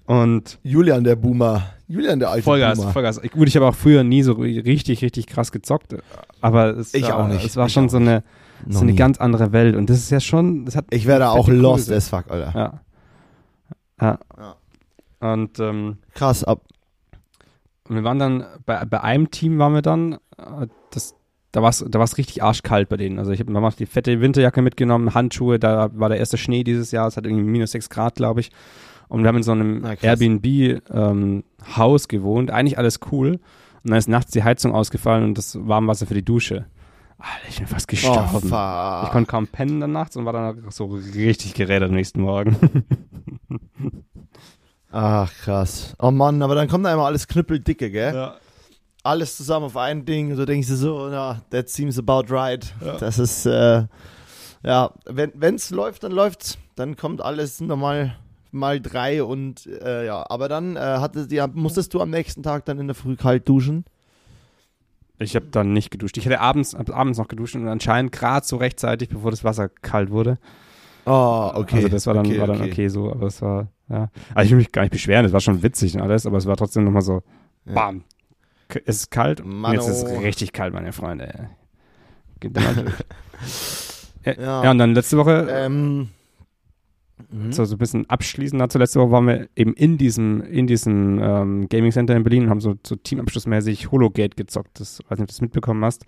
Und 0.07 0.59
Julian 0.63 1.05
der 1.05 1.17
Boomer. 1.17 1.75
Julian 1.87 2.19
der 2.19 2.31
alte 2.31 2.43
Vollgas, 2.45 2.79
Boomer. 2.79 2.93
Vollgas. 2.93 3.21
Ich, 3.23 3.31
gut, 3.31 3.47
ich 3.49 3.57
habe 3.57 3.67
auch 3.67 3.75
früher 3.75 4.03
nie 4.05 4.23
so 4.23 4.33
richtig, 4.33 5.03
richtig 5.03 5.27
krass 5.27 5.53
gezockt, 5.53 5.95
aber 6.41 6.69
es, 6.79 6.95
Ich 6.95 7.03
war, 7.03 7.19
auch 7.19 7.29
nicht. 7.29 7.45
es 7.45 7.57
war 7.57 7.67
Ich 7.67 7.75
schon 7.75 7.91
so 7.91 7.99
eine, 7.99 8.23
Noch 8.67 8.77
so 8.77 8.81
eine 8.81 8.93
nie. 8.93 8.99
ganz 8.99 9.19
andere 9.19 9.53
Welt 9.53 9.77
und 9.77 9.91
das 9.91 9.99
ist 9.99 10.11
ja 10.11 10.21
schon, 10.21 10.65
das 10.65 10.77
hat 10.77 10.87
Ich 10.91 11.07
wäre 11.07 11.21
da 11.21 11.31
auch 11.31 11.49
lost 11.49 11.91
as 11.91 12.09
fuck, 12.09 12.31
Alter. 12.31 12.53
Ja. 12.55 12.81
Ja. 14.01 14.19
Ja. 14.39 14.57
Und 15.35 15.59
ähm, 15.59 15.99
Krass, 16.15 16.45
ab. 16.45 16.63
wir 17.89 18.05
waren 18.05 18.19
dann, 18.19 18.45
bei, 18.67 18.85
bei 18.85 19.01
einem 19.01 19.31
Team 19.31 19.59
waren 19.59 19.75
wir 19.75 19.83
dann, 19.83 20.15
äh, 20.37 20.67
das, 20.91 21.15
da 21.53 21.63
war 21.63 21.71
es 21.71 21.85
da 21.89 21.99
war's 21.99 22.19
richtig 22.19 22.43
arschkalt 22.43 22.89
bei 22.89 22.97
denen. 22.97 23.19
Also 23.19 23.33
ich 23.33 23.41
habe 23.41 23.53
damals 23.53 23.77
die 23.77 23.87
fette 23.87 24.21
Winterjacke 24.21 24.63
mitgenommen, 24.63 25.15
Handschuhe, 25.15 25.59
da 25.59 25.91
war 25.95 26.09
der 26.09 26.19
erste 26.19 26.39
Schnee 26.39 26.63
dieses 26.63 26.93
Jahr, 26.93 27.09
es 27.09 27.17
hat 27.17 27.27
irgendwie 27.27 27.45
minus 27.45 27.73
sechs 27.73 27.91
Grad, 27.91 28.17
glaube 28.17 28.41
ich. 28.41 28.51
Und 29.09 29.23
wir 29.23 29.29
haben 29.29 29.37
in 29.37 29.43
so 29.43 29.53
einem. 29.53 29.85
Airbnb-Haus 30.03 32.09
gewohnt, 32.09 32.51
eigentlich 32.51 32.79
alles 32.79 33.01
cool. 33.11 33.41
Und 33.83 33.91
dann 33.91 33.99
ist 33.99 34.09
nachts 34.09 34.33
die 34.33 34.45
Heizung 34.45 34.75
ausgefallen 34.75 35.25
und 35.25 35.39
das 35.39 35.59
Warmwasser 35.67 36.07
für 36.07 36.15
die 36.15 36.25
Dusche. 36.25 36.67
Alter, 37.19 37.49
ich 37.49 37.59
bin 37.59 37.67
fast 37.67 37.87
Oh, 37.89 37.91
gestorben. 37.91 38.25
ich 38.45 38.49
fuck. 38.51 39.11
konnte 39.13 39.31
kaum 39.31 39.47
pennen 39.49 39.81
dann 39.81 39.93
nachts 39.93 40.17
und 40.17 40.25
war 40.25 40.33
dann 40.33 40.71
so 40.71 40.87
richtig 40.87 41.55
gerädert 41.55 41.89
am 41.91 41.97
nächsten 41.97 42.21
Morgen. 42.21 42.57
Ach, 44.91 45.33
krass. 45.43 45.95
Oh 45.99 46.11
Mann, 46.11 46.43
aber 46.43 46.55
dann 46.55 46.69
kommt 46.69 46.87
da 46.87 46.93
immer 46.93 47.05
alles 47.07 47.27
knüppeldicke, 47.29 47.91
gell? 47.91 48.15
ja. 48.15 48.37
Alles 49.05 49.37
zusammen 49.37 49.67
auf 49.67 49.77
ein 49.77 50.05
Ding. 50.05 50.35
So 50.35 50.45
denkst 50.45 50.69
du 50.69 50.77
so, 50.77 51.09
ja, 51.11 51.41
that 51.51 51.69
seems 51.69 51.99
about 51.99 52.25
right. 52.31 52.75
Das 53.01 53.19
ist, 53.19 53.47
äh, 53.47 53.85
ja, 54.63 54.91
wenn 55.07 55.55
es 55.55 55.71
läuft, 55.71 56.03
dann 56.03 56.13
läuft's. 56.13 56.59
Dann 56.75 56.97
kommt 56.97 57.21
alles 57.23 57.61
normal 57.61 58.17
mal 58.51 58.81
drei 58.81 59.23
und, 59.23 59.67
äh, 59.67 60.05
ja. 60.07 60.25
Aber 60.29 60.49
dann 60.49 60.77
äh, 60.77 60.81
hatte, 60.81 61.27
ja, 61.31 61.47
musstest 61.47 61.95
du 61.95 62.01
am 62.01 62.11
nächsten 62.11 62.43
Tag 62.43 62.65
dann 62.65 62.79
in 62.79 62.87
der 62.89 62.95
Früh 62.97 63.17
kalt 63.17 63.49
duschen. 63.49 63.85
Ich 65.19 65.35
habe 65.35 65.47
dann 65.51 65.73
nicht 65.73 65.91
geduscht. 65.91 66.17
Ich 66.17 66.27
hätte 66.27 66.41
abends, 66.41 66.75
abends 66.75 67.19
noch 67.19 67.29
geduscht 67.29 67.57
und 67.57 67.67
anscheinend 67.69 68.13
gerade 68.13 68.47
so 68.47 68.57
rechtzeitig, 68.57 69.09
bevor 69.09 69.31
das 69.31 69.43
Wasser 69.45 69.69
kalt 69.69 70.11
wurde. 70.11 70.39
Oh, 71.07 71.51
okay. 71.55 71.77
Also 71.77 71.89
das 71.89 72.07
war 72.07 72.15
dann 72.15 72.27
okay, 72.27 72.39
war 72.39 72.47
dann 72.47 72.61
okay. 72.63 72.89
so, 72.89 73.11
aber 73.11 73.27
es 73.27 73.41
war, 73.43 73.69
ja. 73.89 74.11
Also 74.35 74.45
ich 74.47 74.51
will 74.51 74.59
mich 74.59 74.73
gar 74.73 74.83
nicht 74.83 74.93
beschweren, 74.93 75.25
es 75.25 75.33
war 75.33 75.41
schon 75.41 75.63
witzig 75.63 75.95
und 75.97 76.03
alles, 76.03 76.27
aber 76.27 76.37
es 76.37 76.47
war 76.47 76.57
trotzdem 76.57 76.85
nochmal 76.85 77.03
so, 77.03 77.23
Ja. 77.65 77.73
bam. 77.75 78.05
K- 78.69 78.81
Es 78.85 78.97
ist 78.97 79.11
kalt 79.11 79.41
und 79.41 79.49
Mano. 79.61 79.75
jetzt 79.75 79.89
ist 79.89 80.03
es 80.03 80.21
richtig 80.21 80.53
kalt, 80.53 80.75
meine 80.75 80.93
Freunde. 80.93 81.49
Geht 82.41 82.57
ja, 84.25 84.33
Ja. 84.35 84.65
ja, 84.65 84.71
und 84.71 84.79
dann 84.79 84.95
letzte 84.95 85.17
Woche, 85.17 85.49
Ähm, 85.51 86.11
mhm. 87.31 87.53
so, 87.53 87.65
so 87.65 87.75
ein 87.75 87.79
bisschen 87.79 88.09
abschließend 88.09 88.61
dazu, 88.61 88.79
letzte 88.79 89.01
Woche 89.01 89.11
waren 89.11 89.27
wir 89.27 89.49
eben 89.57 89.75
in 89.75 89.99
diesem, 89.99 90.41
in 90.43 90.67
diesem 90.67 91.19
ähm, 91.23 91.69
Gaming 91.69 91.93
Center 91.93 92.17
in 92.17 92.23
Berlin 92.23 92.45
und 92.45 92.51
haben 92.51 92.61
so, 92.61 92.75
so 92.87 92.97
teamabschlussmäßig 92.97 93.91
Hologate 93.91 94.37
gezockt. 94.37 94.81
Das 94.81 95.01
weiß 95.09 95.19
nicht, 95.19 95.23
ob 95.23 95.29
du 95.29 95.33
das 95.33 95.41
mitbekommen 95.41 95.85
hast. 95.85 96.05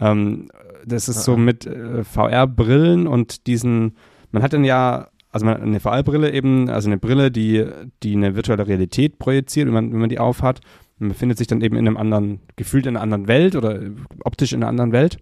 Ähm, 0.00 0.48
das 0.86 1.08
ist 1.08 1.24
so 1.24 1.34
Ah. 1.34 1.38
mit 1.38 1.66
äh, 1.66 2.04
VR-Brillen 2.04 3.06
und 3.06 3.46
diesen, 3.46 3.96
man 4.30 4.42
hat 4.42 4.52
dann 4.52 4.64
ja, 4.64 5.08
also 5.30 5.46
man, 5.46 5.60
eine 5.60 5.80
VR-Brille 5.80 6.32
eben, 6.32 6.68
also 6.70 6.88
eine 6.88 6.98
Brille, 6.98 7.30
die, 7.30 7.66
die 8.02 8.14
eine 8.14 8.34
virtuelle 8.34 8.66
Realität 8.66 9.18
projiziert, 9.18 9.66
wenn 9.66 9.74
man, 9.74 9.92
wenn 9.92 10.00
man 10.00 10.08
die 10.08 10.18
aufhat. 10.18 10.60
Man 10.98 11.10
befindet 11.10 11.38
sich 11.38 11.46
dann 11.46 11.60
eben 11.60 11.76
in 11.76 11.86
einem 11.86 11.96
anderen, 11.96 12.40
gefühlt 12.56 12.86
in 12.86 12.96
einer 12.96 13.02
anderen 13.02 13.28
Welt 13.28 13.54
oder 13.54 13.80
optisch 14.24 14.52
in 14.52 14.62
einer 14.62 14.68
anderen 14.68 14.92
Welt 14.92 15.18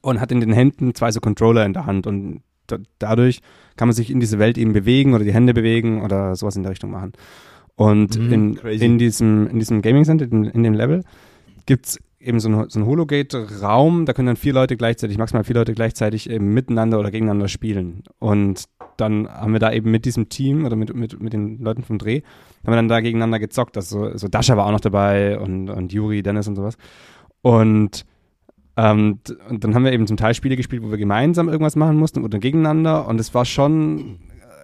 und 0.00 0.20
hat 0.20 0.32
in 0.32 0.40
den 0.40 0.52
Händen 0.52 0.94
zwei 0.94 1.10
so 1.10 1.20
Controller 1.20 1.64
in 1.64 1.72
der 1.72 1.86
Hand 1.86 2.06
und 2.06 2.42
dadurch 2.98 3.40
kann 3.76 3.88
man 3.88 3.94
sich 3.94 4.10
in 4.10 4.20
diese 4.20 4.38
Welt 4.38 4.58
eben 4.58 4.72
bewegen 4.72 5.14
oder 5.14 5.24
die 5.24 5.32
Hände 5.32 5.54
bewegen 5.54 6.02
oder 6.02 6.36
sowas 6.36 6.56
in 6.56 6.62
der 6.62 6.70
Richtung 6.72 6.90
machen. 6.90 7.12
Und 7.76 8.18
Mhm, 8.18 8.32
in, 8.32 8.54
crazy. 8.56 8.84
in 8.84 8.98
diesem, 8.98 9.46
in 9.48 9.58
diesem 9.58 9.80
Gaming 9.82 10.04
Center, 10.04 10.26
in, 10.30 10.44
in 10.44 10.62
dem 10.62 10.74
Level, 10.74 11.02
gibt's 11.66 11.98
eben 12.20 12.38
so 12.38 12.50
ein, 12.50 12.68
so 12.68 12.78
ein 12.78 12.86
Hologate-Raum, 12.86 14.04
da 14.04 14.12
können 14.12 14.26
dann 14.26 14.36
vier 14.36 14.52
Leute 14.52 14.76
gleichzeitig, 14.76 15.16
maximal 15.16 15.44
vier 15.44 15.54
Leute 15.54 15.72
gleichzeitig 15.72 16.28
eben 16.28 16.52
miteinander 16.52 17.00
oder 17.00 17.10
gegeneinander 17.10 17.48
spielen. 17.48 18.02
Und 18.18 18.64
dann 18.98 19.26
haben 19.28 19.52
wir 19.54 19.60
da 19.60 19.72
eben 19.72 19.90
mit 19.90 20.04
diesem 20.04 20.28
Team 20.28 20.66
oder 20.66 20.76
mit, 20.76 20.94
mit, 20.94 21.18
mit 21.18 21.32
den 21.32 21.58
Leuten 21.60 21.82
vom 21.82 21.96
Dreh, 21.96 22.20
haben 22.62 22.72
wir 22.72 22.76
dann 22.76 22.88
da 22.88 23.00
gegeneinander 23.00 23.38
gezockt. 23.38 23.78
Also 23.78 24.14
so 24.18 24.28
Dasha 24.28 24.58
war 24.58 24.66
auch 24.66 24.72
noch 24.72 24.80
dabei 24.80 25.38
und, 25.38 25.70
und 25.70 25.92
Juri, 25.94 26.22
Dennis 26.22 26.46
und 26.48 26.56
sowas. 26.56 26.76
Und, 27.40 28.04
ähm, 28.76 29.18
und 29.48 29.64
dann 29.64 29.74
haben 29.74 29.84
wir 29.84 29.92
eben 29.92 30.06
zum 30.06 30.16
Teil 30.16 30.34
Spiele 30.34 30.56
gespielt, 30.56 30.82
wo 30.82 30.90
wir 30.90 30.98
gemeinsam 30.98 31.48
irgendwas 31.48 31.76
machen 31.76 31.96
mussten 31.96 32.24
oder 32.24 32.38
gegeneinander. 32.38 33.06
Und 33.06 33.20
es 33.20 33.34
war 33.34 33.44
schon 33.44 34.18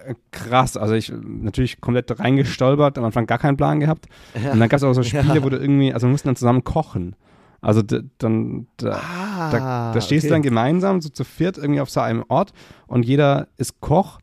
äh, 0.05 0.15
krass. 0.31 0.77
Also 0.77 0.95
ich 0.95 1.11
natürlich 1.23 1.81
komplett 1.81 2.19
reingestolpert, 2.19 2.97
am 2.97 3.03
Anfang 3.03 3.25
gar 3.25 3.37
keinen 3.37 3.57
Plan 3.57 3.79
gehabt. 3.79 4.07
Ja. 4.41 4.51
Und 4.51 4.59
dann 4.59 4.69
gab 4.69 4.77
es 4.77 4.83
auch 4.83 4.93
so 4.93 5.03
Spiele, 5.03 5.35
ja. 5.35 5.43
wo 5.43 5.49
du 5.49 5.57
irgendwie, 5.57 5.93
also 5.93 6.07
wir 6.07 6.11
mussten 6.11 6.29
dann 6.29 6.35
zusammen 6.35 6.63
kochen. 6.63 7.15
Also 7.59 7.81
dann, 7.81 8.67
da, 8.77 9.01
ah, 9.01 9.51
da, 9.51 9.91
da, 9.91 10.01
stehst 10.01 10.25
okay. 10.25 10.29
du 10.29 10.33
dann 10.35 10.41
gemeinsam 10.43 11.01
so 11.01 11.09
zu 11.09 11.23
viert 11.23 11.57
irgendwie 11.57 11.81
auf 11.81 11.89
so 11.89 11.99
einem 11.99 12.23
Ort 12.27 12.53
und 12.85 13.03
jeder 13.03 13.47
ist 13.57 13.81
Koch 13.81 14.19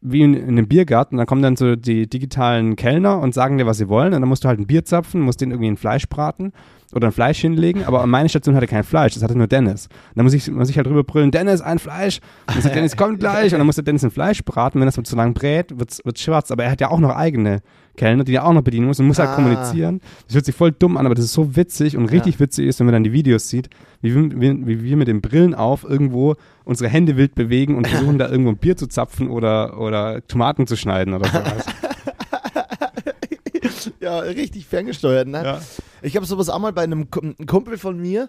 wie 0.00 0.22
in, 0.22 0.34
in 0.34 0.48
einem 0.48 0.66
Biergarten. 0.66 1.18
Dann 1.18 1.26
kommen 1.26 1.42
dann 1.42 1.56
so 1.56 1.76
die 1.76 2.08
digitalen 2.08 2.74
Kellner 2.76 3.18
und 3.18 3.34
sagen 3.34 3.58
dir, 3.58 3.66
was 3.66 3.76
sie 3.76 3.88
wollen. 3.88 4.14
Und 4.14 4.20
dann 4.20 4.28
musst 4.28 4.44
du 4.44 4.48
halt 4.48 4.58
ein 4.58 4.66
Bier 4.66 4.84
zapfen, 4.84 5.20
musst 5.20 5.40
den 5.40 5.50
irgendwie 5.50 5.68
in 5.68 5.76
Fleisch 5.76 6.08
braten 6.08 6.52
oder 6.92 7.08
ein 7.08 7.12
Fleisch 7.12 7.40
hinlegen, 7.40 7.84
aber 7.84 8.06
meine 8.06 8.28
Station 8.28 8.54
hatte 8.54 8.66
kein 8.66 8.84
Fleisch, 8.84 9.14
das 9.14 9.22
hatte 9.22 9.36
nur 9.36 9.46
Dennis. 9.46 9.86
Und 9.86 10.16
dann 10.16 10.24
muss 10.24 10.34
ich, 10.34 10.50
muss 10.50 10.70
ich 10.70 10.76
halt 10.76 10.86
drüber 10.86 11.04
brüllen, 11.04 11.30
Dennis, 11.30 11.60
ein 11.60 11.78
Fleisch. 11.78 12.20
Und 12.54 12.62
so, 12.62 12.68
Dennis 12.68 12.96
kommt 12.96 13.20
gleich. 13.20 13.52
Und 13.52 13.58
dann 13.58 13.66
musste 13.66 13.82
Dennis 13.82 14.04
ein 14.04 14.10
Fleisch 14.10 14.44
braten. 14.44 14.80
Wenn 14.80 14.86
das 14.86 14.94
zu 15.02 15.16
lang 15.16 15.34
brät, 15.34 15.78
wird 15.78 15.90
es 15.90 16.22
schwarz. 16.22 16.50
Aber 16.50 16.64
er 16.64 16.70
hat 16.70 16.80
ja 16.80 16.90
auch 16.90 17.00
noch 17.00 17.14
eigene 17.14 17.60
Kellner, 17.96 18.24
die 18.24 18.34
er 18.34 18.46
auch 18.46 18.52
noch 18.52 18.62
bedienen 18.62 18.86
muss 18.86 19.00
und 19.00 19.06
muss 19.06 19.18
halt 19.18 19.30
ah. 19.30 19.36
halt 19.36 19.44
kommunizieren. 19.44 20.00
Das 20.26 20.36
hört 20.36 20.44
sich 20.44 20.54
voll 20.54 20.72
dumm 20.72 20.96
an, 20.96 21.06
aber 21.06 21.14
das 21.14 21.24
ist 21.24 21.32
so 21.32 21.56
witzig 21.56 21.96
und 21.96 22.06
richtig 22.06 22.34
ja. 22.34 22.40
witzig 22.40 22.66
ist, 22.66 22.78
wenn 22.78 22.86
man 22.86 22.92
dann 22.92 23.04
die 23.04 23.12
Videos 23.12 23.48
sieht, 23.48 23.70
wie 24.02 24.14
wir, 24.14 24.30
wie, 24.40 24.66
wie 24.66 24.84
wir 24.84 24.96
mit 24.96 25.08
den 25.08 25.20
Brillen 25.20 25.54
auf 25.54 25.84
irgendwo 25.84 26.36
unsere 26.64 26.90
Hände 26.90 27.16
wild 27.16 27.34
bewegen 27.34 27.76
und 27.76 27.86
versuchen 27.86 28.18
da 28.18 28.28
irgendwo 28.28 28.50
ein 28.50 28.58
Bier 28.58 28.76
zu 28.76 28.86
zapfen 28.86 29.28
oder, 29.28 29.80
oder 29.80 30.26
Tomaten 30.26 30.66
zu 30.66 30.76
schneiden 30.76 31.14
oder 31.14 31.26
sowas. 31.26 31.66
ja, 34.00 34.18
richtig 34.18 34.66
ferngesteuert, 34.66 35.28
ne? 35.28 35.44
Ja. 35.44 35.60
Ich 36.02 36.16
habe 36.16 36.26
sowas 36.26 36.48
auch 36.48 36.58
mal 36.58 36.72
bei 36.72 36.82
einem 36.82 37.10
Kumpel 37.10 37.78
von 37.78 37.98
mir, 37.98 38.28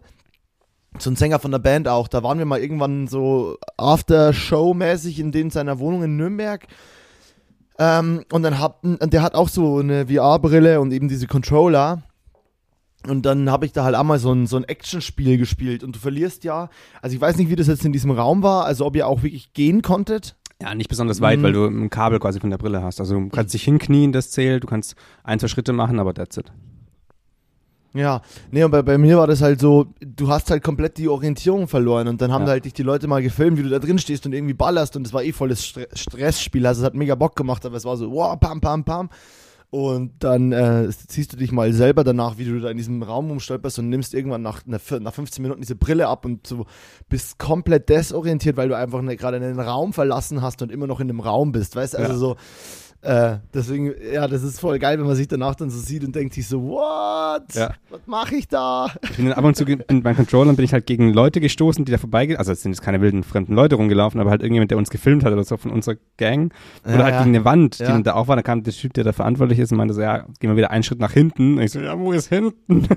so 1.00 1.10
ein 1.10 1.16
Sänger 1.16 1.40
von 1.40 1.52
der 1.52 1.60
Band 1.60 1.88
auch, 1.88 2.08
da 2.08 2.24
waren 2.24 2.40
wir 2.40 2.46
mal 2.46 2.60
irgendwann 2.60 3.08
so 3.08 3.58
After-Show-mäßig 3.78 5.20
in 5.20 5.32
den 5.32 5.50
seiner 5.50 5.80
Wohnung 5.80 6.04
in 6.04 6.18
Nürnberg. 6.18 6.66
Ähm, 7.80 8.24
und 8.32 8.44
dann 8.44 8.60
hat, 8.60 8.78
der 8.84 9.22
hat 9.22 9.36
auch 9.36 9.50
so 9.50 9.78
eine 9.80 10.08
VR-Brille 10.08 10.82
und 10.82 10.92
eben 10.92 11.08
diese 11.08 11.28
Controller. 11.28 12.02
Und 13.08 13.26
dann 13.26 13.52
habe 13.52 13.66
ich 13.66 13.74
da 13.74 13.84
halt 13.84 13.96
einmal 13.96 14.20
so 14.20 14.34
ein, 14.34 14.48
so 14.48 14.58
ein 14.58 14.64
Action-Spiel 14.64 15.38
gespielt 15.38 15.84
und 15.84 15.96
du 15.96 16.00
verlierst 16.00 16.44
ja, 16.44 16.70
also 17.02 17.16
ich 17.16 17.22
weiß 17.22 17.38
nicht, 17.38 17.50
wie 17.50 17.56
das 17.56 17.68
jetzt 17.68 17.86
in 17.86 17.94
diesem 17.94 18.12
Raum 18.12 18.42
war, 18.44 18.66
also 18.66 18.86
ob 18.86 18.96
ihr 18.96 19.08
auch 19.08 19.24
wirklich 19.24 19.54
gehen 19.54 19.82
konntet. 19.82 20.36
Ja, 20.62 20.74
nicht 20.74 20.90
besonders 20.90 21.22
weit, 21.22 21.40
mhm. 21.40 21.44
weil 21.44 21.54
du 21.54 21.66
ein 21.66 21.90
Kabel 21.90 22.20
quasi 22.20 22.40
von 22.40 22.50
der 22.50 22.58
Brille 22.58 22.82
hast. 22.82 23.00
Also 23.00 23.20
du 23.20 23.30
kannst 23.30 23.54
dich 23.54 23.64
hinknien, 23.64 24.12
das 24.12 24.32
zählt, 24.32 24.64
du 24.64 24.68
kannst 24.68 24.96
ein, 25.24 25.40
zwei 25.40 25.48
Schritte 25.48 25.74
machen, 25.74 26.00
aber 26.00 26.14
that's 26.14 26.38
it. 26.38 26.52
Ja, 27.94 28.22
nee, 28.52 28.64
und 28.64 28.72
bei, 28.72 28.82
bei 28.82 28.98
mir 28.98 29.18
war 29.18 29.28
das 29.28 29.42
halt 29.42 29.60
so, 29.60 29.88
du 30.00 30.30
hast 30.30 30.52
halt 30.52 30.64
komplett 30.64 30.98
die 30.98 31.08
Orientierung 31.08 31.68
verloren 31.68 32.08
und 32.08 32.22
dann 32.22 32.32
haben 32.32 32.44
ja. 32.44 32.50
halt 32.50 32.66
dich 32.66 32.74
die 32.74 32.84
Leute 32.84 33.08
mal 33.08 33.22
gefilmt, 33.22 33.58
wie 33.58 33.64
du 33.64 33.70
da 33.70 33.80
drin 33.80 33.98
stehst 33.98 34.26
und 34.26 34.34
irgendwie 34.34 34.54
ballerst 34.54 34.96
und 34.96 35.08
es 35.08 35.14
war 35.14 35.24
eh 35.24 35.32
volles 35.32 35.64
St 35.64 35.88
Stressspiel, 35.94 36.66
also 36.66 36.82
es 36.82 36.86
hat 36.86 36.96
mega 36.96 37.16
Bock 37.16 37.36
gemacht, 37.36 37.66
aber 37.66 37.76
es 37.76 37.86
war 37.86 37.98
so, 37.98 38.12
wow, 38.12 38.40
pam, 38.40 38.62
pam, 38.62 38.84
pam. 38.84 39.10
Und 39.70 40.24
dann 40.24 40.54
äh, 40.54 40.90
ziehst 40.90 41.34
du 41.34 41.38
dich 41.38 41.52
mal 41.52 41.74
selber 41.74 42.06
danach, 42.06 42.38
wie 42.38 42.46
du 42.46 42.58
da 42.60 42.70
in 42.70 42.78
diesem 42.78 43.04
Raum 43.04 43.30
umstolperst 43.32 43.80
und 43.80 43.90
nimmst 43.90 44.14
irgendwann 44.14 44.42
nach, 44.42 44.62
nach 44.66 45.14
15 45.14 45.42
Minuten 45.42 45.60
diese 45.60 45.76
Brille 45.76 46.08
ab 46.08 46.24
und 46.24 46.50
du 46.50 46.64
bist 47.10 47.38
komplett 47.38 47.90
desorientiert, 47.90 48.56
weil 48.56 48.70
du 48.70 48.78
einfach 48.78 49.02
ne, 49.02 49.18
gerade 49.18 49.38
einen 49.38 49.60
Raum 49.60 49.92
verlassen 49.92 50.42
hast 50.42 50.62
und 50.62 50.72
immer 50.72 50.88
noch 50.88 51.02
in 51.02 51.10
dem 51.10 51.20
Raum 51.20 51.52
bist, 51.52 51.76
weißt 51.76 51.96
du? 51.96 51.98
Also 51.98 52.14
ja. 52.14 52.18
so 52.18 52.36
äh, 53.08 53.40
deswegen, 53.54 53.94
ja, 54.14 54.28
das 54.28 54.44
ist 54.44 54.60
voll 54.60 54.80
geil, 54.80 55.00
wenn 55.00 55.06
man 55.06 55.16
sich 55.16 55.30
danach 55.30 55.56
dann 55.56 55.70
so 55.70 55.80
sieht 55.80 56.04
und 56.04 56.14
denkt 56.14 56.34
sich 56.34 56.46
so, 56.46 56.62
what? 56.62 57.54
Ja. 57.54 57.74
Was 57.90 58.02
mache 58.06 58.36
ich 58.36 58.50
da? 58.50 58.88
Ich 59.02 59.16
bin 59.16 59.32
ab 59.32 59.46
und 59.46 59.56
zu 59.56 59.64
in 59.64 60.04
meinen 60.04 60.18
Controllern 60.18 60.58
bin 60.58 60.66
ich 60.66 60.74
halt 60.74 60.86
gegen 60.86 61.14
Leute 61.14 61.40
gestoßen, 61.40 61.86
die 61.86 61.92
da 61.94 62.00
vorbeigehen. 62.00 62.38
Also 62.38 62.52
es 62.52 62.64
sind 62.64 62.74
jetzt 62.74 62.82
keine 62.82 63.00
wilden 63.00 63.24
fremden 63.24 63.54
Leute 63.54 63.76
rumgelaufen, 63.76 64.20
aber 64.20 64.30
halt 64.30 64.42
irgendjemand, 64.42 64.72
der 64.72 64.78
uns 64.78 64.90
gefilmt 64.90 65.24
hat 65.24 65.32
oder 65.32 65.46
so 65.46 65.56
von 65.56 65.72
unserer 65.72 65.96
Gang. 66.18 66.54
Oder 66.84 66.98
ja, 66.98 67.04
halt 67.04 67.14
ja. 67.14 67.24
gegen 67.24 67.36
eine 67.36 67.46
Wand, 67.46 67.80
die 67.80 67.84
dann 67.84 68.04
da 68.04 68.16
auch 68.16 68.28
war. 68.28 68.36
Da 68.36 68.42
kam 68.42 68.64
der 68.64 68.74
Typ, 68.74 68.94
der 68.94 69.06
da 69.06 69.14
verantwortlich 69.14 69.60
ist 69.60 69.72
und 69.72 69.78
meinte 69.78 69.94
so, 69.94 70.02
ja, 70.02 70.26
gehen 70.40 70.50
wir 70.50 70.58
wieder 70.58 70.72
einen 70.72 70.84
Schritt 70.84 71.00
nach 71.00 71.14
hinten. 71.14 71.58
Und 71.58 71.64
ich 71.64 71.72
so, 71.72 71.80
ja, 71.80 71.98
wo 71.98 72.12
ist 72.12 72.28
hinten? 72.28 72.58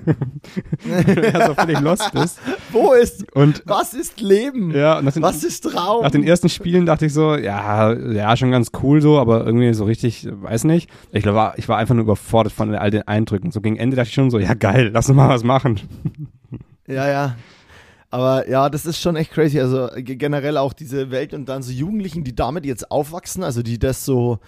er 0.89 1.47
so 1.47 1.55
völlig 1.55 1.79
lost 1.79 2.13
ist. 2.15 2.41
Wo 2.73 2.93
ist, 2.93 3.31
und, 3.35 3.63
was 3.67 3.95
ist 3.95 4.21
Leben? 4.21 4.71
Ja, 4.71 4.99
und 4.99 5.13
sind, 5.13 5.23
was 5.25 5.43
ist 5.43 5.65
Traum? 5.65 6.03
Nach 6.03 6.11
den 6.11 6.23
ersten 6.23 6.49
Spielen 6.49 6.87
dachte 6.87 7.07
ich 7.07 7.13
so, 7.13 7.35
ja, 7.35 7.93
ja, 7.93 8.37
schon 8.37 8.53
ganz 8.53 8.71
cool 8.83 9.01
so, 9.01 9.19
aber 9.19 9.45
irgendwie 9.45 9.75
so 9.75 9.85
richtig, 9.85 10.00
weiß 10.03 10.65
nicht. 10.65 10.91
Ich 11.13 11.25
war, 11.27 11.59
ich 11.59 11.69
war 11.69 11.79
einfach 11.79 11.95
nur 11.95 12.05
überfordert 12.05 12.53
von 12.53 12.75
all 12.75 12.91
den 12.91 13.03
Eindrücken. 13.03 13.51
So 13.51 13.61
gegen 13.61 13.77
Ende 13.77 13.97
dachte 13.97 14.09
ich 14.09 14.15
schon 14.15 14.31
so, 14.31 14.39
ja 14.39 14.55
geil, 14.55 14.91
lass 14.93 15.09
uns 15.09 15.17
mal 15.17 15.29
was 15.29 15.45
machen. 15.45 15.81
Ja, 16.87 17.09
ja. 17.09 17.37
Aber 18.11 18.49
ja, 18.49 18.69
das 18.69 18.85
ist 18.85 19.01
schon 19.01 19.15
echt 19.15 19.31
crazy. 19.31 19.61
Also 19.61 19.89
generell 19.95 20.57
auch 20.57 20.73
diese 20.73 21.13
Welt 21.13 21.33
und 21.33 21.49
dann 21.49 21.63
so 21.63 21.71
Jugendlichen, 21.71 22.25
die 22.25 22.35
damit 22.35 22.67
jetzt 22.67 22.91
aufwachsen, 22.91 23.45
also 23.45 23.63
die 23.63 23.79
das 23.79 24.05
so, 24.05 24.41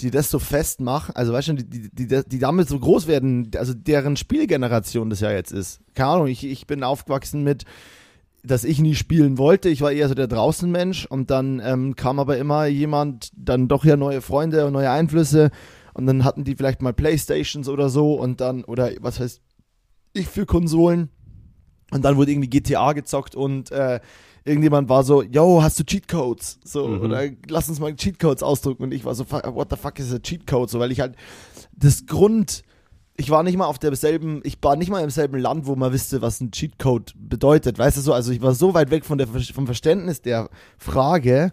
die 0.00 0.10
das 0.10 0.30
so 0.30 0.38
festmachen, 0.38 1.14
also 1.16 1.32
weißt 1.32 1.48
du, 1.48 1.52
die, 1.54 1.90
die, 1.90 2.06
die, 2.06 2.22
die 2.24 2.38
damit 2.38 2.68
so 2.68 2.78
groß 2.78 3.08
werden, 3.08 3.50
also 3.56 3.74
deren 3.74 4.16
Spielgeneration 4.16 5.10
das 5.10 5.20
ja 5.20 5.32
jetzt 5.32 5.50
ist. 5.52 5.80
Keine 5.94 6.10
Ahnung, 6.10 6.26
ich, 6.28 6.44
ich 6.44 6.66
bin 6.68 6.84
aufgewachsen 6.84 7.42
mit 7.42 7.64
dass 8.42 8.64
ich 8.64 8.80
nie 8.80 8.94
spielen 8.94 9.38
wollte. 9.38 9.68
Ich 9.68 9.82
war 9.82 9.92
eher 9.92 10.08
so 10.08 10.14
der 10.14 10.26
Draußenmensch 10.26 11.06
und 11.06 11.30
dann 11.30 11.60
ähm, 11.64 11.96
kam 11.96 12.18
aber 12.18 12.38
immer 12.38 12.66
jemand, 12.66 13.30
dann 13.36 13.68
doch 13.68 13.84
ja 13.84 13.96
neue 13.96 14.20
Freunde 14.20 14.66
und 14.66 14.72
neue 14.72 14.90
Einflüsse 14.90 15.50
und 15.94 16.06
dann 16.06 16.24
hatten 16.24 16.44
die 16.44 16.56
vielleicht 16.56 16.82
mal 16.82 16.92
Playstations 16.92 17.68
oder 17.68 17.88
so 17.88 18.14
und 18.14 18.40
dann, 18.40 18.64
oder 18.64 18.90
was 19.00 19.20
heißt 19.20 19.40
ich 20.12 20.26
für 20.26 20.46
Konsolen 20.46 21.10
und 21.92 22.04
dann 22.04 22.16
wurde 22.16 22.32
irgendwie 22.32 22.50
GTA 22.50 22.92
gezockt 22.92 23.34
und 23.34 23.70
äh, 23.70 24.00
irgendjemand 24.44 24.88
war 24.88 25.04
so, 25.04 25.22
yo, 25.22 25.62
hast 25.62 25.78
du 25.78 25.84
Cheatcodes? 25.84 26.60
So, 26.64 26.88
mhm. 26.88 27.00
oder 27.02 27.28
lass 27.48 27.68
uns 27.68 27.80
mal 27.80 27.94
Cheatcodes 27.94 28.42
ausdrucken 28.42 28.84
und 28.84 28.92
ich 28.92 29.04
war 29.04 29.14
so, 29.14 29.30
what 29.30 29.68
the 29.70 29.76
fuck 29.76 29.98
is 29.98 30.12
a 30.12 30.18
Cheatcode? 30.18 30.70
So, 30.70 30.78
weil 30.78 30.92
ich 30.92 31.00
halt 31.00 31.16
das 31.72 32.06
Grund 32.06 32.62
ich 33.20 33.28
war 33.28 33.42
nicht 33.42 33.58
mal 33.58 33.66
auf 33.66 33.78
derselben, 33.78 34.40
ich 34.44 34.56
war 34.62 34.76
nicht 34.76 34.90
mal 34.90 35.04
im 35.04 35.10
selben 35.10 35.38
Land, 35.38 35.66
wo 35.66 35.76
man 35.76 35.92
wüsste, 35.92 36.22
was 36.22 36.40
ein 36.40 36.52
Cheatcode 36.52 37.12
bedeutet. 37.16 37.78
Weißt 37.78 37.98
du 37.98 38.00
so? 38.00 38.14
Also 38.14 38.32
ich 38.32 38.40
war 38.40 38.54
so 38.54 38.72
weit 38.72 38.90
weg 38.90 39.04
von 39.04 39.18
der, 39.18 39.28
vom 39.28 39.66
Verständnis 39.66 40.22
der 40.22 40.48
Frage, 40.78 41.52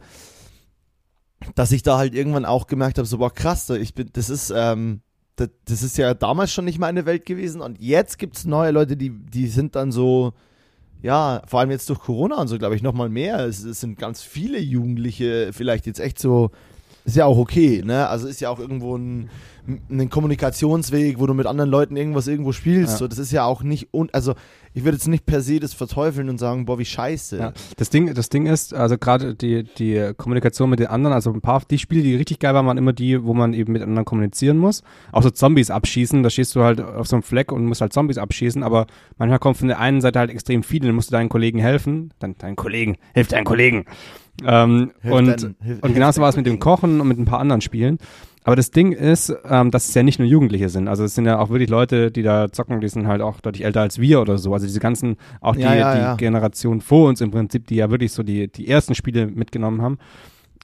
dass 1.55 1.73
ich 1.73 1.83
da 1.83 1.97
halt 1.97 2.15
irgendwann 2.15 2.45
auch 2.45 2.67
gemerkt 2.67 2.97
habe, 2.97 3.07
so 3.07 3.17
boah 3.17 3.33
krass, 3.33 3.69
ich 3.69 3.93
bin, 3.93 4.09
das 4.13 4.29
ist, 4.29 4.51
ähm, 4.55 5.01
das, 5.35 5.49
das, 5.65 5.83
ist 5.83 5.97
ja 5.97 6.13
damals 6.13 6.53
schon 6.53 6.65
nicht 6.65 6.79
meine 6.79 7.05
Welt 7.05 7.25
gewesen 7.25 7.59
und 7.59 7.79
jetzt 7.79 8.17
gibt 8.17 8.37
es 8.37 8.45
neue 8.45 8.71
Leute, 8.71 8.95
die, 8.95 9.09
die 9.09 9.47
sind 9.47 9.75
dann 9.75 9.91
so, 9.91 10.33
ja, 11.01 11.41
vor 11.45 11.59
allem 11.59 11.69
jetzt 11.69 11.89
durch 11.89 11.99
Corona 11.99 12.37
und 12.41 12.47
so, 12.47 12.57
glaube 12.57 12.75
ich, 12.75 12.81
nochmal 12.81 13.09
mehr. 13.09 13.39
Es, 13.45 13.63
es, 13.63 13.81
sind 13.81 13.99
ganz 13.99 14.23
viele 14.23 14.59
Jugendliche 14.59 15.51
vielleicht 15.51 15.85
jetzt 15.85 15.99
echt 15.99 16.17
so, 16.17 16.49
ist 17.07 17.15
ja 17.15 17.25
auch 17.25 17.37
okay, 17.37 17.81
ne? 17.83 18.07
Also 18.07 18.27
ist 18.27 18.41
ja 18.41 18.49
auch 18.49 18.59
irgendwo 18.59 18.95
ein 18.97 19.29
einen 19.89 20.09
Kommunikationsweg, 20.09 21.19
wo 21.19 21.25
du 21.25 21.33
mit 21.33 21.45
anderen 21.45 21.69
Leuten 21.69 21.97
irgendwas 21.97 22.27
irgendwo 22.27 22.51
spielst. 22.53 22.93
Ja. 22.93 22.97
So, 22.99 23.07
das 23.07 23.17
ist 23.17 23.31
ja 23.31 23.43
auch 23.43 23.63
nicht, 23.63 23.89
un 23.91 24.09
also 24.13 24.33
ich 24.73 24.83
würde 24.83 24.95
jetzt 24.97 25.07
nicht 25.07 25.25
per 25.25 25.41
se 25.41 25.59
das 25.59 25.73
verteufeln 25.73 26.29
und 26.29 26.37
sagen, 26.37 26.65
boah, 26.65 26.79
wie 26.79 26.85
scheiße. 26.85 27.37
Ja. 27.37 27.53
Das 27.77 27.89
Ding, 27.89 28.13
das 28.13 28.29
Ding 28.29 28.45
ist, 28.45 28.73
also 28.73 28.97
gerade 28.97 29.35
die, 29.35 29.63
die 29.63 30.13
Kommunikation 30.15 30.69
mit 30.69 30.79
den 30.79 30.87
anderen, 30.87 31.13
also 31.13 31.31
ein 31.31 31.41
paar, 31.41 31.63
die 31.69 31.79
Spiele, 31.79 32.03
die 32.03 32.15
richtig 32.15 32.39
geil 32.39 32.53
waren, 32.53 32.65
waren 32.65 32.77
immer 32.77 32.93
die, 32.93 33.23
wo 33.23 33.33
man 33.33 33.53
eben 33.53 33.73
mit 33.73 33.81
anderen 33.81 34.05
kommunizieren 34.05 34.57
muss. 34.57 34.83
Auch 35.11 35.23
so 35.23 35.31
Zombies 35.31 35.71
abschießen, 35.71 36.23
da 36.23 36.29
stehst 36.29 36.55
du 36.55 36.63
halt 36.63 36.79
auf 36.79 37.07
so 37.07 37.15
einem 37.15 37.23
Fleck 37.23 37.51
und 37.51 37.65
musst 37.65 37.81
halt 37.81 37.91
Zombies 37.91 38.17
abschießen, 38.17 38.63
aber 38.63 38.87
manchmal 39.17 39.39
kommt 39.39 39.57
von 39.57 39.67
der 39.67 39.79
einen 39.79 39.99
Seite 39.99 40.19
halt 40.19 40.29
extrem 40.29 40.63
viele, 40.63 40.87
dann 40.87 40.95
musst 40.95 41.09
du 41.09 41.13
deinen 41.13 41.29
Kollegen 41.29 41.59
helfen, 41.59 42.13
dann 42.19 42.37
deinen 42.37 42.55
Kollegen, 42.55 42.97
hilf 43.13 43.27
deinen 43.27 43.45
Kollegen. 43.45 43.85
Ähm, 44.45 44.91
und, 45.03 45.27
dann, 45.27 45.55
hilf, 45.61 45.79
und 45.81 45.93
genauso 45.93 46.21
war 46.21 46.29
es 46.29 46.37
mit 46.37 46.45
dem 46.45 46.59
Kochen 46.59 47.01
und 47.01 47.07
mit 47.07 47.17
ein 47.17 47.25
paar 47.25 47.39
anderen 47.39 47.61
Spielen. 47.61 47.97
Aber 48.43 48.55
das 48.55 48.71
Ding 48.71 48.93
ist, 48.93 49.35
ähm, 49.49 49.71
dass 49.71 49.89
es 49.89 49.93
ja 49.93 50.03
nicht 50.03 50.19
nur 50.19 50.27
Jugendliche 50.27 50.69
sind. 50.69 50.87
Also 50.87 51.03
es 51.03 51.15
sind 51.15 51.25
ja 51.25 51.37
auch 51.37 51.49
wirklich 51.49 51.69
Leute, 51.69 52.11
die 52.11 52.23
da 52.23 52.49
zocken, 52.49 52.79
die 52.79 52.87
sind 52.87 53.05
halt 53.05 53.21
auch 53.21 53.41
deutlich 53.41 53.65
älter 53.65 53.81
als 53.81 53.99
wir 53.99 54.21
oder 54.21 54.37
so. 54.37 54.53
Also 54.53 54.65
diese 54.65 54.79
ganzen, 54.79 55.17
auch 55.41 55.57
die, 55.57 55.63
ja, 55.63 55.75
ja, 55.75 55.93
die 55.93 55.99
ja. 55.99 56.15
Generation 56.15 56.79
vor 56.79 57.09
uns 57.09 57.19
im 57.19 57.29
Prinzip, 57.29 57.67
die 57.67 57.75
ja 57.75 57.91
wirklich 57.91 58.13
so 58.13 58.23
die, 58.23 58.47
die 58.47 58.69
ersten 58.69 58.95
Spiele 58.95 59.27
mitgenommen 59.27 59.81
haben. 59.81 59.97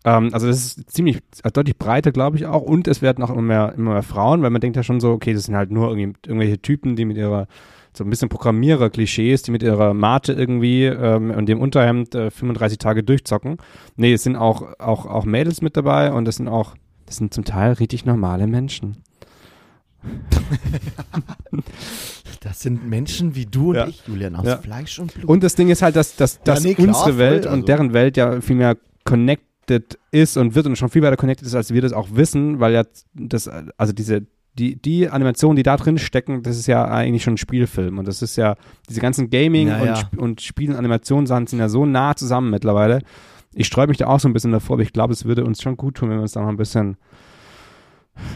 Ähm, 0.05 0.29
also 0.31 0.47
das 0.47 0.57
ist 0.57 0.91
ziemlich, 0.91 1.19
also 1.43 1.51
deutlich 1.51 1.77
breiter, 1.77 2.13
glaube 2.13 2.37
ich 2.37 2.45
auch. 2.45 2.61
Und 2.61 2.87
es 2.87 3.01
werden 3.01 3.21
auch 3.21 3.29
immer 3.29 3.41
mehr, 3.41 3.73
immer 3.75 3.91
mehr 3.91 4.03
Frauen, 4.03 4.41
weil 4.43 4.49
man 4.49 4.61
denkt 4.61 4.77
ja 4.77 4.83
schon 4.83 5.01
so, 5.01 5.11
okay, 5.11 5.33
das 5.33 5.43
sind 5.43 5.55
halt 5.55 5.69
nur 5.69 5.89
irgendwie, 5.89 6.17
irgendwelche 6.25 6.61
Typen, 6.61 6.95
die 6.95 7.03
mit 7.03 7.17
ihrer 7.17 7.47
so 7.95 8.03
ein 8.03 8.09
bisschen 8.09 8.29
Programmierer-Klischees, 8.29 9.43
die 9.43 9.51
mit 9.51 9.63
ihrer 9.63 9.93
Mate 9.93 10.33
irgendwie 10.33 10.85
ähm, 10.85 11.31
und 11.31 11.47
dem 11.47 11.59
Unterhemd 11.61 12.15
äh, 12.15 12.31
35 12.31 12.77
Tage 12.79 13.03
durchzocken. 13.03 13.57
Nee, 13.95 14.13
es 14.13 14.23
sind 14.23 14.35
auch, 14.35 14.79
auch, 14.79 15.05
auch 15.05 15.25
Mädels 15.25 15.61
mit 15.61 15.77
dabei 15.77 16.11
und 16.11 16.27
es 16.27 16.37
sind 16.37 16.47
auch 16.47 16.75
das 17.05 17.17
sind 17.17 17.33
zum 17.33 17.43
Teil 17.43 17.73
richtig 17.73 18.05
normale 18.05 18.47
Menschen. 18.47 19.03
Das 22.41 22.61
sind 22.61 22.89
Menschen 22.89 23.35
wie 23.35 23.45
du 23.45 23.69
und 23.69 23.75
Ja. 23.75 23.87
ich, 23.87 24.03
Julian, 24.07 24.35
aus 24.35 24.45
Ja. 24.45 24.57
Fleisch 24.57 24.99
und 24.99 25.13
Blut. 25.13 25.25
Und 25.25 25.43
das 25.43 25.55
Ding 25.55 25.69
ist 25.69 25.81
halt, 25.81 25.95
dass, 25.95 26.15
dass, 26.15 26.41
dass 26.41 26.63
nee, 26.63 26.73
klar, 26.73 26.87
unsere 26.87 27.17
Welt 27.17 27.45
also. 27.45 27.57
und 27.57 27.67
deren 27.69 27.93
Welt 27.93 28.17
ja 28.17 28.41
viel 28.41 28.55
mehr 28.55 28.77
connected 29.05 29.97
ist 30.11 30.35
und 30.37 30.55
wird 30.55 30.65
und 30.65 30.77
schon 30.77 30.89
viel 30.89 31.01
weiter 31.01 31.15
connected 31.15 31.47
ist, 31.47 31.55
als 31.55 31.73
wir 31.73 31.81
das 31.81 31.93
auch 31.93 32.09
wissen, 32.13 32.59
weil 32.59 32.73
ja 32.73 32.83
das, 33.13 33.49
also 33.77 33.93
diese, 33.93 34.25
die, 34.59 34.75
die 34.75 35.09
Animationen, 35.09 35.55
die 35.55 35.63
da 35.63 35.77
drin 35.77 35.97
stecken, 35.97 36.43
das 36.43 36.57
ist 36.57 36.67
ja 36.67 36.85
eigentlich 36.85 37.23
schon 37.23 37.33
ein 37.35 37.37
Spielfilm 37.37 37.97
und 37.97 38.07
das 38.07 38.21
ist 38.21 38.35
ja, 38.35 38.55
diese 38.89 39.01
ganzen 39.01 39.29
Gaming 39.29 39.67
Ja, 39.67 39.79
und, 39.79 39.85
ja. 39.87 39.95
Sp- 39.97 40.19
und 40.19 40.41
Spielen, 40.41 40.75
sind 40.75 41.59
ja 41.59 41.69
so 41.69 41.85
nah 41.85 42.15
zusammen 42.15 42.51
mittlerweile. 42.51 42.99
Ich 43.55 43.67
sträube 43.67 43.89
mich 43.89 43.97
da 43.97 44.07
auch 44.07 44.19
so 44.19 44.27
ein 44.27 44.33
bisschen 44.33 44.51
davor, 44.51 44.75
aber 44.75 44.83
ich 44.83 44.93
glaube, 44.93 45.13
es 45.13 45.25
würde 45.25 45.43
uns 45.43 45.61
schon 45.61 45.77
gut 45.77 45.95
tun, 45.95 46.09
wenn 46.09 46.17
wir 46.17 46.21
uns 46.23 46.33
da 46.33 46.41
noch 46.41 46.49
ein 46.49 46.57
bisschen 46.57 46.97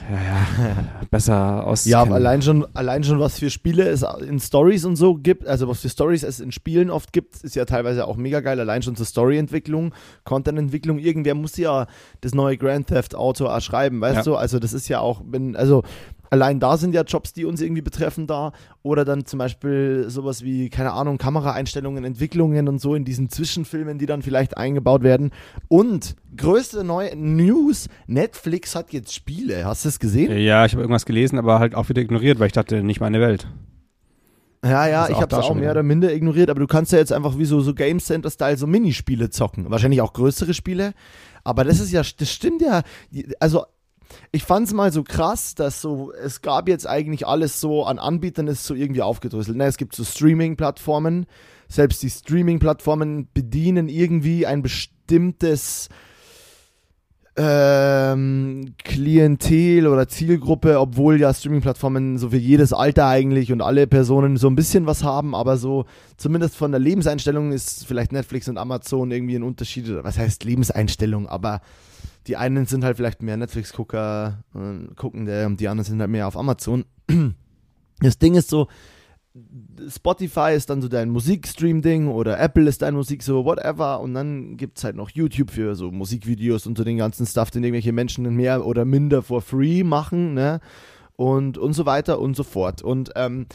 ja, 0.09 0.17
ja, 0.17 0.75
besser 1.11 1.65
aus. 1.67 1.85
Ja, 1.85 2.01
aber 2.01 2.15
allein 2.15 2.41
schon, 2.41 2.65
allein 2.73 3.03
schon, 3.03 3.19
was 3.19 3.37
für 3.39 3.49
Spiele 3.49 3.87
es 3.87 4.03
in 4.27 4.39
Stories 4.39 4.85
und 4.85 4.95
so 4.95 5.15
gibt, 5.15 5.45
also 5.47 5.67
was 5.67 5.81
für 5.81 5.89
Stories 5.89 6.23
es 6.23 6.39
in 6.39 6.51
Spielen 6.51 6.89
oft 6.89 7.13
gibt, 7.13 7.35
ist 7.43 7.55
ja 7.55 7.65
teilweise 7.65 8.07
auch 8.07 8.17
mega 8.17 8.39
geil. 8.39 8.59
Allein 8.59 8.81
schon 8.81 8.95
zur 8.95 9.05
Storyentwicklung, 9.05 9.93
Contententwicklung. 10.23 10.97
Irgendwer 10.99 11.35
muss 11.35 11.57
ja 11.57 11.87
das 12.21 12.33
neue 12.33 12.57
Grand 12.57 12.87
Theft 12.87 13.15
Auto 13.15 13.45
erschreiben, 13.45 14.01
weißt 14.01 14.17
Ja. 14.17 14.23
du? 14.23 14.35
Also 14.35 14.59
das 14.59 14.73
ist 14.73 14.87
ja 14.87 14.99
auch, 14.99 15.21
wenn, 15.29 15.55
also 15.55 15.83
allein 16.29 16.59
da 16.59 16.77
sind 16.77 16.93
ja 16.93 17.03
Jobs, 17.03 17.33
die 17.33 17.45
uns 17.45 17.61
irgendwie 17.61 17.81
betreffen 17.81 18.27
da. 18.27 18.51
Oder 18.83 19.05
dann 19.05 19.25
zum 19.25 19.39
Beispiel 19.39 20.05
sowas 20.07 20.43
wie, 20.43 20.69
keine 20.69 20.93
Ahnung, 20.93 21.17
Kameraeinstellungen, 21.17 22.03
Entwicklungen 22.03 22.67
und 22.67 22.79
so 22.79 22.95
in 22.95 23.05
diesen 23.05 23.29
Zwischenfilmen, 23.29 23.97
die 23.97 24.05
dann 24.05 24.21
vielleicht 24.21 24.57
eingebaut 24.57 25.03
werden. 25.03 25.31
Und 25.67 26.15
größte 26.35 26.83
neue 26.83 27.15
News, 27.15 27.87
Netflix 28.07 28.75
hat 28.75 28.93
jetzt 28.93 29.13
Spiele. 29.13 29.65
Hast 29.65 29.85
du 29.85 29.89
es 29.89 29.99
gesehen? 29.99 30.31
Ja, 30.39 30.65
ich 30.65 30.73
habe 30.73 30.81
irgendwas 30.81 31.05
gelesen, 31.05 31.37
aber 31.39 31.59
halt 31.59 31.75
auch 31.75 31.89
wieder 31.89 32.01
ignoriert, 32.01 32.39
weil 32.39 32.47
ich 32.47 32.53
dachte, 32.53 32.83
nicht 32.83 32.99
meine 32.99 33.19
Welt. 33.19 33.47
Ja, 34.63 34.87
ja, 34.87 35.01
Also 35.01 35.11
ich 35.11 35.17
auch 35.17 35.21
habe 35.21 35.35
es 35.35 35.41
auch 35.41 35.47
schon 35.47 35.59
mehr 35.59 35.71
oder 35.71 35.83
minder 35.83 36.13
ignoriert, 36.13 36.49
aber 36.49 36.59
du 36.59 36.67
kannst 36.67 36.91
ja 36.91 36.97
jetzt 36.97 37.13
einfach 37.13 37.37
wie 37.37 37.45
so, 37.45 37.61
so 37.61 37.73
Game 37.73 37.99
Center-Style 37.99 38.57
so 38.57 38.67
Minispiele 38.67 39.29
zocken. 39.29 39.69
Wahrscheinlich 39.69 40.01
auch 40.01 40.13
größere 40.13 40.53
Spiele. 40.53 40.93
Aber 41.43 41.63
das 41.63 41.79
ist 41.79 41.91
ja, 41.91 42.01
das 42.01 42.31
stimmt 42.31 42.61
ja. 42.61 42.81
Also, 43.39 43.65
ich 44.31 44.43
fand 44.43 44.67
es 44.67 44.73
mal 44.73 44.91
so 44.91 45.03
krass, 45.03 45.55
dass 45.55 45.81
so, 45.81 46.11
es 46.13 46.41
gab 46.41 46.67
jetzt 46.67 46.87
eigentlich 46.87 47.25
alles 47.25 47.59
so 47.59 47.85
an 47.85 47.99
Anbietern 47.99 48.47
ist 48.47 48.65
so 48.65 48.73
irgendwie 48.73 49.01
aufgedröselt. 49.01 49.57
Ne, 49.57 49.65
es 49.65 49.77
gibt 49.77 49.95
so 49.95 50.03
Streaming-Plattformen. 50.03 51.25
Selbst 51.67 52.01
die 52.03 52.09
Streaming-Plattformen 52.09 53.27
bedienen 53.33 53.89
irgendwie 53.89 54.45
ein 54.45 54.61
bestimmtes 54.61 55.89
ähm, 57.39 58.73
Klientel 58.83 59.85
oder 59.87 60.07
Zielgruppe, 60.07 60.79
obwohl 60.79 61.19
ja 61.19 61.33
Streaming-Plattformen 61.33 62.17
so 62.17 62.31
für 62.31 62.37
jedes 62.37 62.73
Alter 62.73 63.07
eigentlich 63.07 63.51
und 63.51 63.61
alle 63.61 63.85
Personen 63.85 64.37
so 64.37 64.47
ein 64.47 64.55
bisschen 64.55 64.87
was 64.87 65.03
haben, 65.03 65.35
aber 65.35 65.57
so 65.57 65.85
zumindest 66.17 66.55
von 66.55 66.71
der 66.71 66.79
Lebenseinstellung 66.79 67.51
ist 67.51 67.85
vielleicht 67.85 68.11
Netflix 68.11 68.49
und 68.49 68.57
Amazon 68.57 69.11
irgendwie 69.11 69.35
ein 69.35 69.43
Unterschied. 69.43 69.87
Oder 69.87 70.03
Was 70.03 70.17
heißt 70.17 70.45
Lebenseinstellung? 70.45 71.27
Aber 71.27 71.61
die 72.27 72.37
einen 72.37 72.65
sind 72.65 72.83
halt 72.83 72.97
vielleicht 72.97 73.21
mehr 73.21 73.37
Netflix-Gucker, 73.37 74.43
äh, 74.55 74.93
Guckende 74.95 75.45
und 75.45 75.59
die 75.59 75.67
anderen 75.67 75.85
sind 75.85 75.99
halt 75.99 76.11
mehr 76.11 76.27
auf 76.27 76.37
Amazon. 76.37 76.85
Das 77.99 78.19
Ding 78.19 78.35
ist 78.35 78.51
so, 78.51 78.67
Spotify 79.89 80.53
ist 80.55 80.69
dann 80.69 80.81
so 80.81 80.87
dein 80.87 81.09
Musikstream-Ding 81.09 82.07
oder 82.07 82.39
Apple 82.39 82.67
ist 82.67 82.81
dein 82.81 82.95
Musik 82.95 83.23
so, 83.23 83.45
whatever. 83.45 84.01
Und 84.01 84.13
dann 84.13 84.57
gibt 84.57 84.77
es 84.77 84.83
halt 84.83 84.95
noch 84.95 85.09
YouTube 85.09 85.51
für 85.51 85.75
so 85.75 85.91
Musikvideos 85.91 86.67
und 86.67 86.77
so 86.77 86.83
den 86.83 86.97
ganzen 86.97 87.25
Stuff, 87.25 87.51
den 87.51 87.63
irgendwelche 87.63 87.93
Menschen 87.93 88.23
mehr 88.35 88.65
oder 88.65 88.85
minder 88.85 89.23
for 89.23 89.41
free 89.41 89.83
machen, 89.83 90.33
ne? 90.33 90.59
Und, 91.15 91.57
und 91.57 91.73
so 91.73 91.87
weiter 91.87 92.19
und 92.19 92.35
so 92.35 92.43
fort. 92.43 92.83
Und 92.83 93.11
ähm, 93.15 93.47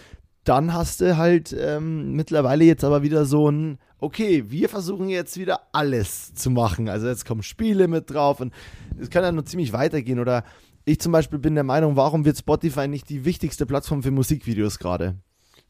dann 0.44 0.72
hast 0.72 1.00
du 1.00 1.16
halt 1.16 1.54
ähm, 1.58 2.12
mittlerweile 2.12 2.64
jetzt 2.64 2.84
aber 2.84 3.02
wieder 3.02 3.24
so 3.24 3.50
ein, 3.50 3.78
okay, 3.98 4.44
wir 4.48 4.68
versuchen 4.68 5.08
jetzt 5.08 5.38
wieder 5.38 5.60
alles 5.72 6.34
zu 6.34 6.50
machen. 6.50 6.88
Also 6.88 7.06
jetzt 7.06 7.24
kommen 7.24 7.42
Spiele 7.42 7.86
mit 7.86 8.10
drauf 8.10 8.40
und 8.40 8.52
es 8.98 9.10
kann 9.10 9.22
ja 9.22 9.30
noch 9.30 9.44
ziemlich 9.44 9.72
weitergehen. 9.72 10.18
Oder 10.18 10.44
ich 10.84 11.00
zum 11.00 11.12
Beispiel 11.12 11.38
bin 11.38 11.54
der 11.54 11.64
Meinung, 11.64 11.96
warum 11.96 12.24
wird 12.24 12.36
Spotify 12.36 12.88
nicht 12.88 13.08
die 13.08 13.24
wichtigste 13.24 13.66
Plattform 13.66 14.02
für 14.02 14.10
Musikvideos 14.10 14.78
gerade? 14.78 15.16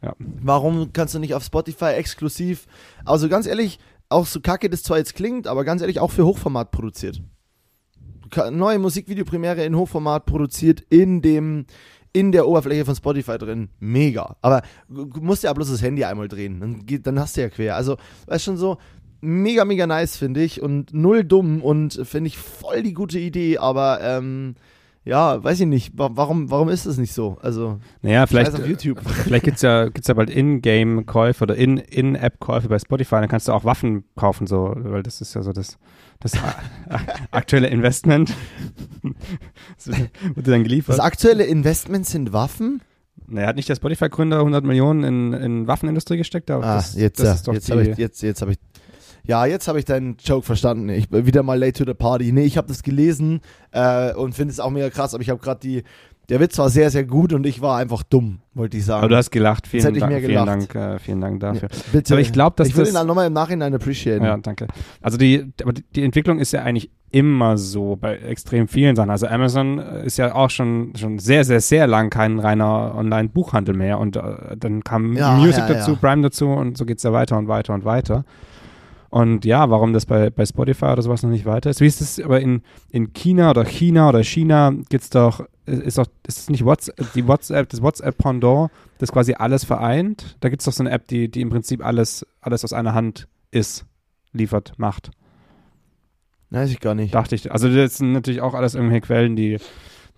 Ja. 0.01 0.15
Warum 0.19 0.93
kannst 0.93 1.15
du 1.15 1.19
nicht 1.19 1.35
auf 1.35 1.45
Spotify 1.45 1.93
exklusiv, 1.93 2.67
also 3.05 3.29
ganz 3.29 3.47
ehrlich, 3.47 3.79
auch 4.09 4.27
so 4.27 4.41
kacke 4.41 4.69
das 4.69 4.83
zwar 4.83 4.99
jetzt 4.99 5.15
klingt, 5.15 5.47
aber 5.47 5.65
ganz 5.65 5.81
ehrlich 5.81 6.01
auch 6.01 6.11
für 6.11 6.25
Hochformat 6.25 6.71
produziert. 6.71 7.23
Neue 8.51 8.79
Musikvideopremiere 8.79 9.65
in 9.65 9.77
Hochformat 9.77 10.25
produziert 10.25 10.81
in 10.89 11.21
dem 11.21 11.67
in 12.13 12.33
der 12.33 12.47
Oberfläche 12.47 12.85
von 12.85 12.95
Spotify 12.95 13.39
drin. 13.39 13.69
Mega. 13.81 14.37
Aber 14.43 14.63
du 14.89 15.09
musst 15.21 15.45
ja 15.45 15.53
bloß 15.53 15.71
das 15.71 15.83
Handy 15.83 16.05
einmal 16.05 16.29
drehen. 16.29 16.61
Dann, 16.61 16.85
geht, 16.87 17.07
dann 17.07 17.19
hast 17.19 17.37
du 17.37 17.41
ja 17.41 17.49
quer. 17.49 17.77
Also, 17.77 17.97
weißt 18.27 18.45
schon 18.45 18.57
so, 18.59 18.77
mega, 19.21 19.65
mega 19.65 19.87
nice, 19.87 20.17
finde 20.17 20.43
ich. 20.43 20.61
Und 20.63 20.93
null 20.93 21.25
dumm 21.25 21.63
und 21.63 22.01
finde 22.05 22.29
ich 22.29 22.37
voll 22.39 22.83
die 22.83 22.93
gute 22.93 23.19
Idee. 23.19 23.59
Aber, 23.59 24.01
ähm, 24.03 24.57
ja, 25.05 25.43
weiß 25.43 25.61
ich 25.61 25.67
nicht. 25.67 25.99
Wa- 25.99 26.11
Warum, 26.13 26.51
warum 26.51 26.69
ist 26.69 26.87
das 26.87 26.97
nicht 26.99 27.13
so? 27.13 27.37
Also, 27.41 27.79
Naja, 28.03 28.27
vielleicht, 28.27 28.55
auf 28.55 28.67
YouTube. 28.67 29.01
vielleicht 29.05 29.45
gibt's 29.45 29.63
ja, 29.63 29.89
gibt's 29.89 30.07
ja 30.07 30.15
bald 30.15 30.31
In-Game-Käufe 30.31 31.43
oder 31.43 31.57
In- 31.57 31.79
In-App-Käufe 31.79 32.69
bei 32.69 32.79
Spotify. 32.79 33.17
Dann 33.17 33.29
kannst 33.29 33.49
du 33.49 33.53
auch 33.53 33.65
Waffen 33.65 34.05
kaufen, 34.17 34.47
so, 34.47 34.75
weil 34.77 35.03
das 35.03 35.21
ist 35.21 35.35
ja 35.35 35.43
so 35.43 35.53
das, 35.53 35.79
das 36.23 36.33
aktuelle 37.31 37.69
Investment. 37.69 38.33
das 39.77 39.97
dir 39.97 40.11
dann 40.43 40.65
geliefert. 40.65 40.97
Das 40.97 41.05
aktuelle 41.05 41.45
Investment 41.45 42.07
sind 42.07 42.33
Waffen. 42.33 42.83
Naja, 43.27 43.49
hat 43.49 43.57
nicht 43.57 43.69
der 43.69 43.77
Spotify-Gründer 43.77 44.39
100 44.39 44.65
Millionen 44.65 45.05
in, 45.05 45.33
in 45.33 45.67
Waffenindustrie 45.67 46.17
gesteckt? 46.17 46.51
Aber 46.51 46.65
Ah, 46.65 46.77
das, 46.77 46.95
jetzt, 46.95 47.21
das 47.21 47.47
ja. 47.47 47.53
jetzt 47.53 47.71
habe 47.71 47.83
ich, 47.83 47.97
jetzt, 47.97 48.23
jetzt 48.23 48.43
habe 48.43 48.53
ich, 48.53 48.59
ja, 49.25 49.47
jetzt 49.47 49.69
habe 49.69 49.79
ich 49.79 49.85
deinen 49.85 50.17
Joke 50.23 50.45
verstanden. 50.45 50.89
Ich 50.89 51.09
bin 51.09 51.25
wieder 51.27 51.43
mal 51.43 51.59
late 51.59 51.85
to 51.85 51.91
the 51.91 51.95
party. 51.95 52.33
Nee, 52.33 52.45
ich 52.45 52.57
habe 52.57 52.69
das 52.69 52.83
gelesen 52.83 53.41
äh, 53.71 54.13
und 54.15 54.35
finde 54.35 54.53
es 54.53 54.61
auch 54.61 54.71
mega 54.71 54.91
krass, 54.91 55.15
aber 55.15 55.23
ich 55.23 55.31
habe 55.31 55.41
gerade 55.41 55.61
die, 55.61 55.83
der 56.29 56.41
Witz 56.41 56.57
war 56.59 56.71
sehr, 56.71 56.91
sehr 56.91 57.05
gut 57.05 57.33
und 57.33 57.45
ich 57.47 57.61
war 57.61 57.79
einfach 57.79 58.03
dumm, 58.03 58.39
wollte 58.55 58.77
ich 58.77 58.85
sagen. 58.85 59.01
aber 59.01 59.09
du 59.09 59.17
hast 59.17 59.31
gelacht. 59.31 59.67
Vielen, 59.67 59.85
hätte 59.85 59.97
ich 59.97 60.01
Dank, 60.01 60.13
mehr 60.13 60.21
vielen, 60.21 60.31
gelacht. 60.31 60.75
Dank, 60.75 60.75
äh, 60.75 60.99
vielen 60.99 61.21
Dank 61.21 61.41
dafür. 61.41 61.69
Bitte. 61.93 62.15
Aber 62.15 62.21
ich 62.21 62.33
glaube, 62.33 62.55
dass 62.57 62.69
ich 62.69 62.77
will 62.77 62.85
das... 62.85 62.93
ihn 62.93 62.95
dann 62.95 63.07
nochmal 63.07 63.27
im 63.27 63.33
Nachhinein 63.33 63.75
appreciaten. 63.75 64.25
Ja, 64.25 64.37
danke. 64.37 64.69
Also 65.01 65.19
die, 65.19 65.53
aber 65.63 65.73
die, 65.73 66.03
Entwicklung 66.03 66.39
ist 66.39 66.53
ja 66.53 66.63
eigentlich 66.63 66.91
immer 67.11 67.59
so 67.59 67.97
bei 67.97 68.17
extrem 68.17 68.69
vielen 68.69 68.95
Sachen. 68.97 69.11
Also 69.11 69.27
Amazon 69.27 69.79
äh, 69.79 70.07
ist 70.07 70.17
ja 70.17 70.35
auch 70.35 70.49
schon, 70.49 70.93
schon 70.97 71.19
sehr, 71.19 71.45
sehr, 71.45 71.61
sehr 71.61 71.87
lang 71.87 72.09
kein 72.09 72.39
reiner 72.39 72.95
Online-Buchhandel 72.97 73.75
mehr. 73.75 73.99
Und 73.99 74.17
äh, 74.17 74.57
dann 74.57 74.85
kam 74.85 75.17
Ja, 75.17 75.35
Music 75.37 75.65
ja, 75.69 75.75
dazu, 75.75 75.93
ja. 75.93 75.97
Prime 75.97 76.23
dazu 76.23 76.49
und 76.49 76.79
so 76.79 76.87
geht's 76.87 77.03
ja 77.03 77.13
weiter 77.13 77.37
und 77.37 77.49
weiter 77.49 77.75
und 77.75 77.85
weiter. 77.85 78.25
Und 79.11 79.45
ja, 79.45 79.69
warum 79.69 79.93
das 79.93 80.07
bei, 80.07 80.31
bei 80.31 80.47
Spotify 80.47 80.87
oder 80.87 81.03
sowas 81.03 81.23
noch 81.23 81.29
nicht 81.29 81.45
weiter 81.45 81.69
ist. 81.69 81.83
Wie 81.83 81.87
ist 81.87 82.01
das 82.01 82.19
aber 82.19 82.41
in, 82.41 82.63
in 82.91 83.13
China 83.13 83.51
oder 83.51 83.67
China 83.67 84.09
oder 84.09 84.25
China 84.25 84.73
gibt's 84.89 85.11
doch, 85.11 85.45
ist 85.67 85.99
doch, 85.99 86.07
ist 86.27 86.39
es 86.41 86.51
nicht 86.51 86.65
WhatsApp, 86.65 87.13
die 87.15 87.27
WhatsApp, 87.27 87.69
das 87.69 87.83
WhatsApp-Pendant, 87.83 88.71
das 88.99 89.13
quasi 89.13 89.35
alles 89.35 89.65
vereint? 89.65 90.37
Da 90.41 90.49
gibt's 90.49 90.65
doch 90.65 90.73
so 90.73 90.83
eine 90.83 90.91
App, 90.91 91.07
die, 91.09 91.31
die 91.31 91.41
im 91.41 91.51
Prinzip 91.51 91.85
alles, 91.85 92.27
alles 92.41 92.65
aus 92.65 92.73
einer 92.73 92.95
Hand 92.95 93.29
ist, 93.51 93.85
liefert, 94.33 94.73
macht. 94.77 95.11
Weiß 96.51 96.71
ich 96.71 96.81
gar 96.81 96.95
nicht. 96.95 97.15
Dachte 97.15 97.35
ich. 97.35 97.51
Also 97.53 97.73
das 97.75 97.99
sind 97.99 98.13
natürlich 98.13 98.41
auch 98.43 98.55
alles 98.55 98.75
irgendwelche 98.75 99.03
Quellen, 99.03 99.37
die, 99.37 99.57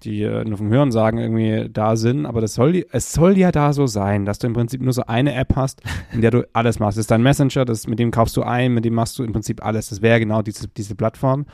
die 0.02 0.22
äh, 0.22 0.44
nur 0.44 0.58
vom 0.58 0.68
Hören 0.68 0.90
sagen 0.90 1.18
irgendwie 1.18 1.68
da 1.70 1.94
sind, 1.96 2.26
aber 2.26 2.40
das 2.40 2.54
soll 2.54 2.84
es 2.90 3.12
soll 3.12 3.38
ja 3.38 3.52
da 3.52 3.72
so 3.72 3.86
sein, 3.86 4.24
dass 4.24 4.38
du 4.40 4.46
im 4.48 4.52
Prinzip 4.52 4.80
nur 4.80 4.92
so 4.92 5.02
eine 5.06 5.34
App 5.34 5.54
hast, 5.54 5.82
in 6.12 6.22
der 6.22 6.30
du 6.32 6.46
alles 6.52 6.80
machst. 6.80 6.96
Das 6.98 7.02
ist 7.02 7.10
dein 7.10 7.22
Messenger, 7.22 7.64
das, 7.64 7.86
mit 7.86 7.98
dem 7.98 8.10
kaufst 8.10 8.36
du 8.36 8.42
ein, 8.42 8.72
mit 8.74 8.84
dem 8.84 8.94
machst 8.94 9.18
du 9.18 9.24
im 9.24 9.32
Prinzip 9.32 9.64
alles. 9.64 9.90
Das 9.90 10.02
wäre 10.02 10.18
genau 10.18 10.42
diese, 10.42 10.66
diese 10.68 10.94
Plattform. 10.94 11.46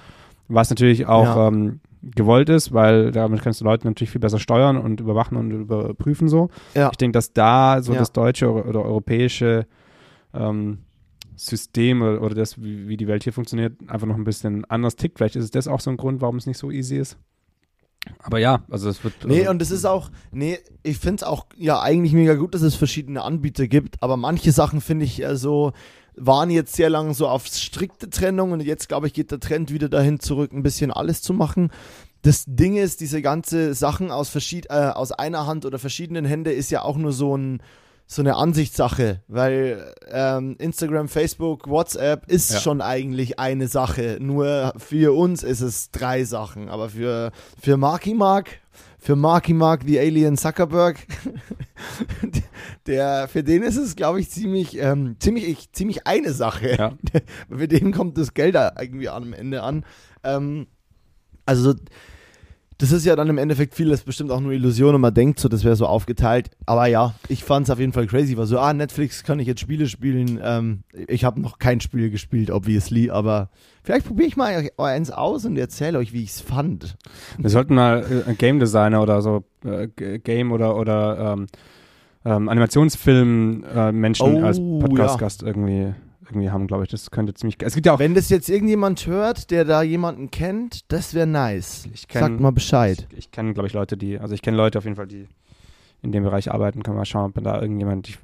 Was 0.49 0.71
natürlich 0.71 1.07
auch 1.07 1.25
Ja. 1.37 1.49
ähm, 1.49 1.81
gewollt 2.03 2.49
ist, 2.49 2.73
weil 2.73 3.11
damit 3.11 3.43
kannst 3.43 3.61
du 3.61 3.65
Leute 3.65 3.87
natürlich 3.87 4.11
viel 4.11 4.21
besser 4.21 4.39
steuern 4.39 4.77
und 4.79 5.01
überwachen 5.01 5.37
und 5.37 5.51
überprüfen 5.51 6.29
so. 6.29 6.49
Ja. 6.75 6.89
Ich 6.91 6.97
denke, 6.99 7.13
dass 7.13 7.33
da 7.33 7.83
so 7.83 7.93
Ja. 7.93 7.99
das 7.99 8.13
deutsche 8.13 8.51
oder, 8.51 8.83
europäische 8.85 9.67
ähm, 10.33 10.79
System 11.37 12.03
oder, 12.03 12.23
oder 12.23 12.35
das, 12.35 12.63
wie, 12.63 12.89
wie 12.89 12.97
die 12.97 13.07
Welt 13.07 13.25
hier 13.25 13.33
funktioniert, 13.33 13.75
einfach 13.89 14.07
noch 14.07 14.17
ein 14.17 14.25
bisschen 14.25 14.65
anders 14.67 14.97
tickt. 14.97 15.19
Vielleicht 15.19 15.37
ist 15.37 15.45
es 15.45 15.51
das 15.51 15.69
auch 15.69 15.81
so 15.81 15.91
ein 15.91 15.97
Grund, 15.97 16.21
warum 16.21 16.37
es 16.37 16.47
nicht 16.47 16.59
so 16.59 16.71
easy 16.71 16.97
ist. 16.97 17.17
Aber 18.23 18.39
ja, 18.39 18.63
also 18.71 18.89
es 18.89 19.05
wird. 19.05 19.13
Nee, 19.27 19.41
also, 19.41 19.51
und 19.51 19.63
es 19.63 19.71
ist 19.71 19.85
auch, 19.85 20.11
nee, 20.33 20.59
ich 20.83 20.99
finde 20.99 21.17
es 21.17 21.23
auch 21.23 21.47
ja 21.57 21.83
eigentlich 21.83 22.15
mega 22.15 22.35
gut, 22.35 22.55
dass 22.55 22.63
es 22.63 22.75
verschiedene 22.75 23.23
Anbieter 23.23 23.69
gibt, 23.69 24.03
aber 24.03 24.17
manche 24.17 24.53
Sachen 24.53 24.81
finde 24.81 25.05
ich 25.05 25.23
äh, 25.23 25.37
so, 25.37 25.73
waren 26.17 26.51
jetzt 26.51 26.75
sehr 26.75 26.91
lange 26.91 27.15
so 27.15 27.29
auf 27.29 27.47
strikte 27.47 28.11
Trennung 28.11 28.53
und 28.53 28.61
jetzt 28.61 28.89
glaube 28.89 29.07
ich 29.07 29.13
geht 29.15 29.31
der 29.31 29.41
Trend 29.41 29.73
wieder 29.73 29.89
dahin 29.89 30.21
zurück, 30.21 30.53
ein 30.53 30.63
bisschen 30.63 30.91
alles 30.91 31.23
zu 31.23 31.33
machen. 31.33 31.71
Das 32.23 32.45
Ding 32.47 32.77
ist, 32.77 33.01
diese 33.01 33.23
ganze 33.23 33.73
Sachen 33.75 34.11
aus, 34.11 34.29
verschied 34.29 34.67
äh, 34.69 34.91
aus 34.95 35.11
einer 35.13 35.47
Hand 35.47 35.65
oder 35.65 35.79
verschiedenen 35.79 36.25
Händen 36.27 36.53
ist 36.53 36.71
ja 36.71 36.83
auch 36.83 36.97
nur 36.97 37.13
so 37.13 37.37
ein 37.37 37.63
so 38.13 38.23
eine 38.23 38.35
Ansichtssache, 38.35 39.23
weil 39.29 39.95
ähm, 40.11 40.57
Instagram, 40.59 41.09
Facebook, 41.09 41.69
WhatsApp 41.69 42.29
ist 42.29 42.53
Ja. 42.53 42.59
schon 42.59 42.81
eigentlich 42.81 43.39
eine 43.39 43.69
Sache. 43.69 44.19
Nur 44.21 44.73
für 44.79 45.17
uns 45.17 45.45
ist 45.45 45.61
es 45.61 45.93
drei 45.93 46.25
Sachen, 46.25 46.69
aber 46.69 46.89
für 46.89 47.31
für 47.63 47.77
Marky 47.77 48.15
Mark, 48.15 48.59
für 49.01 49.17
Marky 49.17 49.55
Mark 49.55 49.83
the 49.87 49.99
Alien 49.99 50.37
Zuckerberg. 50.37 50.99
der, 52.87 53.29
für 53.29 53.43
den 53.43 53.63
ist 53.63 53.77
es, 53.77 53.97
glaube 53.97 54.21
ich, 54.21 54.31
ziemlich, 54.31 54.79
ähm, 54.79 55.17
ziemlich, 55.19 55.73
ziemlich 55.73 56.07
eine 56.07 56.33
Sache. 56.33 56.77
Ja. 56.77 56.93
für 57.49 57.67
den 57.67 57.93
kommt 57.93 58.19
das 58.19 58.35
Geld 58.35 58.55
da 58.55 58.73
irgendwie 58.79 59.09
am 59.09 59.33
Ende 59.33 59.63
an. 59.63 59.85
Ähm, 60.23 60.67
also 61.47 61.75
das 62.81 62.93
ist 62.93 63.05
ja 63.05 63.15
dann 63.15 63.29
im 63.29 63.37
Endeffekt 63.37 63.75
vieles 63.75 64.03
bestimmt 64.03 64.31
auch 64.31 64.41
nur 64.41 64.53
Illusion 64.53 64.95
und 64.95 65.03
man 65.03 65.13
denkt 65.13 65.39
so, 65.39 65.51
das 65.51 65.65
wäre 65.65 65.77
so 65.77 65.87
aufgeteilt. 65.87 66.49
Aber 66.65 66.87
ja, 66.87 67.15
ich 67.29 67.45
fand 67.45 67.67
es 67.67 67.71
auf 67.71 67.79
jeden 67.79 67.93
Fall 67.93 68.07
crazy. 68.07 68.39
War 68.39 68.47
so, 68.47 68.59
ah, 68.59 68.73
Netflix 68.73 69.23
kann 69.23 69.39
ich 69.39 69.47
jetzt 69.47 69.61
Spiele 69.61 69.87
spielen. 69.87 70.41
Ähm, 70.43 70.85
ich 71.07 71.25
habe 71.25 71.43
noch 71.43 71.59
kein 71.59 71.83
Spiel 71.83 72.09
gespielt, 72.09 72.51
obviously, 72.51 73.11
aber 73.11 73.51
vielleicht 73.83 74.07
probiere 74.07 74.29
ich 74.29 74.37
mal 74.39 74.71
eins 74.79 75.11
aus 75.11 75.45
und 75.45 75.59
erzähle 75.59 75.99
euch, 75.99 76.15
wie 76.15 76.23
ich 76.23 76.31
es 76.31 76.41
fand. 76.41 76.97
Wir 77.37 77.51
sollten 77.51 77.75
mal 77.75 78.25
äh, 78.27 78.33
Game 78.33 78.59
Designer 78.61 79.03
oder 79.03 79.21
so 79.21 79.45
äh, 79.63 79.89
Game 80.19 80.51
oder 80.51 80.75
oder 80.77 81.35
ähm, 81.35 81.47
ähm, 82.25 82.49
Animationsfilm 82.49 83.63
äh, 83.75 83.93
Menschen 83.93 84.43
Oh, 84.43 84.47
als 84.47 84.59
Podcast-Gast 84.59 85.43
irgendwie 85.43 85.93
irgendwie 86.31 86.51
haben, 86.51 86.67
glaube 86.67 86.85
ich. 86.85 86.91
Das 86.91 87.11
könnte 87.11 87.35
ziemlich. 87.35 87.57
Es 87.63 87.75
gibt 87.75 87.87
ja 87.87 87.93
auch. 87.95 87.99
Wenn 87.99 88.15
das 88.15 88.29
jetzt 88.29 88.49
irgendjemand 88.49 89.07
hört, 89.07 89.51
der 89.51 89.65
da 89.65 89.83
jemanden 89.83 90.31
kennt, 90.31 90.91
das 90.93 91.15
wäre 91.15 91.27
nice. 91.27 91.89
Ich 91.93 92.05
kenn- 92.09 92.21
Sagt 92.21 92.41
mal 92.41 92.53
Bescheid. 92.53 93.07
Ich, 93.13 93.19
ich 93.19 93.31
kenne, 93.31 93.55
glaube 93.55 93.67
ich, 93.67 93.73
Leute, 93.73 93.97
die, 93.97 94.19
also 94.19 94.35
ich 94.35 94.43
kenne 94.43 94.57
Leute 94.57 94.79
auf 94.79 94.85
jeden 94.85 94.97
Fall, 94.97 95.07
die 95.07 95.27
in 96.03 96.13
dem 96.13 96.25
Bereich 96.25 96.51
arbeiten. 96.51 96.83
Kann 96.83 96.95
mal 96.97 97.05
schauen, 97.05 97.33
ob 97.37 97.45
da 97.45 97.61
irgendjemand, 97.61 98.09
ich, 98.09 98.19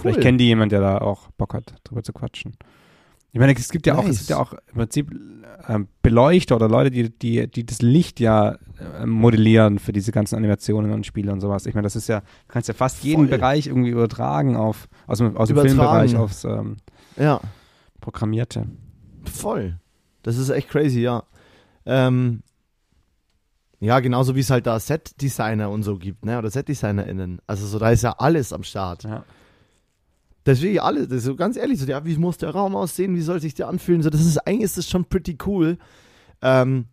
vielleicht 0.00 0.20
kennen 0.20 0.38
die 0.38 0.46
jemand, 0.46 0.72
der 0.72 0.80
da 0.80 0.98
auch 0.98 1.28
Bock 1.38 1.54
hat, 1.54 1.74
drüber 1.84 2.02
zu 2.02 2.12
quatschen. 2.12 2.54
Ich 3.32 3.40
meine, 3.40 3.52
es 3.52 3.68
gibt 3.68 3.84
ja 3.88 3.96
auch, 3.96 4.02
es 4.02 4.06
Nice. 4.06 4.18
gibt 4.18 4.30
ja 4.30 4.38
auch 4.38 4.52
im 4.52 4.74
Prinzip 4.76 5.10
ähm, 5.66 5.88
Beleuchter 6.02 6.54
oder 6.54 6.68
Leute, 6.68 6.92
die, 6.92 7.10
die, 7.10 7.48
die 7.48 7.66
das 7.66 7.82
Licht 7.82 8.20
ja 8.20 8.52
äh, 9.00 9.06
modellieren 9.06 9.80
für 9.80 9.92
diese 9.92 10.12
ganzen 10.12 10.36
Animationen 10.36 10.92
und 10.92 11.04
Spiele 11.04 11.32
und 11.32 11.40
sowas. 11.40 11.66
Ich 11.66 11.74
meine, 11.74 11.82
das 11.82 11.96
ist 11.96 12.08
ja, 12.08 12.20
du 12.20 12.26
kannst 12.46 12.68
ja 12.68 12.74
fast 12.74 13.02
jeden 13.02 13.26
Voll. 13.28 13.38
Bereich 13.38 13.66
irgendwie 13.66 13.90
übertragen 13.90 14.54
auf, 14.54 14.86
aus 15.08 15.18
dem, 15.18 15.36
aus 15.36 15.48
dem. 15.48 15.58
Filmbereich 15.58 16.14
aufs 16.14 16.44
ähm, 16.44 16.76
Ja. 17.16 17.40
Programmierte. 18.00 18.66
Voll. 19.24 19.78
Das 20.22 20.36
ist 20.36 20.50
echt 20.50 20.68
crazy, 20.68 21.00
ja. 21.00 21.24
Ähm, 21.86 22.42
ja, 23.80 24.00
genauso 24.00 24.34
wie 24.34 24.40
es 24.40 24.50
halt 24.50 24.66
da 24.66 24.80
Set-Designer 24.80 25.70
und 25.70 25.82
so 25.82 25.98
gibt, 25.98 26.24
ne? 26.24 26.38
Oder 26.38 26.50
Set-DesignerInnen. 26.50 27.40
Also 27.46 27.66
so, 27.66 27.78
da 27.78 27.90
ist 27.90 28.02
ja 28.02 28.12
alles 28.18 28.52
am 28.52 28.62
Start. 28.62 29.04
Ja. 29.04 29.24
Deswegen 30.46 30.78
alles, 30.80 31.08
das 31.08 31.18
ist 31.18 31.24
so 31.24 31.36
ganz 31.36 31.56
ehrlich, 31.56 31.80
so, 31.80 31.86
ja, 31.86 32.04
wie 32.04 32.16
muss 32.16 32.38
der 32.38 32.50
Raum 32.50 32.76
aussehen, 32.76 33.14
wie 33.16 33.22
soll 33.22 33.40
sich 33.40 33.54
der 33.54 33.68
anfühlen? 33.68 34.02
So, 34.02 34.10
das 34.10 34.20
ist, 34.20 34.38
eigentlich 34.46 34.64
ist 34.64 34.78
das 34.78 34.88
schon 34.88 35.06
pretty 35.06 35.38
cool. 35.46 35.78
Ähm, 36.42 36.86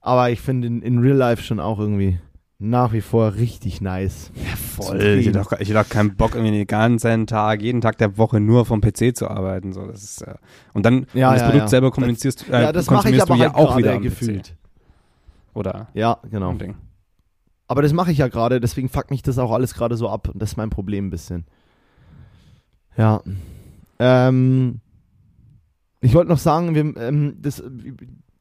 aber 0.00 0.30
ich 0.30 0.40
finde 0.40 0.66
in, 0.66 0.82
in 0.82 0.98
Real 0.98 1.16
Life 1.16 1.42
schon 1.42 1.60
auch 1.60 1.78
irgendwie 1.78 2.18
nach 2.62 2.92
wie 2.92 3.00
vor 3.00 3.34
richtig 3.34 3.80
nice. 3.80 4.30
Ja, 4.34 4.54
voll. 4.54 5.00
Ich 5.02 5.26
hätte, 5.26 5.40
auch, 5.40 5.50
ich 5.52 5.70
hätte 5.70 5.80
auch 5.80 5.88
keinen 5.88 6.14
Bock, 6.14 6.34
irgendwie 6.34 6.52
den 6.52 6.66
ganzen 6.66 7.26
Tag, 7.26 7.62
jeden 7.62 7.80
Tag 7.80 7.96
der 7.96 8.18
Woche 8.18 8.38
nur 8.38 8.66
vom 8.66 8.82
PC 8.82 9.16
zu 9.16 9.28
arbeiten. 9.28 9.72
So, 9.72 9.86
das 9.86 10.02
ist, 10.02 10.22
äh, 10.22 10.34
und 10.74 10.84
dann 10.84 11.06
Ja, 11.14 11.28
und 11.28 11.34
das 11.34 11.40
ja, 11.40 11.46
Produkt 11.46 11.64
ja. 11.64 11.68
selber 11.68 11.90
kommunizierst, 11.90 12.48
äh, 12.50 12.62
ja, 12.62 12.72
das 12.72 12.84
ich 12.84 12.88
konsumierst 12.88 13.22
aber 13.22 13.36
du 13.36 13.42
ja 13.42 13.54
halt 13.54 13.56
auch 13.56 13.76
wieder 13.78 13.94
am 13.94 14.02
gefühlt. 14.02 14.48
PC. 14.50 14.56
Oder 15.54 15.88
Ja, 15.94 16.18
genau. 16.30 16.54
Aber 17.66 17.80
das 17.80 17.94
mache 17.94 18.12
ich 18.12 18.18
ja 18.18 18.28
gerade, 18.28 18.60
deswegen 18.60 18.90
fuckt 18.90 19.10
mich 19.10 19.22
das 19.22 19.38
auch 19.38 19.52
alles 19.52 19.72
gerade 19.72 19.96
so 19.96 20.10
ab. 20.10 20.28
Und 20.28 20.40
das 20.42 20.50
ist 20.50 20.56
mein 20.58 20.70
Problem 20.70 21.06
ein 21.06 21.10
bisschen. 21.10 21.46
Ja. 22.96 23.22
Ähm, 23.98 24.80
ich 26.02 26.12
wollte 26.12 26.30
noch 26.30 26.38
sagen, 26.38 26.74
wir, 26.74 26.94
ähm, 27.00 27.36
das, 27.40 27.62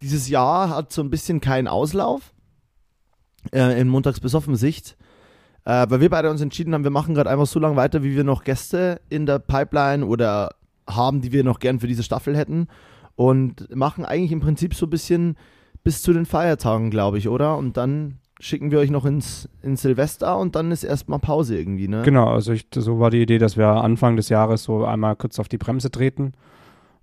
dieses 0.02 0.28
Jahr 0.28 0.70
hat 0.76 0.92
so 0.92 1.02
ein 1.02 1.10
bisschen 1.10 1.40
keinen 1.40 1.70
Auslauf 1.70 2.34
äh, 3.52 3.80
in 3.80 3.88
Montags 3.88 4.20
besoffen 4.20 4.56
Sicht. 4.56 4.98
Äh, 5.66 5.86
weil 5.90 6.02
wir 6.02 6.10
beide 6.10 6.30
uns 6.30 6.42
entschieden 6.42 6.74
haben, 6.74 6.84
wir 6.84 6.92
machen 6.92 7.16
gerade 7.16 7.30
einfach 7.30 7.46
so 7.46 7.60
lange 7.60 7.76
weiter, 7.76 8.04
wie 8.04 8.16
wir 8.16 8.24
noch 8.24 8.44
Gäste 8.44 9.02
in 9.10 9.26
der 9.26 9.40
Pipeline 9.40 10.06
oder 10.06 10.52
haben, 10.88 11.22
die 11.22 11.32
wir 11.32 11.44
noch 11.44 11.60
gern 11.60 11.80
für 11.80 11.88
diese 11.88 12.04
Staffel 12.04 12.36
hätten. 12.36 12.68
Und 13.16 13.76
machen 13.76 14.06
eigentlich 14.06 14.32
im 14.32 14.40
Prinzip 14.40 14.74
so 14.74 14.86
ein 14.86 14.90
bisschen 14.90 15.36
bis 15.84 16.02
zu 16.02 16.14
den 16.14 16.26
Feiertagen, 16.26 16.90
glaube 16.90 17.18
ich, 17.18 17.28
oder? 17.28 17.58
Und 17.58 17.76
dann 17.76 18.20
schicken 18.40 18.72
wir 18.72 18.80
euch 18.80 18.90
noch 18.90 19.06
ins, 19.06 19.50
ins 19.62 19.82
Silvester 19.82 20.38
und 20.38 20.56
dann 20.56 20.72
ist 20.72 20.84
erstmal 20.84 21.20
Pause 21.20 21.58
irgendwie, 21.58 21.88
ne? 21.88 22.04
Genau, 22.04 22.30
also 22.30 22.54
ich, 22.54 22.68
so 22.74 23.00
war 23.00 23.10
die 23.10 23.22
Idee, 23.22 23.38
dass 23.38 23.58
wir 23.58 23.68
Anfang 23.68 24.16
des 24.16 24.30
Jahres 24.30 24.64
so 24.64 24.86
einmal 24.86 25.16
kurz 25.18 25.40
auf 25.40 25.50
die 25.50 25.58
Bremse 25.58 25.92
treten 25.92 26.32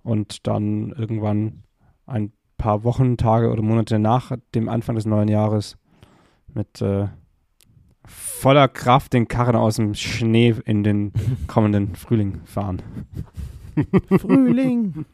und 0.03 0.47
dann 0.47 0.91
irgendwann 0.97 1.63
ein 2.07 2.31
paar 2.57 2.83
Wochen, 2.83 3.17
Tage 3.17 3.51
oder 3.51 3.61
Monate 3.61 3.99
nach 3.99 4.31
dem 4.55 4.67
Anfang 4.67 4.95
des 4.95 5.05
neuen 5.05 5.27
Jahres 5.27 5.77
mit 6.57 6.81
äh, 6.81 7.07
voller 8.05 8.67
Kraft 8.67 9.13
den 9.13 9.27
Karren 9.27 9.55
aus 9.55 9.77
dem 9.77 9.93
Schnee 9.93 10.55
in 10.65 10.83
den 10.83 11.13
kommenden 11.47 11.95
Frühling 11.95 12.41
fahren. 12.45 12.81
Frühling. 14.19 15.05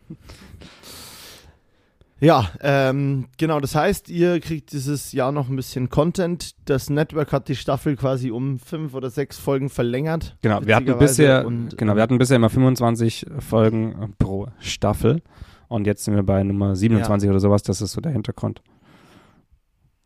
Ja, 2.20 2.50
ähm, 2.62 3.26
genau, 3.38 3.60
das 3.60 3.76
heißt, 3.76 4.10
ihr 4.10 4.40
kriegt 4.40 4.72
dieses 4.72 5.12
Jahr 5.12 5.34
noch 5.34 5.50
ein 5.50 5.58
bisschen 5.58 5.90
Content. 5.90 6.56
Das 6.64 6.90
Network 6.90 7.34
hat 7.34 7.50
die 7.50 7.56
Staffel 7.56 7.98
quasi 7.98 8.32
um 8.32 8.60
fünf 8.60 8.94
oder 8.94 9.10
sechs 9.10 9.38
Folgen 9.38 9.70
verlängert. 9.70 10.38
Genau, 10.42 10.66
wir 10.66 10.78
hatten 10.78 10.98
bisher, 10.98 11.46
und, 11.46 11.78
genau, 11.78 11.96
wir 11.96 12.02
hatten 12.02 12.18
bisher 12.18 12.38
immer 12.38 12.50
25 12.50 13.26
Folgen 13.40 14.14
pro 14.20 14.48
Staffel 14.60 15.22
und 15.68 15.86
jetzt 15.86 16.06
sind 16.06 16.16
wir 16.16 16.24
bei 16.24 16.44
Nummer 16.44 16.78
27 16.78 17.30
oder 17.30 17.42
sowas, 17.42 17.62
das 17.64 17.82
ist 17.82 17.92
so 17.92 18.00
der 18.00 18.14
Hintergrund. 18.14 18.62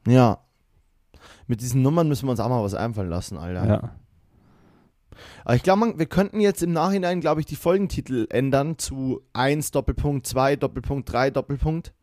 Ja. 0.07 0.39
Mit 1.47 1.61
diesen 1.61 1.81
Nummern 1.81 2.07
müssen 2.07 2.27
wir 2.27 2.31
uns 2.31 2.39
auch 2.39 2.49
mal 2.49 2.63
was 2.63 2.73
einfallen 2.73 3.09
lassen, 3.09 3.37
Alter. 3.37 3.67
Ja. 3.67 3.95
Aber 5.45 5.55
ich 5.55 5.63
glaube, 5.63 5.97
wir 5.97 6.05
könnten 6.05 6.39
jetzt 6.41 6.61
im 6.61 6.73
Nachhinein, 6.73 7.21
glaube 7.21 7.39
ich, 7.39 7.45
die 7.45 7.55
Folgentitel 7.55 8.27
ändern 8.29 8.77
zu 8.77 9.21
1 9.33 9.71
Doppelpunkt 9.71 10.27
2 10.27 10.57
Doppelpunkt 10.57 11.11
3 11.11 11.31
Doppelpunkt 11.31 11.93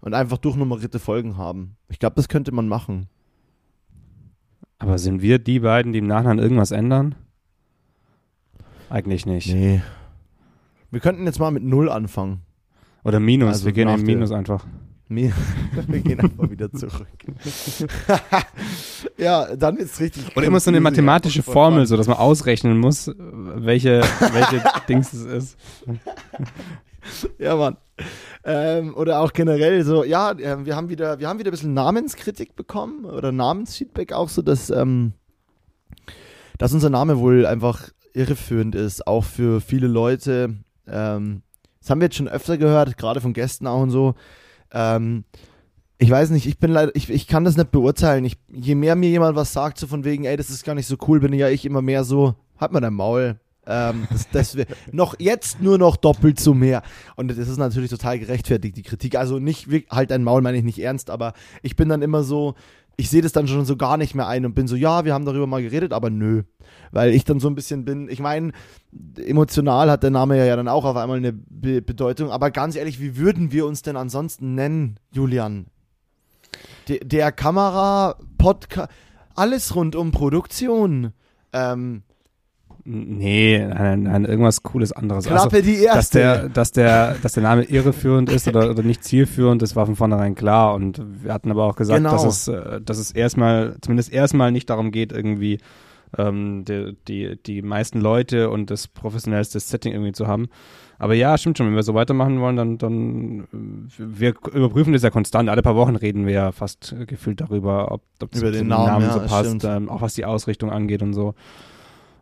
und 0.00 0.14
einfach 0.14 0.38
durchnummerierte 0.38 0.98
Folgen 0.98 1.36
haben. 1.36 1.76
Ich 1.88 1.98
glaube, 1.98 2.16
das 2.16 2.28
könnte 2.28 2.52
man 2.52 2.66
machen. 2.66 3.08
Aber 4.78 4.98
sind 4.98 5.22
wir 5.22 5.38
die 5.38 5.60
beiden, 5.60 5.92
die 5.92 6.00
im 6.00 6.06
Nachhinein 6.06 6.38
irgendwas 6.38 6.70
ändern? 6.70 7.14
Eigentlich 8.90 9.26
nicht. 9.26 9.52
Nee. 9.52 9.82
Wir 10.90 11.00
könnten 11.00 11.24
jetzt 11.24 11.38
mal 11.38 11.50
mit 11.50 11.62
0 11.62 11.88
anfangen. 11.88 12.42
Oder 13.04 13.20
Minus, 13.20 13.48
Also 13.48 13.66
wir 13.66 13.72
gehen 13.72 13.88
in 13.88 14.02
Minus 14.02 14.32
einfach. 14.32 14.66
Nee, 15.08 15.32
wir 15.86 16.00
gehen 16.00 16.20
einfach 16.20 16.50
wieder 16.50 16.72
zurück. 16.72 17.06
ja, 19.18 19.54
dann 19.54 19.76
ist 19.76 20.00
richtig. 20.00 20.34
Oder 20.36 20.46
immer 20.46 20.60
so 20.60 20.70
eine 20.70 20.80
mathematische 20.80 21.42
Formel, 21.42 21.86
so 21.86 21.96
dass 21.96 22.06
man 22.06 22.16
ausrechnen 22.16 22.78
muss, 22.78 23.10
welche, 23.16 24.00
welche 24.32 24.64
Dings 24.88 25.12
es 25.12 25.24
ist. 25.24 25.58
Ja, 27.38 27.54
Mann. 27.56 27.76
Ähm, 28.44 28.94
oder 28.94 29.20
auch 29.20 29.32
generell 29.32 29.84
so, 29.84 30.04
ja, 30.04 30.32
äh, 30.32 30.64
wir 30.64 30.74
haben 30.74 30.88
wieder, 30.88 31.18
wir 31.18 31.28
haben 31.28 31.38
wieder 31.38 31.50
ein 31.50 31.52
bisschen 31.52 31.74
Namenskritik 31.74 32.56
bekommen 32.56 33.04
oder 33.04 33.30
Namensfeedback 33.30 34.12
auch 34.12 34.28
so, 34.28 34.42
dass, 34.42 34.70
ähm, 34.70 35.12
dass 36.58 36.72
unser 36.72 36.90
Name 36.90 37.18
wohl 37.18 37.46
einfach 37.46 37.90
irreführend 38.14 38.74
ist, 38.74 39.06
auch 39.06 39.24
für 39.24 39.60
viele 39.60 39.86
Leute. 39.86 40.54
Ähm, 40.86 41.42
das 41.80 41.90
haben 41.90 42.00
wir 42.00 42.06
jetzt 42.06 42.16
schon 42.16 42.28
öfter 42.28 42.56
gehört, 42.56 42.96
gerade 42.96 43.20
von 43.20 43.34
Gästen 43.34 43.66
auch 43.66 43.82
und 43.82 43.90
so. 43.90 44.14
Ähm, 44.74 45.24
ich 45.98 46.10
weiß 46.10 46.30
nicht, 46.30 46.46
ich 46.46 46.58
bin 46.58 46.72
leider, 46.72 46.94
ich, 46.94 47.08
ich 47.08 47.26
kann 47.26 47.44
das 47.44 47.56
nicht 47.56 47.70
beurteilen. 47.70 48.24
Ich, 48.24 48.36
je 48.52 48.74
mehr 48.74 48.96
mir 48.96 49.08
jemand 49.08 49.36
was 49.36 49.52
sagt, 49.52 49.78
so 49.78 49.86
von 49.86 50.04
wegen, 50.04 50.24
ey, 50.24 50.36
das 50.36 50.50
ist 50.50 50.64
gar 50.64 50.74
nicht 50.74 50.86
so 50.88 50.96
cool, 51.08 51.20
bin 51.20 51.32
ja 51.32 51.48
ich 51.48 51.64
immer 51.64 51.80
mehr 51.82 52.04
so, 52.04 52.34
halt 52.60 52.72
mal 52.72 52.80
dein 52.80 52.94
Maul. 52.94 53.38
Ähm, 53.66 54.06
das, 54.10 54.28
das 54.30 54.56
wär- 54.56 54.66
noch 54.92 55.14
jetzt 55.18 55.62
nur 55.62 55.78
noch 55.78 55.96
doppelt 55.96 56.38
so 56.38 56.52
mehr. 56.52 56.82
Und 57.16 57.28
das 57.28 57.38
ist 57.38 57.56
natürlich 57.56 57.90
total 57.90 58.18
gerechtfertigt, 58.18 58.76
die 58.76 58.82
Kritik. 58.82 59.16
Also 59.16 59.38
nicht, 59.38 59.68
halt 59.90 60.10
dein 60.10 60.24
Maul 60.24 60.42
meine 60.42 60.58
ich 60.58 60.64
nicht 60.64 60.80
ernst, 60.80 61.08
aber 61.08 61.32
ich 61.62 61.76
bin 61.76 61.88
dann 61.88 62.02
immer 62.02 62.24
so, 62.24 62.54
ich 62.96 63.10
sehe 63.10 63.22
das 63.22 63.32
dann 63.32 63.48
schon 63.48 63.64
so 63.64 63.76
gar 63.76 63.96
nicht 63.96 64.14
mehr 64.14 64.28
ein 64.28 64.44
und 64.46 64.54
bin 64.54 64.66
so, 64.66 64.76
ja, 64.76 65.04
wir 65.04 65.14
haben 65.14 65.24
darüber 65.24 65.46
mal 65.46 65.62
geredet, 65.62 65.92
aber 65.92 66.10
nö. 66.10 66.42
Weil 66.92 67.12
ich 67.12 67.24
dann 67.24 67.40
so 67.40 67.48
ein 67.48 67.54
bisschen 67.54 67.84
bin, 67.84 68.08
ich 68.08 68.20
meine, 68.20 68.52
emotional 69.16 69.90
hat 69.90 70.02
der 70.02 70.10
Name 70.10 70.46
ja 70.46 70.56
dann 70.56 70.68
auch 70.68 70.84
auf 70.84 70.96
einmal 70.96 71.16
eine 71.16 71.32
Be 71.32 71.82
Bedeutung, 71.82 72.30
aber 72.30 72.50
ganz 72.50 72.76
ehrlich, 72.76 73.00
wie 73.00 73.16
würden 73.16 73.52
wir 73.52 73.66
uns 73.66 73.82
denn 73.82 73.96
ansonsten 73.96 74.54
nennen, 74.54 74.98
Julian? 75.12 75.66
Der, 76.88 76.98
der 76.98 77.32
Kamera, 77.32 78.16
Podcast, 78.38 78.90
alles 79.34 79.74
rund 79.74 79.96
um 79.96 80.12
Produktion. 80.12 81.12
Ähm, 81.52 82.02
Nee, 82.86 83.66
nein, 83.66 84.02
nein, 84.02 84.24
irgendwas 84.26 84.62
cooles 84.62 84.92
anderes. 84.92 85.24
Klappe 85.26 85.62
die 85.62 85.76
dass 85.76 85.96
erste. 85.96 86.18
der, 86.18 86.48
dass 86.50 86.72
der, 86.72 87.16
dass 87.22 87.32
der 87.32 87.42
Name 87.42 87.62
irreführend 87.64 88.30
ist 88.30 88.46
oder, 88.46 88.68
oder 88.70 88.82
nicht 88.82 89.02
zielführend, 89.04 89.62
das 89.62 89.74
war 89.74 89.86
von 89.86 89.96
vornherein 89.96 90.34
klar. 90.34 90.74
Und 90.74 91.00
wir 91.22 91.32
hatten 91.32 91.50
aber 91.50 91.64
auch 91.64 91.76
gesagt, 91.76 91.96
Genau. 91.98 92.12
dass 92.12 92.24
es, 92.24 92.48
äh, 92.48 92.80
dass 92.82 92.98
es 92.98 93.10
erstmal, 93.10 93.76
zumindest 93.80 94.12
erstmal 94.12 94.52
nicht 94.52 94.68
darum 94.68 94.90
geht, 94.90 95.12
irgendwie 95.12 95.60
ähm, 96.18 96.64
die, 96.66 96.94
die, 97.08 97.42
die 97.42 97.62
meisten 97.62 98.00
Leute 98.00 98.50
und 98.50 98.70
das 98.70 98.86
professionellste 98.86 99.60
Setting 99.60 99.92
irgendwie 99.92 100.12
zu 100.12 100.26
haben. 100.26 100.48
Aber 100.98 101.14
ja, 101.14 101.36
stimmt 101.38 101.58
schon, 101.58 101.66
wenn 101.66 101.74
wir 101.74 101.82
so 101.82 101.94
weitermachen 101.94 102.38
wollen, 102.40 102.56
dann, 102.56 102.78
dann 102.78 103.40
äh, 103.40 103.98
wir 103.98 104.34
überprüfen 104.52 104.92
das 104.92 105.02
ja 105.02 105.10
konstant. 105.10 105.48
Alle 105.48 105.62
paar 105.62 105.74
Wochen 105.74 105.96
reden 105.96 106.26
wir 106.26 106.34
ja 106.34 106.52
fast 106.52 106.94
gefühlt 107.06 107.40
darüber, 107.40 107.90
ob, 107.92 108.02
ob 108.22 108.34
Über 108.36 108.50
den 108.50 108.68
Namen, 108.68 109.06
ja, 109.06 109.12
so 109.14 109.18
das 109.20 109.30
passt, 109.30 109.64
ähm, 109.64 109.88
auch 109.88 110.02
was 110.02 110.12
die 110.14 110.26
Ausrichtung 110.26 110.70
angeht 110.70 111.02
und 111.02 111.14
so. 111.14 111.34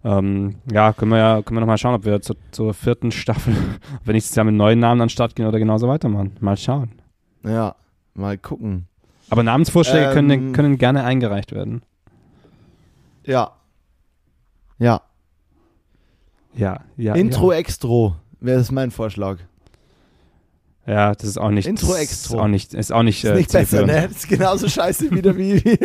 Ähm, 0.04 0.56
ja, 0.70 0.92
können 0.92 1.12
wir 1.12 1.18
ja 1.18 1.42
können 1.42 1.56
wir 1.56 1.60
noch 1.60 1.66
mal 1.68 1.78
schauen, 1.78 1.94
ob 1.94 2.04
wir 2.04 2.20
zur, 2.20 2.36
zur 2.50 2.74
vierten 2.74 3.12
Staffel, 3.12 3.54
ob 4.00 4.06
wir 4.06 4.14
nächstes 4.14 4.34
Jahr 4.34 4.44
mit 4.44 4.54
neuen 4.54 4.80
Namen 4.80 5.00
an 5.00 5.06
den 5.06 5.10
Start 5.10 5.36
gehen 5.36 5.46
oder 5.46 5.58
genauso 5.58 5.88
weitermachen. 5.88 6.36
Mal 6.40 6.56
schauen. 6.56 6.92
Ja, 7.44 7.76
mal 8.14 8.36
gucken. 8.38 8.86
Aber 9.30 9.42
Namensvorschläge 9.42 10.06
Ähm, 10.06 10.12
können, 10.12 10.52
können 10.52 10.78
gerne 10.78 11.04
eingereicht 11.04 11.52
werden. 11.52 11.82
Ja. 13.24 13.52
Ja. 14.78 15.02
Ja, 16.54 16.80
ja. 16.96 17.14
Intro 17.14 17.52
Extro 17.52 18.16
wäre 18.40 18.58
das 18.58 18.70
mein 18.70 18.90
Vorschlag. 18.90 19.38
Ja. 20.86 20.92
ja, 20.92 21.14
das 21.14 21.24
ist 21.24 21.38
auch 21.38 21.50
nicht. 21.50 21.66
Intro 21.68 21.94
Extro. 21.94 22.34
Ist 22.34 22.40
auch 22.40 22.48
nicht, 22.48 22.74
ist 22.74 22.92
auch 22.92 23.04
nicht, 23.04 23.22
Ist 23.24 23.30
äh, 23.30 23.36
nicht 23.36 23.52
besser, 23.52 23.86
ne? 23.86 24.08
Das 24.08 24.16
ist 24.18 24.28
genauso 24.28 24.68
scheiße 24.68 25.12
wieder 25.12 25.36
wie. 25.36 25.62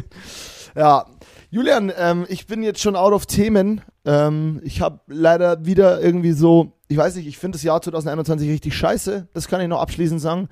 ja. 0.76 1.06
Julian, 1.52 1.92
ähm, 1.96 2.26
ich 2.28 2.46
bin 2.46 2.62
jetzt 2.62 2.80
schon 2.80 2.94
out 2.94 3.12
of 3.12 3.26
Themen. 3.26 3.80
Ähm, 4.04 4.60
ich 4.62 4.80
habe 4.80 5.00
leider 5.08 5.64
wieder 5.66 6.00
irgendwie 6.00 6.30
so, 6.30 6.74
ich 6.86 6.96
weiß 6.96 7.16
nicht, 7.16 7.26
ich 7.26 7.38
finde 7.38 7.56
das 7.56 7.64
Jahr 7.64 7.82
2021 7.82 8.48
richtig 8.48 8.76
scheiße. 8.76 9.26
Das 9.32 9.48
kann 9.48 9.60
ich 9.60 9.66
noch 9.66 9.80
abschließend 9.80 10.20
sagen. 10.20 10.48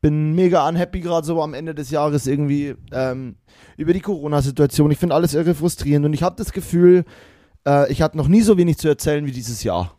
Bin 0.00 0.32
mega 0.34 0.68
unhappy 0.68 1.00
gerade 1.00 1.24
so 1.24 1.40
am 1.40 1.54
Ende 1.54 1.76
des 1.76 1.90
Jahres 1.90 2.26
irgendwie 2.26 2.74
ähm, 2.90 3.36
über 3.76 3.92
die 3.92 4.00
Corona-Situation. 4.00 4.90
Ich 4.90 4.98
finde 4.98 5.14
alles 5.14 5.34
irre 5.34 5.54
frustrierend 5.54 6.06
und 6.06 6.12
ich 6.12 6.24
habe 6.24 6.34
das 6.34 6.52
Gefühl, 6.52 7.04
äh, 7.64 7.90
ich 7.92 8.02
hatte 8.02 8.16
noch 8.16 8.26
nie 8.26 8.42
so 8.42 8.58
wenig 8.58 8.78
zu 8.78 8.88
erzählen 8.88 9.24
wie 9.24 9.30
dieses 9.30 9.62
Jahr. 9.62 9.94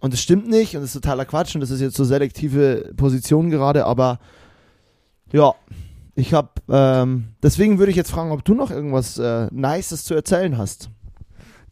Und 0.00 0.14
das 0.14 0.20
stimmt 0.20 0.48
nicht 0.48 0.74
und 0.74 0.80
das 0.80 0.94
ist 0.94 1.02
totaler 1.02 1.26
Quatsch 1.26 1.54
und 1.54 1.60
das 1.60 1.70
ist 1.70 1.82
jetzt 1.82 1.96
so 1.96 2.04
selektive 2.04 2.94
Position 2.96 3.50
gerade, 3.50 3.84
aber 3.84 4.18
ja, 5.30 5.54
ich 6.16 6.32
habe, 6.32 6.48
ähm, 6.70 7.28
deswegen 7.42 7.78
würde 7.78 7.90
ich 7.90 7.96
jetzt 7.96 8.10
fragen, 8.10 8.32
ob 8.32 8.44
du 8.44 8.54
noch 8.54 8.70
irgendwas 8.70 9.18
äh, 9.18 9.48
Nices 9.52 10.04
zu 10.04 10.14
erzählen 10.14 10.56
hast. 10.56 10.90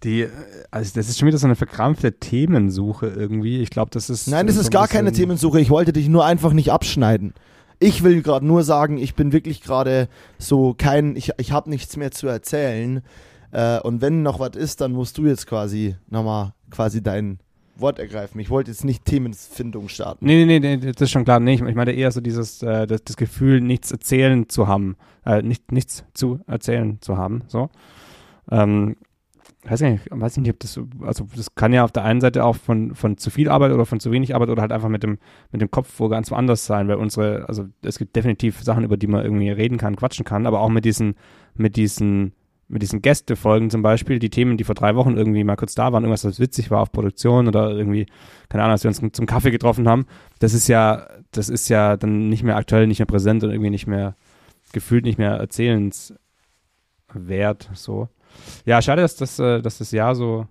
Die, 0.02 0.22
äh, 0.22 0.30
also 0.70 0.92
das 0.94 1.08
ist 1.08 1.18
schon 1.18 1.26
wieder 1.26 1.38
so 1.38 1.46
eine 1.46 1.56
verkrampfte 1.56 2.12
Themensuche 2.12 3.06
irgendwie. 3.06 3.62
Ich 3.62 3.70
glaube, 3.70 3.90
das 3.90 4.10
ist. 4.10 4.28
Nein, 4.28 4.46
das 4.46 4.56
so 4.56 4.60
ist 4.60 4.70
gar 4.70 4.86
keine 4.86 5.12
Themensuche, 5.12 5.60
ich 5.60 5.70
wollte 5.70 5.94
dich 5.94 6.08
nur 6.08 6.26
einfach 6.26 6.52
nicht 6.52 6.70
abschneiden. 6.70 7.32
Ich 7.80 8.04
will 8.04 8.22
gerade 8.22 8.46
nur 8.46 8.62
sagen, 8.64 8.98
ich 8.98 9.14
bin 9.14 9.32
wirklich 9.32 9.62
gerade 9.62 10.08
so 10.38 10.74
kein, 10.76 11.16
ich, 11.16 11.32
ich 11.38 11.50
habe 11.50 11.70
nichts 11.70 11.96
mehr 11.96 12.10
zu 12.10 12.28
erzählen. 12.28 13.02
Äh, 13.50 13.80
und 13.80 14.02
wenn 14.02 14.22
noch 14.22 14.40
was 14.40 14.56
ist, 14.56 14.82
dann 14.82 14.92
musst 14.92 15.16
du 15.16 15.26
jetzt 15.26 15.46
quasi 15.46 15.96
nochmal 16.10 16.52
quasi 16.70 17.02
dein 17.02 17.38
Wort 17.76 17.98
ergreifen. 17.98 18.40
Ich 18.40 18.50
wollte 18.50 18.70
jetzt 18.70 18.84
nicht 18.84 19.04
Themenfindung 19.04 19.88
starten. 19.88 20.24
Nee, 20.26 20.44
nee, 20.46 20.60
nee, 20.60 20.76
das 20.76 21.00
ist 21.02 21.10
schon 21.10 21.24
klar. 21.24 21.40
Nee, 21.40 21.54
ich, 21.54 21.62
meine 21.74 21.92
eher 21.92 22.10
so 22.10 22.20
dieses, 22.20 22.62
äh, 22.62 22.86
das, 22.86 23.02
das 23.04 23.16
Gefühl, 23.16 23.60
nichts 23.60 23.90
erzählen 23.90 24.48
zu 24.48 24.68
haben. 24.68 24.96
Äh, 25.24 25.42
nicht, 25.42 25.72
nichts 25.72 26.04
zu 26.14 26.40
erzählen 26.46 26.98
zu 27.00 27.16
haben. 27.16 27.42
So. 27.48 27.70
Ähm, 28.50 28.96
weiß 29.64 29.80
nicht, 29.80 30.02
weiß 30.10 30.36
nicht, 30.36 30.50
ob 30.50 30.60
das, 30.60 30.74
so- 30.74 30.86
also 31.02 31.26
das 31.34 31.54
kann 31.54 31.72
ja 31.72 31.84
auf 31.84 31.92
der 31.92 32.04
einen 32.04 32.20
Seite 32.20 32.44
auch 32.44 32.56
von, 32.56 32.94
von 32.94 33.16
zu 33.16 33.30
viel 33.30 33.48
Arbeit 33.48 33.72
oder 33.72 33.86
von 33.86 33.98
zu 34.00 34.12
wenig 34.12 34.34
Arbeit 34.34 34.50
oder 34.50 34.60
halt 34.62 34.72
einfach 34.72 34.88
mit 34.90 35.02
dem, 35.02 35.18
mit 35.52 35.60
dem 35.62 35.70
Kopf 35.70 35.94
wo 35.98 36.08
ganz 36.08 36.30
woanders 36.30 36.66
sein, 36.66 36.86
weil 36.88 36.96
unsere, 36.96 37.48
also 37.48 37.64
es 37.82 37.98
gibt 37.98 38.14
definitiv 38.14 38.62
Sachen, 38.62 38.84
über 38.84 38.96
die 38.96 39.06
man 39.06 39.24
irgendwie 39.24 39.48
reden 39.50 39.78
kann, 39.78 39.96
quatschen 39.96 40.24
kann, 40.24 40.46
aber 40.46 40.60
auch 40.60 40.68
mit 40.68 40.84
diesen, 40.84 41.14
mit 41.54 41.76
diesen, 41.76 42.34
mit 42.68 42.82
diesen 42.82 43.02
Gästefolgen 43.02 43.70
zum 43.70 43.82
Beispiel, 43.82 44.18
die 44.18 44.30
Themen, 44.30 44.56
die 44.56 44.64
vor 44.64 44.74
drei 44.74 44.94
Wochen 44.94 45.16
irgendwie 45.16 45.44
mal 45.44 45.56
kurz 45.56 45.74
da 45.74 45.92
waren, 45.92 46.04
irgendwas, 46.04 46.24
was 46.24 46.40
witzig 46.40 46.70
war 46.70 46.80
auf 46.80 46.92
Produktion 46.92 47.46
oder 47.46 47.70
irgendwie, 47.70 48.06
keine 48.48 48.62
Ahnung, 48.62 48.72
als 48.72 48.84
wir 48.84 48.88
uns 48.88 49.00
zum 49.12 49.26
Kaffee 49.26 49.50
getroffen 49.50 49.88
haben, 49.88 50.06
das 50.38 50.54
ist 50.54 50.68
ja, 50.68 51.06
das 51.30 51.48
ist 51.48 51.68
ja 51.68 51.96
dann 51.96 52.28
nicht 52.28 52.42
mehr 52.42 52.56
aktuell, 52.56 52.86
nicht 52.86 52.98
mehr 52.98 53.06
präsent 53.06 53.44
und 53.44 53.50
irgendwie 53.50 53.70
nicht 53.70 53.86
mehr 53.86 54.16
gefühlt 54.72 55.04
nicht 55.04 55.18
mehr 55.18 55.32
erzählenswert, 55.32 56.18
so. 57.74 58.08
Ja, 58.64 58.82
schade, 58.82 59.02
dass 59.02 59.16
das, 59.16 59.38
äh, 59.38 59.62
dass 59.62 59.78
das 59.78 59.92
Jahr 59.92 60.14
so, 60.14 60.46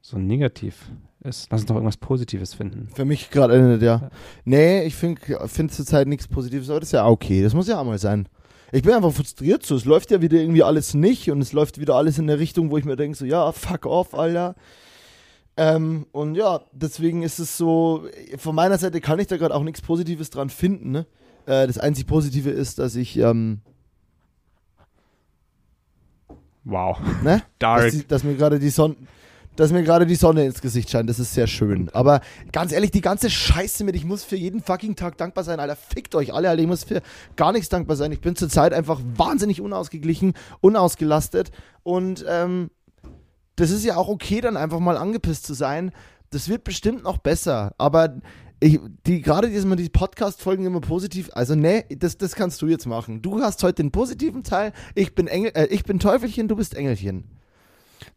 so 0.00 0.18
negativ 0.18 0.90
ist. 1.24 1.48
Lass 1.50 1.62
uns 1.62 1.68
doch 1.68 1.76
irgendwas 1.76 1.96
Positives 1.96 2.54
finden. 2.54 2.88
Für 2.94 3.04
mich 3.04 3.30
gerade 3.30 3.54
endet, 3.54 3.82
ja. 3.82 4.10
Nee, 4.44 4.84
ich 4.84 4.94
finde 4.94 5.20
find 5.48 5.72
zurzeit 5.72 6.08
nichts 6.08 6.28
Positives, 6.28 6.68
aber 6.68 6.80
das 6.80 6.90
ist 6.90 6.92
ja 6.92 7.06
okay. 7.06 7.42
Das 7.42 7.54
muss 7.54 7.68
ja 7.68 7.80
auch 7.80 7.84
mal 7.84 7.98
sein. 7.98 8.28
Ich 8.74 8.82
bin 8.82 8.92
einfach 8.94 9.12
frustriert 9.12 9.64
so. 9.64 9.76
Es 9.76 9.84
läuft 9.84 10.10
ja 10.10 10.22
wieder 10.22 10.38
irgendwie 10.38 10.62
alles 10.62 10.94
nicht 10.94 11.30
und 11.30 11.40
es 11.42 11.52
läuft 11.52 11.78
wieder 11.78 11.94
alles 11.94 12.18
in 12.18 12.28
eine 12.28 12.38
Richtung, 12.38 12.70
wo 12.70 12.78
ich 12.78 12.86
mir 12.86 12.96
denke, 12.96 13.16
so, 13.16 13.26
ja, 13.26 13.52
fuck 13.52 13.84
off, 13.84 14.14
Alter. 14.14 14.54
Ähm, 15.58 16.06
und 16.12 16.34
ja, 16.34 16.62
deswegen 16.72 17.22
ist 17.22 17.38
es 17.38 17.58
so, 17.58 18.06
von 18.38 18.54
meiner 18.54 18.78
Seite 18.78 19.02
kann 19.02 19.18
ich 19.18 19.26
da 19.26 19.36
gerade 19.36 19.54
auch 19.54 19.62
nichts 19.62 19.82
Positives 19.82 20.30
dran 20.30 20.48
finden. 20.48 20.90
Ne? 20.90 21.06
Äh, 21.44 21.66
das 21.66 21.76
einzig 21.76 22.06
Positive 22.06 22.48
ist, 22.48 22.78
dass 22.78 22.96
ich, 22.96 23.18
ähm, 23.18 23.60
Wow. 26.64 26.98
ne? 27.22 27.42
Dark. 27.58 27.82
Dass, 27.82 27.92
die, 27.92 28.06
dass 28.06 28.24
mir 28.24 28.34
gerade 28.36 28.58
die 28.58 28.70
Sonne, 28.70 28.96
dass 29.56 29.72
mir 29.72 29.82
gerade 29.82 30.06
die 30.06 30.14
Sonne 30.14 30.44
ins 30.44 30.60
Gesicht 30.60 30.90
scheint. 30.90 31.08
Das 31.08 31.18
ist 31.18 31.34
sehr 31.34 31.46
schön. 31.46 31.88
Aber 31.92 32.20
ganz 32.52 32.72
ehrlich, 32.72 32.90
die 32.90 33.00
ganze 33.00 33.30
Scheiße 33.30 33.84
mit, 33.84 33.96
ich 33.96 34.04
muss 34.04 34.24
für 34.24 34.36
jeden 34.36 34.62
fucking 34.62 34.96
Tag 34.96 35.16
dankbar 35.18 35.44
sein, 35.44 35.60
Alter. 35.60 35.76
Fickt 35.76 36.14
euch 36.14 36.32
alle, 36.32 36.48
Alter. 36.48 36.62
Ich 36.62 36.68
muss 36.68 36.84
für 36.84 37.02
gar 37.36 37.52
nichts 37.52 37.68
dankbar 37.68 37.96
sein. 37.96 38.12
Ich 38.12 38.20
bin 38.20 38.36
zurzeit 38.36 38.72
einfach 38.72 39.00
wahnsinnig 39.16 39.60
unausgeglichen, 39.60 40.34
unausgelastet 40.60 41.50
und 41.82 42.24
ähm, 42.28 42.70
das 43.56 43.70
ist 43.70 43.84
ja 43.84 43.96
auch 43.96 44.08
okay, 44.08 44.40
dann 44.40 44.56
einfach 44.56 44.80
mal 44.80 44.96
angepisst 44.96 45.46
zu 45.46 45.54
sein. 45.54 45.92
Das 46.30 46.48
wird 46.48 46.64
bestimmt 46.64 47.04
noch 47.04 47.18
besser. 47.18 47.74
Aber 47.76 48.16
ich, 48.60 48.80
die, 49.06 49.20
gerade 49.20 49.50
diesmal 49.50 49.76
die 49.76 49.88
Podcast-Folgen 49.88 50.64
immer 50.64 50.80
positiv. 50.80 51.30
Also, 51.32 51.54
nee, 51.54 51.84
das, 51.90 52.16
das 52.16 52.34
kannst 52.34 52.62
du 52.62 52.66
jetzt 52.66 52.86
machen. 52.86 53.20
Du 53.20 53.40
hast 53.42 53.62
heute 53.62 53.82
den 53.82 53.90
positiven 53.90 54.42
Teil. 54.42 54.72
Ich 54.94 55.14
bin 55.14 55.26
Engel, 55.26 55.52
äh, 55.54 55.66
ich 55.66 55.84
bin 55.84 55.98
Teufelchen, 55.98 56.48
du 56.48 56.56
bist 56.56 56.74
Engelchen. 56.74 57.41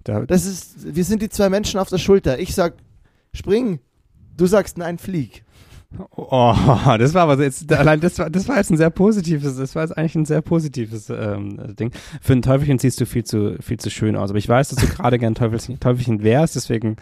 Da, 0.03 0.25
Das 0.25 0.45
ist, 0.45 0.95
wir 0.95 1.03
sind 1.03 1.21
die 1.21 1.29
zwei 1.29 1.49
Menschen 1.49 1.79
auf 1.79 1.89
der 1.89 1.97
Schulter. 1.97 2.39
Ich 2.39 2.53
sag, 2.55 2.73
spring. 3.33 3.79
Du 4.37 4.45
sagst, 4.47 4.77
nein, 4.77 4.97
flieg. 4.97 5.43
oh, 6.15 6.53
das 6.99 7.13
war 7.13 7.23
aber 7.23 7.41
jetzt, 7.41 7.71
allein 7.71 8.01
das 8.01 8.19
war, 8.19 8.29
das 8.29 8.47
war 8.49 8.57
jetzt 8.57 8.69
ein 8.69 8.77
sehr 8.77 8.89
positives, 8.89 9.55
das 9.55 9.75
war 9.75 9.83
jetzt 9.83 9.97
eigentlich 9.97 10.15
ein 10.15 10.25
sehr 10.25 10.41
positives 10.41 11.09
ähm, 11.09 11.75
Ding. 11.79 11.91
Für 12.21 12.33
ein 12.33 12.41
Teufelchen 12.41 12.79
siehst 12.79 12.99
du 12.99 13.05
viel 13.05 13.23
zu, 13.23 13.55
viel 13.61 13.77
zu 13.79 13.89
schön 13.89 14.15
aus. 14.17 14.29
Aber 14.29 14.39
ich 14.39 14.49
weiß, 14.49 14.69
dass 14.69 14.79
du 14.79 14.87
gerade 14.93 15.17
gern 15.19 15.35
Teufelchen, 15.35 15.79
Teufelchen 15.79 16.21
wärst, 16.23 16.55
deswegen, 16.57 16.97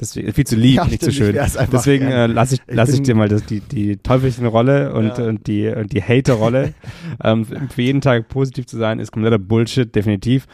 deswegen 0.00 0.32
viel 0.32 0.46
zu 0.46 0.56
lieb, 0.56 0.76
Ja, 0.76 0.84
nicht 0.86 1.02
zu 1.02 1.12
stimmt, 1.12 1.36
ich 1.36 1.52
schön. 1.52 1.68
Deswegen 1.72 2.06
äh, 2.06 2.26
lasse 2.26 2.54
ich, 2.54 2.60
Ich 2.66 2.74
lass 2.74 2.88
ich 2.88 2.96
bin- 2.96 3.04
dir 3.04 3.14
mal 3.16 3.28
das, 3.28 3.44
die, 3.44 3.60
die 3.60 3.98
Teufelchen-Rolle 3.98 4.94
und, 4.94 5.18
Ja. 5.18 5.26
und 5.28 5.46
die, 5.46 5.68
und 5.68 5.92
die 5.92 6.02
Hater-Rolle. 6.02 6.72
ähm, 7.22 7.44
für 7.44 7.82
jeden 7.82 8.00
Tag 8.00 8.28
positiv 8.28 8.64
zu 8.66 8.78
sein, 8.78 8.98
ist 8.98 9.12
kompletter 9.12 9.38
Bullshit, 9.38 9.94
definitiv. 9.94 10.46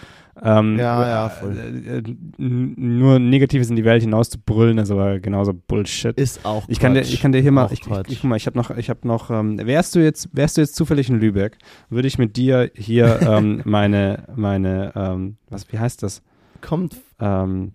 Ähm, 0.46 0.78
Ja, 0.78 1.08
ja, 1.08 1.28
voll. 1.30 1.56
Äh, 1.56 1.96
äh, 1.98 2.02
n- 2.38 2.74
nur 2.76 3.18
Negatives 3.18 3.70
in 3.70 3.76
die 3.76 3.84
Welt 3.84 4.02
hinaus 4.02 4.28
zu 4.28 4.38
brüllen, 4.38 4.76
ist 4.78 4.90
aber 4.90 5.18
genauso 5.18 5.54
Bullshit. 5.54 6.14
Ist 6.18 6.44
auch 6.44 6.64
Ich 6.68 6.78
kann 6.78 6.92
dir, 6.94 7.00
ich 7.00 7.20
kann 7.20 7.32
dir 7.32 7.40
hier 7.40 7.50
mal, 7.50 7.66
ich, 7.72 7.80
ich, 7.80 7.86
ich, 8.08 8.20
guck 8.20 8.24
mal, 8.30 8.36
ich 8.36 8.46
habe 8.46 8.58
noch, 8.58 8.70
ich 8.76 8.90
habe 8.90 9.08
noch, 9.08 9.30
ähm, 9.30 9.58
wärst 9.64 9.94
du 9.94 10.00
jetzt, 10.00 10.28
wärst 10.32 10.56
du 10.56 10.60
jetzt 10.60 10.76
zufällig 10.76 11.08
in 11.08 11.18
Lübeck, 11.18 11.56
würde 11.88 12.06
ich 12.08 12.18
mit 12.18 12.36
dir 12.36 12.70
hier 12.74 13.20
ähm, 13.26 13.62
meine, 13.64 14.24
meine, 14.36 14.92
ähm, 14.94 15.36
was, 15.48 15.72
wie 15.72 15.78
heißt 15.78 16.02
das? 16.02 16.20
Kommt. 16.60 16.96
Ähm, 17.20 17.72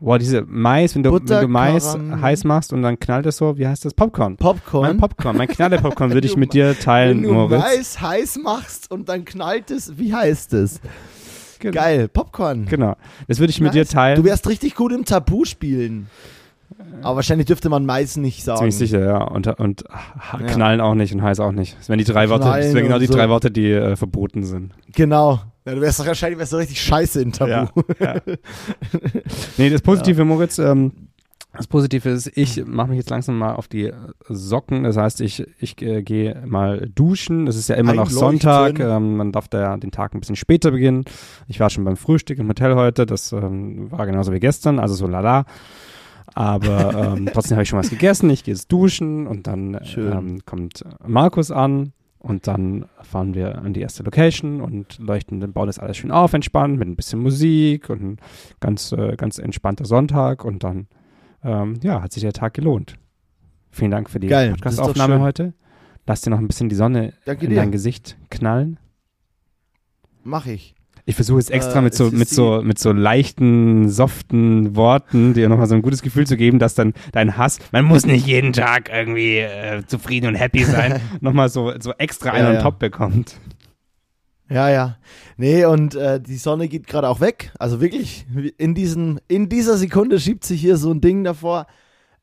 boah, 0.00 0.18
diese 0.18 0.44
Mais, 0.46 0.94
wenn 0.94 1.02
du, 1.02 1.12
wenn 1.12 1.26
du 1.26 1.48
Mais 1.48 1.84
Karam- 1.92 2.22
heiß 2.22 2.44
machst 2.44 2.72
und 2.72 2.82
dann 2.82 2.98
knallt 2.98 3.26
es 3.26 3.36
so, 3.36 3.58
wie 3.58 3.66
heißt 3.66 3.84
das? 3.84 3.92
Popcorn. 3.92 4.36
Popcorn. 4.36 4.82
Mein 4.86 4.96
Popcorn, 4.96 5.36
mein 5.36 5.48
Knalle-Popcorn 5.48 6.10
würde 6.14 6.26
ich 6.26 6.36
mit 6.38 6.54
dir 6.54 6.78
teilen, 6.78 7.18
Wenn 7.22 7.28
du 7.28 7.34
Moritz. 7.34 7.60
Mais 7.62 8.00
heiß 8.00 8.38
machst 8.42 8.90
und 8.90 9.08
dann 9.10 9.24
knallt 9.26 9.70
es, 9.70 9.98
wie 9.98 10.14
heißt 10.14 10.54
es? 10.54 10.80
Ge- 11.58 11.70
Geil, 11.72 12.08
Popcorn. 12.08 12.66
Genau. 12.66 12.96
Das 13.26 13.38
würde 13.38 13.50
ich 13.50 13.60
mit 13.60 13.74
dir 13.74 13.80
Nice. 13.82 13.90
teilen. 13.90 14.16
Du 14.16 14.24
wärst 14.24 14.48
richtig 14.48 14.74
gut 14.74 14.92
im 14.92 15.04
Tabu 15.04 15.44
spielen. 15.44 16.08
Aber 17.02 17.16
wahrscheinlich 17.16 17.46
dürfte 17.46 17.68
man 17.68 17.86
Mais 17.86 18.16
nicht 18.16 18.44
sagen. 18.44 18.58
Ziemlich 18.58 18.76
sicher, 18.76 19.00
ja. 19.04 19.18
Und, 19.24 19.46
und 19.58 19.84
Ja. 20.38 20.46
knallen 20.46 20.80
auch 20.80 20.94
nicht 20.94 21.12
und 21.14 21.22
heiß 21.22 21.40
auch 21.40 21.52
nicht. 21.52 21.76
Das 21.78 21.88
wären 21.88 21.98
die 21.98 22.04
drei 22.04 22.28
Worte, 22.28 22.44
das 22.44 22.74
wären 22.74 22.84
genau 22.84 22.98
die 22.98 23.06
so. 23.06 23.14
drei 23.14 23.28
Worte, 23.28 23.50
die 23.50 23.70
äh, 23.72 23.96
verboten 23.96 24.44
sind. 24.44 24.72
Genau. 24.94 25.40
Ja, 25.64 25.74
du 25.74 25.80
wärst 25.80 26.00
doch 26.00 26.06
wahrscheinlich 26.06 26.38
wärst 26.38 26.52
du 26.52 26.56
richtig 26.56 26.80
scheiße 26.80 27.20
in 27.22 27.32
Tabu. 27.32 27.50
Ja, 27.50 28.14
ja. 28.14 28.14
nee, 29.56 29.70
das 29.70 29.82
Positive, 29.82 30.24
Moritz, 30.24 30.58
ähm, 30.58 30.92
das 31.58 31.66
Positive 31.66 32.08
ist, 32.08 32.30
ich 32.36 32.64
mache 32.64 32.88
mich 32.88 32.98
jetzt 32.98 33.10
langsam 33.10 33.36
mal 33.36 33.54
auf 33.54 33.68
die 33.68 33.92
Socken. 34.28 34.84
Das 34.84 34.96
heißt, 34.96 35.20
ich, 35.20 35.46
ich 35.58 35.80
äh, 35.82 36.02
gehe 36.02 36.42
mal 36.46 36.88
duschen. 36.94 37.46
Es 37.46 37.56
ist 37.56 37.68
ja 37.68 37.74
immer 37.74 37.94
noch. 37.94 38.08
Sonntag. 38.08 38.78
Ähm, 38.78 39.16
man 39.16 39.32
darf 39.32 39.48
da 39.48 39.60
ja 39.60 39.76
den 39.76 39.90
Tag 39.90 40.14
ein 40.14 40.20
bisschen 40.20 40.36
später 40.36 40.70
beginnen. 40.70 41.04
Ich 41.48 41.60
war 41.60 41.68
schon 41.68 41.84
beim 41.84 41.96
Frühstück 41.96 42.38
im 42.38 42.48
Hotel 42.48 42.74
heute. 42.76 43.06
Das 43.06 43.32
ähm, 43.32 43.90
war 43.90 44.06
genauso 44.06 44.32
wie 44.32 44.40
gestern, 44.40 44.78
also 44.78 44.94
so 44.94 45.06
lala. 45.06 45.44
Aber 46.34 47.14
ähm, 47.16 47.28
trotzdem 47.32 47.56
habe 47.56 47.64
ich 47.64 47.68
schon 47.68 47.78
was 47.78 47.90
gegessen. 47.90 48.30
Ich 48.30 48.44
gehe 48.44 48.54
jetzt 48.54 48.70
duschen 48.70 49.26
und 49.26 49.46
dann 49.46 49.80
ähm, 49.96 50.40
kommt 50.46 50.84
Markus 51.04 51.50
an. 51.50 51.92
Und 52.20 52.48
dann 52.48 52.86
fahren 53.02 53.34
wir 53.34 53.58
an 53.58 53.72
die 53.72 53.80
erste 53.80 54.02
Location 54.02 54.60
und 54.60 54.98
leuchten, 54.98 55.38
dann 55.38 55.52
bauen 55.52 55.68
das 55.68 55.78
alles 55.78 55.96
schön 55.96 56.10
auf, 56.10 56.32
entspannt, 56.32 56.76
mit 56.76 56.88
ein 56.88 56.96
bisschen 56.96 57.20
Musik 57.20 57.90
und 57.90 58.02
ein 58.02 58.16
ganz, 58.58 58.90
äh, 58.90 59.14
ganz 59.16 59.38
entspannter 59.38 59.84
Sonntag. 59.84 60.44
Und 60.44 60.64
dann, 60.64 60.88
ähm, 61.44 61.78
ja, 61.82 62.02
hat 62.02 62.12
sich 62.12 62.22
der 62.22 62.32
Tag 62.32 62.54
gelohnt. 62.54 62.94
Vielen 63.70 63.90
Dank 63.90 64.10
für 64.10 64.18
die 64.20 64.28
Podcastaufnahme 64.28 65.20
heute. 65.20 65.54
Lass 66.06 66.22
dir 66.22 66.30
noch 66.30 66.38
ein 66.38 66.46
bisschen 66.48 66.68
die 66.68 66.74
Sonne 66.74 67.12
Danke 67.26 67.44
in 67.44 67.50
dir. 67.50 67.56
dein 67.56 67.70
Gesicht 67.70 68.16
knallen. 68.30 68.78
Mach 70.24 70.46
ich. 70.46 70.74
Ich 71.04 71.14
versuche 71.14 71.38
jetzt 71.38 71.50
extra 71.50 71.78
Äh, 71.78 71.82
mit 71.82 71.94
so, 71.94 72.10
mit 72.10 72.28
so, 72.28 72.60
mit 72.62 72.78
so 72.78 72.92
leichten, 72.92 73.88
soften 73.88 74.76
Worten 74.76 75.32
dir 75.32 75.48
nochmal 75.48 75.66
so 75.66 75.74
ein 75.74 75.80
gutes 75.80 76.02
Gefühl 76.02 76.26
zu 76.26 76.36
geben, 76.36 76.58
dass 76.58 76.74
dann 76.74 76.92
dein 77.12 77.38
Hass, 77.38 77.58
man 77.72 77.86
muss 77.86 78.04
nicht 78.04 78.26
jeden 78.26 78.52
Tag 78.52 78.90
irgendwie 78.92 79.38
äh, 79.38 79.82
zufrieden 79.86 80.26
und 80.26 80.34
happy 80.34 80.64
sein, 80.64 81.00
nochmal 81.20 81.48
so, 81.48 81.72
so 81.80 81.92
extra 81.96 82.32
einen 82.32 82.52
Ja, 82.52 82.58
on 82.58 82.62
top 82.62 82.78
bekommt. 82.78 83.40
Ja, 84.50 84.70
ja. 84.70 84.96
Nee, 85.36 85.64
und 85.66 85.94
äh, 85.94 86.20
die 86.20 86.36
Sonne 86.38 86.68
geht 86.68 86.86
gerade 86.86 87.08
auch 87.08 87.20
weg. 87.20 87.52
Also 87.58 87.80
wirklich, 87.80 88.26
in, 88.56 88.74
diesen, 88.74 89.20
in 89.28 89.48
dieser 89.48 89.76
Sekunde 89.76 90.18
schiebt 90.18 90.44
sich 90.44 90.60
hier 90.60 90.76
so 90.76 90.90
ein 90.90 91.00
Ding 91.00 91.22
davor. 91.24 91.66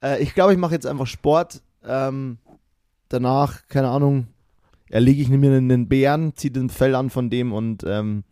Äh, 0.02 0.22
ich 0.24 0.34
glaube, 0.34 0.54
ich 0.54 0.58
mache 0.60 0.74
jetzt 0.74 0.88
einfach 0.88 1.08
Sport. 1.08 1.62
Ähm, 1.88 2.40
danach, 3.10 3.68
keine 3.68 3.90
Ahnung, 3.90 4.28
erlege 4.90 5.22
ich 5.22 5.30
mir 5.30 5.54
einen 5.54 5.88
Bären, 5.88 6.36
ziehe 6.36 6.52
den 6.52 6.70
Fell 6.70 6.96
an 6.96 7.10
von 7.12 7.30
dem 7.30 7.54
und 7.54 7.84
ähm, 7.86 8.24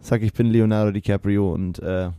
sag, 0.00 0.22
ich 0.22 0.34
bin 0.34 0.48
Leonardo 0.48 0.90
DiCaprio 0.90 1.52
und 1.54 1.78
äh, 1.78 2.10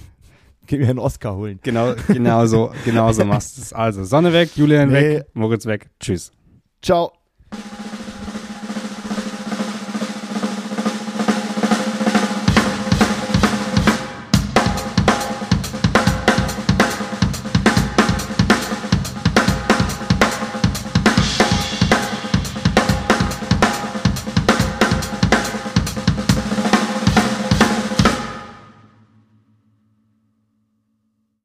geh 0.66 0.78
mir 0.78 0.88
einen 0.88 0.98
Oscar 0.98 1.36
holen. 1.36 1.58
Genau, 1.62 1.94
genau 2.08 2.46
so, 2.46 2.72
genau 2.86 3.12
so 3.12 3.24
machst 3.26 3.58
du 3.58 3.62
es. 3.62 3.72
Also, 3.74 4.04
Sonne 4.04 4.32
weg, 4.32 4.56
Julian 4.56 4.88
Nee. 4.88 5.16
weg, 5.16 5.26
Moritz 5.34 5.66
weg. 5.66 5.90
Tschüss. 6.00 6.32
Ciao. 6.80 7.12